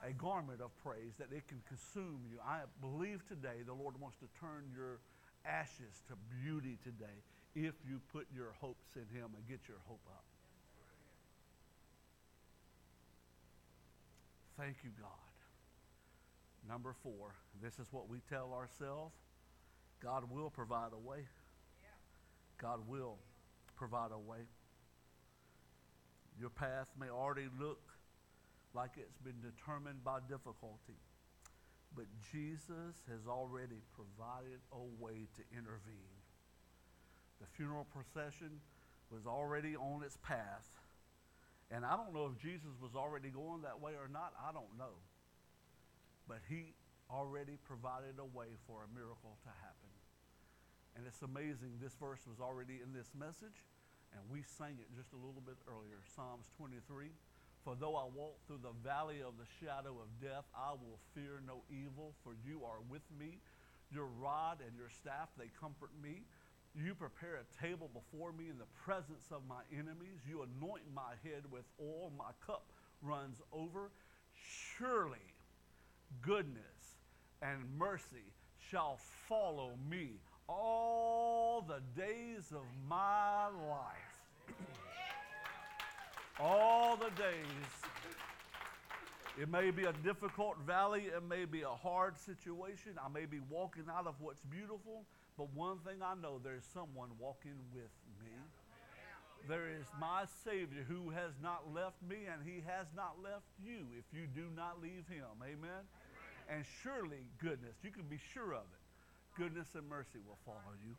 a 0.07 0.13
garment 0.13 0.61
of 0.61 0.71
praise, 0.83 1.17
that 1.19 1.33
it 1.33 1.49
can 1.49 1.61
consume 1.67 2.21
you. 2.31 2.39
I 2.45 2.61
believe 2.81 3.27
today 3.27 3.65
the 3.67 3.75
Lord 3.75 3.99
wants 4.01 4.19
to 4.19 4.29
turn 4.39 4.69
your 4.75 5.01
ashes 5.45 6.03
to 6.09 6.15
beauty 6.43 6.79
today 6.85 7.19
if 7.55 7.75
you 7.89 8.01
put 8.13 8.27
your 8.35 8.53
hopes 8.61 8.97
in 8.97 9.07
Him 9.17 9.31
and 9.37 9.49
get 9.49 9.61
your 9.69 9.79
hope 9.87 10.05
up. 10.09 10.25
Thank 14.57 14.77
you, 14.85 14.91
God. 15.01 15.24
Number 16.69 16.95
four, 17.03 17.35
this 17.63 17.79
is 17.79 17.89
what 17.91 18.09
we 18.09 18.19
tell 18.29 18.53
ourselves 18.53 19.15
God 20.03 20.25
will 20.31 20.51
provide 20.51 20.93
a 20.93 20.99
way. 20.99 21.27
God 22.59 22.81
will 22.89 23.19
provide 23.77 24.11
a 24.13 24.19
way. 24.19 24.47
Your 26.39 26.51
path 26.51 26.89
may 26.99 27.09
already 27.09 27.49
look 27.61 27.81
like 28.75 28.91
it's 28.97 29.19
been 29.19 29.41
determined 29.41 30.03
by 30.03 30.19
difficulty, 30.29 30.99
but 31.95 32.07
Jesus 32.33 32.97
has 33.09 33.27
already 33.29 33.83
provided 33.95 34.61
a 34.73 35.03
way 35.03 35.29
to 35.37 35.43
intervene. 35.57 36.19
The 37.41 37.47
funeral 37.57 37.87
procession 37.93 38.61
was 39.11 39.27
already 39.27 39.77
on 39.77 40.03
its 40.03 40.19
path. 40.23 40.67
And 41.71 41.85
I 41.85 41.97
don't 41.97 42.13
know 42.13 42.31
if 42.35 42.43
Jesus 42.43 42.71
was 42.83 42.95
already 42.95 43.31
going 43.31 43.63
that 43.63 43.81
way 43.81 43.93
or 43.93 44.09
not. 44.09 44.33
I 44.43 44.53
don't 44.53 44.77
know. 44.77 44.99
But 46.29 46.41
he 46.49 46.75
already 47.11 47.61
provided 47.65 48.17
a 48.19 48.25
way 48.25 48.57
for 48.67 48.85
a 48.85 48.91
miracle 48.91 49.37
to 49.45 49.53
happen. 49.61 49.93
And 50.97 51.05
it's 51.07 51.23
amazing. 51.23 51.77
This 51.83 51.95
verse 51.99 52.23
was 52.25 52.41
already 52.41 52.81
in 52.81 52.95
this 52.95 53.11
message, 53.19 53.67
and 54.15 54.23
we 54.31 54.47
sang 54.47 54.79
it 54.79 54.89
just 54.95 55.13
a 55.13 55.21
little 55.21 55.43
bit 55.43 55.59
earlier 55.67 56.01
Psalms 56.15 56.47
23. 56.57 57.11
For 57.67 57.75
though 57.75 57.97
I 57.97 58.05
walk 58.15 58.39
through 58.47 58.63
the 58.63 58.77
valley 58.85 59.25
of 59.25 59.35
the 59.41 59.49
shadow 59.61 59.97
of 59.99 60.09
death, 60.21 60.45
I 60.55 60.73
will 60.73 61.01
fear 61.17 61.41
no 61.43 61.65
evil, 61.73 62.15
for 62.23 62.37
you 62.47 62.63
are 62.65 62.81
with 62.89 63.05
me. 63.19 63.41
Your 63.91 64.07
rod 64.07 64.61
and 64.61 64.77
your 64.77 64.89
staff, 64.89 65.33
they 65.37 65.51
comfort 65.59 65.91
me. 66.03 66.23
You 66.77 66.95
prepare 66.95 67.41
a 67.41 67.47
table 67.63 67.91
before 67.93 68.33
me 68.33 68.51
in 68.51 68.59
the 68.59 68.71
presence 68.85 69.31
of 69.31 69.43
my 69.49 69.63
enemies. 69.73 70.23
You 70.29 70.43
anoint 70.43 70.85
my 70.95 71.19
head 71.23 71.43
with 71.51 71.65
oil. 71.81 72.13
My 72.17 72.35
cup 72.45 72.67
runs 73.03 73.41
over. 73.53 73.91
Surely 74.35 75.34
goodness 76.23 76.63
and 77.43 77.61
mercy 77.79 78.33
shall 78.71 78.99
follow 79.29 79.73
me 79.91 80.21
all 80.49 81.65
the 81.67 81.81
days 82.01 82.53
of 82.53 82.65
my 82.89 83.47
life. 83.47 84.49
all 86.41 86.97
the 86.97 87.11
days. 87.11 87.75
It 89.41 89.49
may 89.51 89.73
be 89.73 89.83
a 89.85 89.93
difficult 90.05 90.59
valley, 90.65 91.07
it 91.07 91.23
may 91.29 91.45
be 91.45 91.63
a 91.63 91.69
hard 91.69 92.19
situation. 92.19 92.93
I 93.05 93.09
may 93.09 93.27
be 93.27 93.41
walking 93.51 93.85
out 93.91 94.07
of 94.07 94.15
what's 94.21 94.43
beautiful, 94.43 95.05
but 95.37 95.53
one 95.55 95.79
thing 95.79 96.03
I 96.05 96.15
know 96.15 96.41
there's 96.43 96.65
someone 96.73 97.09
walking 97.19 97.59
with 97.75 97.91
me. 98.23 98.31
There 99.49 99.69
is 99.69 99.85
my 100.01 100.25
Savior 100.45 100.87
who 100.89 101.11
has 101.11 101.33
not 101.43 101.75
left 101.75 102.01
me, 102.09 102.25
and 102.33 102.41
He 102.47 102.63
has 102.67 102.87
not 102.97 103.17
left 103.23 103.45
you 103.63 103.85
if 103.99 104.05
you 104.15 104.27
do 104.27 104.49
not 104.57 104.81
leave 104.81 105.05
Him. 105.09 105.29
Amen? 105.43 105.85
And 106.49 106.65
surely 106.83 107.25
goodness, 107.41 107.75
you 107.83 107.91
can 107.91 108.05
be 108.05 108.19
sure 108.33 108.53
of 108.53 108.67
it, 108.69 108.83
goodness 109.39 109.69
and 109.75 109.89
mercy 109.89 110.21
will 110.27 110.39
follow 110.45 110.77
you. 110.85 110.95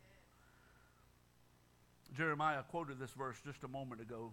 Jeremiah 2.17 2.63
quoted 2.69 2.99
this 2.99 3.11
verse 3.11 3.37
just 3.45 3.63
a 3.63 3.67
moment 3.67 4.01
ago. 4.01 4.31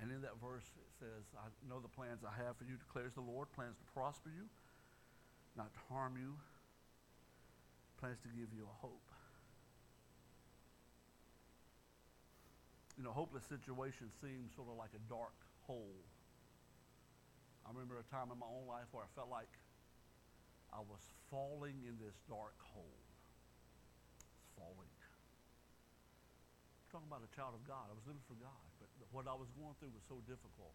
And 0.00 0.10
in 0.10 0.22
that 0.22 0.40
verse, 0.40 0.64
it 0.64 0.90
says, 0.98 1.24
I 1.36 1.52
know 1.68 1.80
the 1.80 1.92
plans 1.92 2.24
I 2.24 2.32
have 2.42 2.56
for 2.56 2.64
you, 2.64 2.76
declares 2.80 3.12
the 3.12 3.20
Lord, 3.20 3.52
plans 3.52 3.76
to 3.76 3.84
prosper 3.92 4.30
you, 4.32 4.48
not 5.56 5.72
to 5.74 5.80
harm 5.92 6.16
you, 6.16 6.32
plans 8.00 8.16
to 8.24 8.28
give 8.32 8.48
you 8.56 8.64
a 8.64 8.76
hope. 8.80 9.04
You 12.96 13.04
know, 13.04 13.12
hopeless 13.12 13.44
situations 13.44 14.12
seem 14.20 14.48
sort 14.56 14.68
of 14.72 14.76
like 14.76 14.96
a 14.96 15.02
dark 15.12 15.36
hole. 15.66 16.00
I 17.70 17.72
remember 17.72 18.02
a 18.02 18.08
time 18.10 18.34
in 18.34 18.38
my 18.42 18.50
own 18.50 18.66
life 18.66 18.90
where 18.90 19.06
I 19.06 19.10
felt 19.14 19.30
like 19.30 19.46
I 20.74 20.82
was 20.82 20.98
falling 21.30 21.86
in 21.86 21.94
this 22.02 22.18
dark 22.26 22.58
hole. 22.58 22.98
Falling. 24.58 24.90
I'm 24.90 26.88
talking 26.90 27.06
about 27.06 27.22
a 27.22 27.30
child 27.30 27.54
of 27.54 27.62
God. 27.70 27.86
I 27.86 27.94
was 27.94 28.02
living 28.10 28.26
for 28.26 28.34
God 28.42 28.66
but 29.00 29.08
what 29.12 29.30
I 29.30 29.36
was 29.36 29.48
going 29.56 29.76
through 29.80 29.92
was 29.92 30.04
so 30.10 30.18
difficult. 30.28 30.74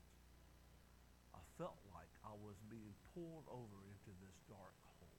I 1.34 1.42
felt 1.58 1.78
like 1.92 2.10
I 2.22 2.34
was 2.42 2.56
being 2.72 2.94
pulled 3.14 3.46
over 3.52 3.78
into 3.86 4.12
this 4.22 4.36
dark 4.48 4.78
hole. 4.98 5.18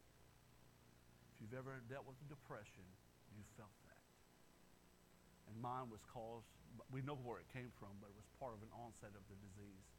If 1.35 1.45
you've 1.45 1.59
ever 1.59 1.83
dealt 1.93 2.07
with 2.09 2.17
depression, 2.27 2.87
you 3.35 3.45
felt 3.61 3.75
that. 3.85 4.07
And 5.51 5.61
mine 5.61 5.93
was 5.93 6.01
caused, 6.09 6.49
we 6.89 7.05
know 7.05 7.21
where 7.21 7.39
it 7.39 7.49
came 7.53 7.69
from, 7.77 7.93
but 8.01 8.11
it 8.11 8.17
was 8.17 8.27
part 8.41 8.57
of 8.57 8.65
an 8.65 8.73
onset 8.73 9.13
of 9.13 9.23
the 9.29 9.37
disease. 9.39 9.96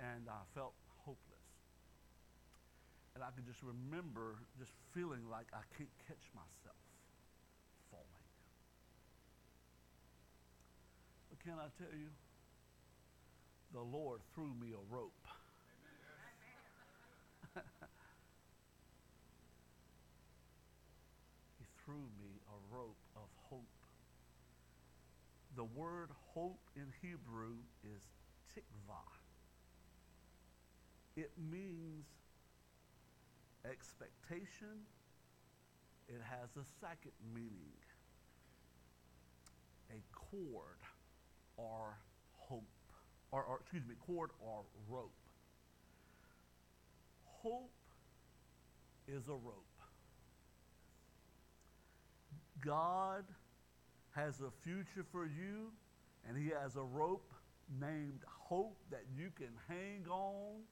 And 0.00 0.28
I 0.28 0.40
felt 0.54 0.72
hopeless. 1.04 1.44
And 3.14 3.22
I 3.24 3.28
could 3.36 3.44
just 3.44 3.62
remember 3.62 4.40
just 4.58 4.72
feeling 4.94 5.28
like 5.30 5.46
I 5.52 5.60
can't 5.76 5.92
catch 6.08 6.24
myself. 6.32 6.80
Falling. 7.90 8.24
But 11.28 11.38
can 11.44 11.60
I 11.60 11.68
tell 11.76 11.92
you? 11.92 12.08
The 13.72 13.80
Lord 13.80 14.20
threw 14.34 14.50
me 14.60 14.72
a 14.72 14.94
rope. 14.94 15.12
he 21.58 21.64
threw 21.84 22.02
me 22.18 22.40
a 22.48 22.74
rope 22.74 22.96
of 23.16 23.28
hope. 23.50 23.68
The 25.56 25.64
word 25.64 26.10
hope 26.34 26.60
in 26.74 26.86
Hebrew 27.02 27.58
is 27.84 28.02
tikvah. 28.54 29.09
It 31.20 31.32
means 31.52 32.06
expectation. 33.70 34.88
It 36.08 36.22
has 36.24 36.48
a 36.56 36.64
second 36.80 37.12
meaning 37.34 37.76
a 39.90 40.00
cord 40.14 40.80
or 41.58 41.98
hope, 42.38 42.64
or, 43.32 43.42
or 43.42 43.58
excuse 43.60 43.82
me, 43.86 43.96
cord 44.06 44.30
or 44.40 44.62
rope. 44.88 45.12
Hope 47.42 47.70
is 49.06 49.28
a 49.28 49.32
rope. 49.32 49.66
God 52.64 53.24
has 54.12 54.40
a 54.40 54.50
future 54.64 55.04
for 55.12 55.26
you, 55.26 55.70
and 56.26 56.38
He 56.38 56.50
has 56.62 56.76
a 56.76 56.82
rope 56.82 57.30
named 57.78 58.20
hope 58.26 58.78
that 58.90 59.04
you 59.14 59.30
can 59.36 59.52
hang 59.68 60.06
on, 60.08 60.62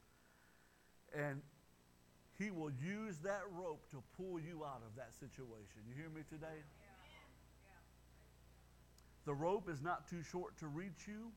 and 1.15 1.41
He 2.37 2.51
will 2.51 2.71
use 2.71 3.17
that 3.23 3.43
rope 3.51 3.89
to 3.91 4.03
pull 4.17 4.39
you 4.39 4.63
out 4.65 4.81
of 4.85 4.95
that 4.95 5.13
situation. 5.13 5.83
You 5.87 5.95
hear 5.95 6.09
me 6.09 6.21
today? 6.29 6.63
The 9.25 9.33
rope 9.33 9.69
is 9.69 9.81
not 9.81 10.07
too 10.09 10.23
short 10.23 10.57
to 10.57 10.67
reach 10.67 11.07
you. 11.07 11.31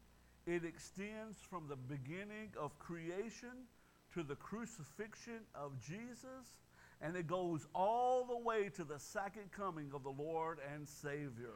It 0.46 0.64
extends 0.64 1.38
from 1.48 1.68
the 1.68 1.76
beginning 1.76 2.50
of 2.58 2.78
creation 2.78 3.66
to 4.14 4.22
the 4.22 4.34
crucifixion 4.34 5.40
of 5.54 5.78
Jesus, 5.80 6.58
and 7.00 7.16
it 7.16 7.26
goes 7.26 7.66
all 7.74 8.24
the 8.24 8.38
way 8.38 8.68
to 8.70 8.84
the 8.84 8.98
second 8.98 9.50
coming 9.52 9.90
of 9.94 10.02
the 10.02 10.10
Lord 10.10 10.58
and 10.74 10.88
Savior. 10.88 11.54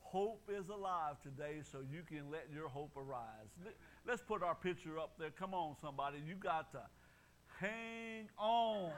Hope 0.00 0.50
is 0.50 0.68
alive 0.68 1.20
today, 1.22 1.60
so 1.62 1.78
you 1.80 2.02
can 2.02 2.30
let 2.30 2.48
your 2.52 2.68
hope 2.68 2.96
arise. 2.96 3.50
Let's 4.06 4.22
put 4.22 4.42
our 4.42 4.56
picture 4.56 4.98
up 4.98 5.12
there. 5.18 5.30
Come 5.30 5.54
on, 5.54 5.76
somebody. 5.80 6.18
You 6.26 6.34
got 6.34 6.72
to 6.72 6.80
hang 7.60 8.28
on. 8.38 8.90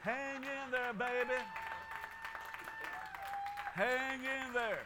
Hang 0.00 0.42
in 0.42 0.70
there, 0.70 0.92
baby. 0.92 1.40
Hang 3.74 4.20
in 4.20 4.52
there. 4.52 4.84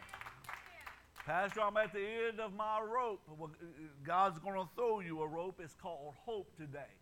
Pastor, 1.25 1.61
I'm 1.61 1.77
at 1.77 1.93
the 1.93 1.99
end 2.27 2.39
of 2.39 2.53
my 2.55 2.79
rope. 2.81 3.21
Well, 3.37 3.51
uh, 3.61 3.65
God's 4.03 4.39
going 4.39 4.55
to 4.55 4.67
throw 4.75 4.99
you 4.99 5.21
a 5.21 5.27
rope. 5.27 5.59
It's 5.63 5.75
called 5.75 6.15
hope 6.25 6.55
today. 6.57 6.93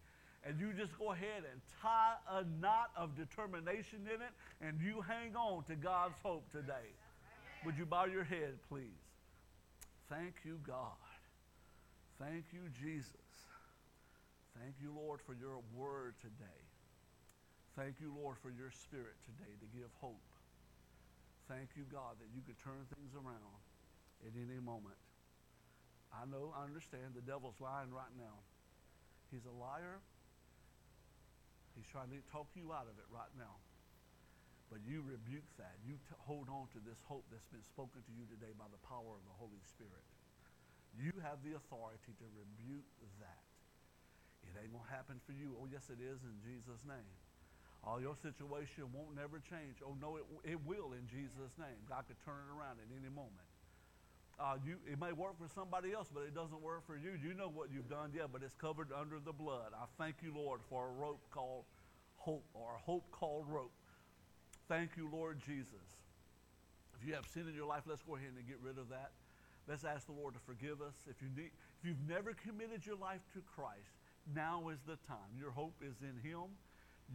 And 0.43 0.59
you 0.59 0.73
just 0.73 0.97
go 0.97 1.11
ahead 1.11 1.43
and 1.51 1.61
tie 1.81 2.15
a 2.29 2.43
knot 2.61 2.89
of 2.95 3.15
determination 3.15 3.99
in 4.13 4.21
it, 4.21 4.31
and 4.61 4.79
you 4.81 5.01
hang 5.01 5.35
on 5.35 5.63
to 5.65 5.75
God's 5.75 6.19
hope 6.23 6.49
today. 6.51 6.91
Would 7.65 7.77
you 7.77 7.85
bow 7.85 8.05
your 8.05 8.23
head, 8.23 8.55
please? 8.69 8.83
Thank 10.09 10.35
you, 10.43 10.59
God. 10.65 10.97
Thank 12.19 12.45
you, 12.51 12.61
Jesus. 12.81 13.26
Thank 14.57 14.81
you, 14.81 14.89
Lord, 14.89 15.21
for 15.21 15.37
your 15.37 15.61
word 15.77 16.17
today. 16.17 16.61
Thank 17.77 18.01
you, 18.01 18.09
Lord, 18.09 18.41
for 18.41 18.49
your 18.49 18.73
spirit 18.73 19.13
today 19.21 19.53
to 19.53 19.67
give 19.69 19.93
hope. 20.01 20.25
Thank 21.45 21.77
you, 21.77 21.85
God, 21.93 22.17
that 22.17 22.29
you 22.33 22.41
could 22.41 22.57
turn 22.65 22.89
things 22.97 23.13
around 23.13 23.61
at 24.25 24.33
any 24.33 24.57
moment. 24.57 24.97
I 26.09 26.25
know, 26.25 26.49
I 26.57 26.65
understand 26.65 27.13
the 27.13 27.21
devil's 27.21 27.61
lying 27.61 27.93
right 27.93 28.11
now. 28.17 28.41
He's 29.29 29.45
a 29.45 29.53
liar. 29.53 30.01
He's 31.77 31.85
trying 31.85 32.09
to 32.09 32.19
talk 32.33 32.49
you 32.57 32.73
out 32.73 32.89
of 32.89 32.97
it 32.97 33.05
right 33.13 33.29
now. 33.37 33.61
But 34.73 34.81
you 34.83 35.05
rebuke 35.05 35.47
that. 35.61 35.77
You 35.85 36.01
t- 36.01 36.19
hold 36.25 36.49
on 36.49 36.67
to 36.73 36.79
this 36.81 36.99
hope 37.05 37.23
that's 37.29 37.47
been 37.53 37.63
spoken 37.63 38.01
to 38.01 38.11
you 38.17 38.25
today 38.27 38.51
by 38.57 38.67
the 38.67 38.81
power 38.89 39.15
of 39.15 39.23
the 39.23 39.35
Holy 39.37 39.61
Spirit. 39.63 40.03
You 40.97 41.13
have 41.21 41.39
the 41.45 41.55
authority 41.55 42.11
to 42.17 42.25
rebuke 42.35 42.89
that. 43.21 43.46
It 44.57 44.65
ain't 44.65 44.73
going 44.73 44.89
to 44.89 44.95
happen 44.95 45.21
for 45.21 45.37
you. 45.37 45.53
Oh, 45.61 45.69
yes, 45.69 45.93
it 45.93 46.01
is 46.01 46.25
in 46.25 46.33
Jesus' 46.41 46.81
name. 46.81 47.13
All 47.85 48.01
your 48.01 48.17
situation 48.17 48.89
won't 48.89 49.13
never 49.13 49.37
change. 49.37 49.85
Oh, 49.85 49.93
no, 50.01 50.17
it, 50.17 50.25
it 50.43 50.59
will 50.65 50.97
in 50.97 51.05
Jesus' 51.05 51.53
name. 51.61 51.77
God 51.85 52.09
could 52.09 52.17
turn 52.25 52.41
it 52.41 52.49
around 52.49 52.81
at 52.81 52.89
any 52.89 53.13
moment. 53.13 53.45
Uh, 54.41 54.57
you, 54.65 54.77
it 54.85 54.99
may 54.99 55.13
work 55.13 55.37
for 55.37 55.49
somebody 55.49 55.93
else, 55.93 56.09
but 56.13 56.21
it 56.25 56.33
doesn't 56.33 56.61
work 56.61 56.85
for 56.85 56.97
you. 56.97 57.13
You 57.17 57.33
know 57.33 57.49
what 57.49 57.69
you've 57.73 57.89
done, 57.89 58.11
yeah, 58.13 58.25
but 58.25 58.41
it's 58.41 58.53
covered 58.53 58.89
under 58.93 59.17
the 59.21 59.33
blood. 59.33 59.73
I 59.73 59.85
thank 59.97 60.21
you, 60.21 60.33
Lord, 60.33 60.61
for 60.69 60.89
a 60.89 60.93
rope 60.93 61.21
called 61.29 61.65
hope, 62.17 62.45
or 62.53 62.75
a 62.75 62.81
hope 62.81 63.09
called 63.11 63.45
rope. 63.47 63.73
Thank 64.67 64.97
you, 64.97 65.09
Lord 65.11 65.39
Jesus. 65.45 65.85
If 66.99 67.07
you 67.07 67.13
have 67.13 67.25
sin 67.25 67.47
in 67.47 67.55
your 67.55 67.65
life, 67.65 67.83
let's 67.85 68.01
go 68.01 68.15
ahead 68.15 68.33
and 68.35 68.47
get 68.47 68.57
rid 68.61 68.77
of 68.77 68.89
that. 68.89 69.11
Let's 69.67 69.83
ask 69.83 70.05
the 70.05 70.13
Lord 70.13 70.33
to 70.33 70.39
forgive 70.45 70.81
us. 70.81 70.95
If, 71.09 71.21
you 71.21 71.29
need, 71.35 71.51
if 71.79 71.81
you've 71.83 72.07
never 72.07 72.33
committed 72.33 72.85
your 72.85 72.95
life 72.95 73.21
to 73.33 73.41
Christ, 73.41 73.91
now 74.35 74.69
is 74.69 74.79
the 74.85 74.97
time. 75.07 75.31
Your 75.37 75.51
hope 75.51 75.75
is 75.81 75.95
in 76.01 76.17
Him. 76.29 76.43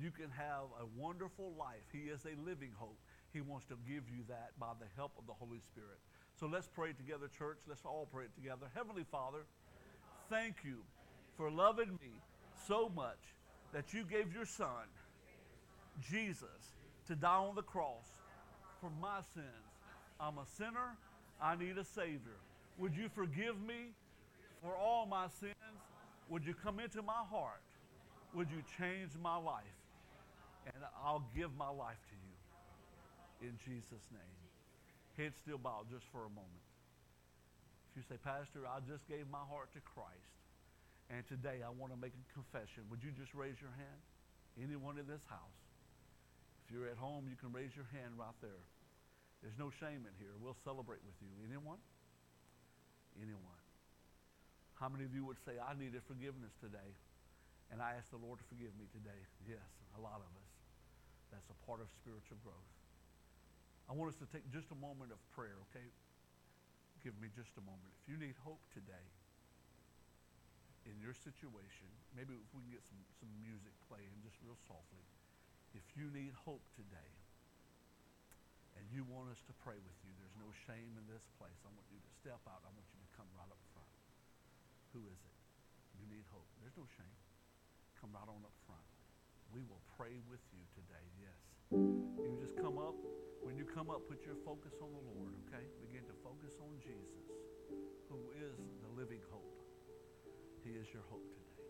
You 0.01 0.11
can 0.11 0.31
have 0.31 0.73
a 0.81 0.87
wonderful 0.97 1.53
life. 1.59 1.85
He 1.93 2.09
is 2.09 2.25
a 2.25 2.41
living 2.43 2.73
hope. 2.77 2.99
He 3.33 3.41
wants 3.41 3.67
to 3.67 3.77
give 3.87 4.09
you 4.09 4.25
that 4.29 4.51
by 4.59 4.73
the 4.79 4.87
help 4.97 5.13
of 5.19 5.27
the 5.27 5.33
Holy 5.33 5.61
Spirit. 5.61 5.99
So 6.39 6.47
let's 6.47 6.69
pray 6.69 6.93
together, 6.93 7.29
church. 7.29 7.59
Let's 7.69 7.85
all 7.85 8.09
pray 8.11 8.27
together. 8.35 8.67
Heavenly 8.75 9.05
Father, 9.11 9.45
thank 10.31 10.57
you 10.65 10.79
for 11.37 11.51
loving 11.51 11.99
me 12.01 12.13
so 12.67 12.91
much 12.95 13.21
that 13.73 13.93
you 13.93 14.05
gave 14.05 14.33
your 14.35 14.47
Son, 14.47 14.89
Jesus, 16.01 16.77
to 17.07 17.15
die 17.15 17.37
on 17.37 17.55
the 17.55 17.63
cross 17.63 18.09
for 18.81 18.91
my 19.01 19.21
sins. 19.35 19.47
I'm 20.21 20.39
a 20.39 20.47
sinner. 20.57 20.97
I 21.41 21.57
need 21.57 21.77
a 21.77 21.85
Savior. 21.85 22.39
Would 22.79 22.97
you 22.97 23.09
forgive 23.09 23.61
me 23.61 23.93
for 24.63 24.77
all 24.77 25.07
my 25.07 25.27
sins? 25.41 25.55
Would 26.33 26.49
you 26.49 26.57
come 26.57 26.81
into 26.81 27.05
my 27.05 27.29
heart? 27.29 27.61
Would 28.33 28.49
you 28.49 28.65
change 28.81 29.13
my 29.21 29.37
life? 29.37 29.77
And 30.65 30.81
I'll 31.05 31.29
give 31.37 31.53
my 31.61 31.69
life 31.69 32.01
to 32.09 32.17
you. 32.17 33.53
In 33.53 33.61
Jesus' 33.61 34.09
name. 34.09 34.41
Head 35.21 35.37
still 35.37 35.61
bowed 35.61 35.93
just 35.93 36.09
for 36.09 36.25
a 36.25 36.33
moment. 36.33 36.65
If 37.93 38.01
you 38.01 38.05
say, 38.09 38.17
Pastor, 38.17 38.65
I 38.65 38.81
just 38.81 39.05
gave 39.13 39.29
my 39.29 39.45
heart 39.45 39.77
to 39.77 39.85
Christ, 39.85 40.33
and 41.13 41.21
today 41.29 41.61
I 41.61 41.69
want 41.69 41.93
to 41.93 42.01
make 42.01 42.17
a 42.17 42.27
confession, 42.33 42.89
would 42.89 43.05
you 43.05 43.13
just 43.13 43.37
raise 43.37 43.61
your 43.61 43.77
hand? 43.77 44.01
Anyone 44.57 44.97
in 44.97 45.05
this 45.05 45.21
house? 45.29 45.61
If 46.65 46.73
you're 46.73 46.89
at 46.89 46.97
home, 46.97 47.29
you 47.29 47.37
can 47.37 47.53
raise 47.53 47.77
your 47.77 47.93
hand 47.93 48.17
right 48.17 48.33
there. 48.41 48.65
There's 49.45 49.61
no 49.61 49.69
shame 49.69 50.09
in 50.09 50.15
here. 50.17 50.33
We'll 50.41 50.57
celebrate 50.65 51.05
with 51.05 51.19
you. 51.21 51.29
Anyone? 51.45 51.83
Anyone? 53.21 53.62
How 54.83 54.91
many 54.91 55.07
of 55.07 55.15
you 55.15 55.23
would 55.31 55.39
say, 55.47 55.55
I 55.63 55.79
needed 55.79 56.03
forgiveness 56.11 56.51
today? 56.59 56.91
And 57.71 57.79
I 57.79 57.95
asked 57.95 58.11
the 58.11 58.19
Lord 58.19 58.43
to 58.43 58.47
forgive 58.51 58.75
me 58.75 58.91
today. 58.91 59.15
Yes, 59.47 59.63
a 59.95 60.03
lot 60.03 60.19
of 60.19 60.27
us. 60.27 60.53
That's 61.31 61.47
a 61.55 61.59
part 61.63 61.79
of 61.79 61.87
spiritual 62.03 62.43
growth. 62.43 62.71
I 63.87 63.95
want 63.95 64.11
us 64.11 64.19
to 64.19 64.27
take 64.35 64.43
just 64.51 64.75
a 64.75 64.79
moment 64.83 65.15
of 65.15 65.23
prayer, 65.39 65.55
okay? 65.71 65.87
Give 67.07 67.15
me 67.23 67.31
just 67.31 67.55
a 67.55 67.63
moment. 67.63 67.95
If 68.03 68.11
you 68.11 68.19
need 68.19 68.35
hope 68.43 68.59
today 68.75 69.07
in 70.91 70.99
your 70.99 71.15
situation, 71.15 71.87
maybe 72.19 72.35
if 72.35 72.51
we 72.51 72.67
can 72.67 72.75
get 72.75 72.83
some, 72.83 72.99
some 73.23 73.31
music 73.39 73.71
playing 73.87 74.11
just 74.27 74.35
real 74.43 74.59
softly. 74.67 75.07
If 75.79 75.87
you 75.95 76.11
need 76.11 76.35
hope 76.43 76.67
today 76.75 77.11
and 78.75 78.83
you 78.91 79.07
want 79.07 79.31
us 79.31 79.39
to 79.47 79.55
pray 79.63 79.79
with 79.79 79.99
you, 80.03 80.11
there's 80.19 80.39
no 80.43 80.51
shame 80.67 80.99
in 80.99 81.07
this 81.07 81.23
place. 81.39 81.55
I 81.63 81.71
want 81.71 81.87
you 81.87 82.03
to 82.03 82.13
step 82.19 82.43
out. 82.51 82.67
I 82.67 82.71
want 82.75 82.91
you 82.91 82.99
to 82.99 83.11
come 83.15 83.31
right 83.39 83.47
up 83.47 83.63
who 84.93 85.09
is 85.09 85.21
it? 85.25 85.37
You 85.97 86.05
need 86.13 86.29
hope. 86.29 86.49
There's 86.61 86.77
no 86.77 86.85
shame. 86.85 87.17
Come 87.97 88.13
right 88.13 88.29
on 88.29 88.45
up 88.45 88.57
front. 88.69 88.85
We 89.49 89.65
will 89.65 89.81
pray 89.97 90.21
with 90.29 90.45
you 90.53 90.65
today, 90.77 91.07
yes. 91.17 91.41
You 91.73 92.37
just 92.41 92.57
come 92.61 92.77
up. 92.77 92.97
When 93.41 93.57
you 93.57 93.65
come 93.65 93.91
up, 93.91 94.07
put 94.07 94.23
your 94.23 94.39
focus 94.45 94.77
on 94.85 94.93
the 94.93 95.03
Lord, 95.03 95.35
okay? 95.49 95.65
Begin 95.83 96.05
to 96.07 96.17
focus 96.23 96.55
on 96.63 96.79
Jesus, 96.79 97.27
who 98.07 98.31
is 98.39 98.55
the 98.85 98.91
living 98.95 99.21
hope. 99.33 99.59
He 100.63 100.79
is 100.79 100.87
your 100.95 101.03
hope 101.11 101.27
today. 101.35 101.67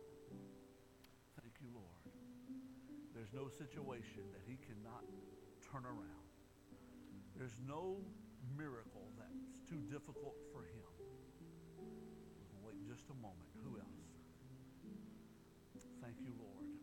Thank 1.41 1.57
you, 1.63 1.73
Lord. 1.73 2.03
There's 3.17 3.33
no 3.33 3.49
situation 3.49 4.29
that 4.37 4.45
he 4.45 4.61
cannot 4.61 5.07
turn 5.65 5.87
around. 5.89 6.29
There's 7.39 7.57
no 7.65 8.03
miracle 8.59 9.09
that's 9.17 9.49
too 9.65 9.81
difficult 9.89 10.37
for 10.53 10.69
him 10.69 10.82
just 12.93 13.09
a 13.09 13.15
moment. 13.15 13.49
Who 13.65 13.81
else? 13.81 14.05
Thank 16.03 16.17
you, 16.21 16.33
Lord. 16.37 16.82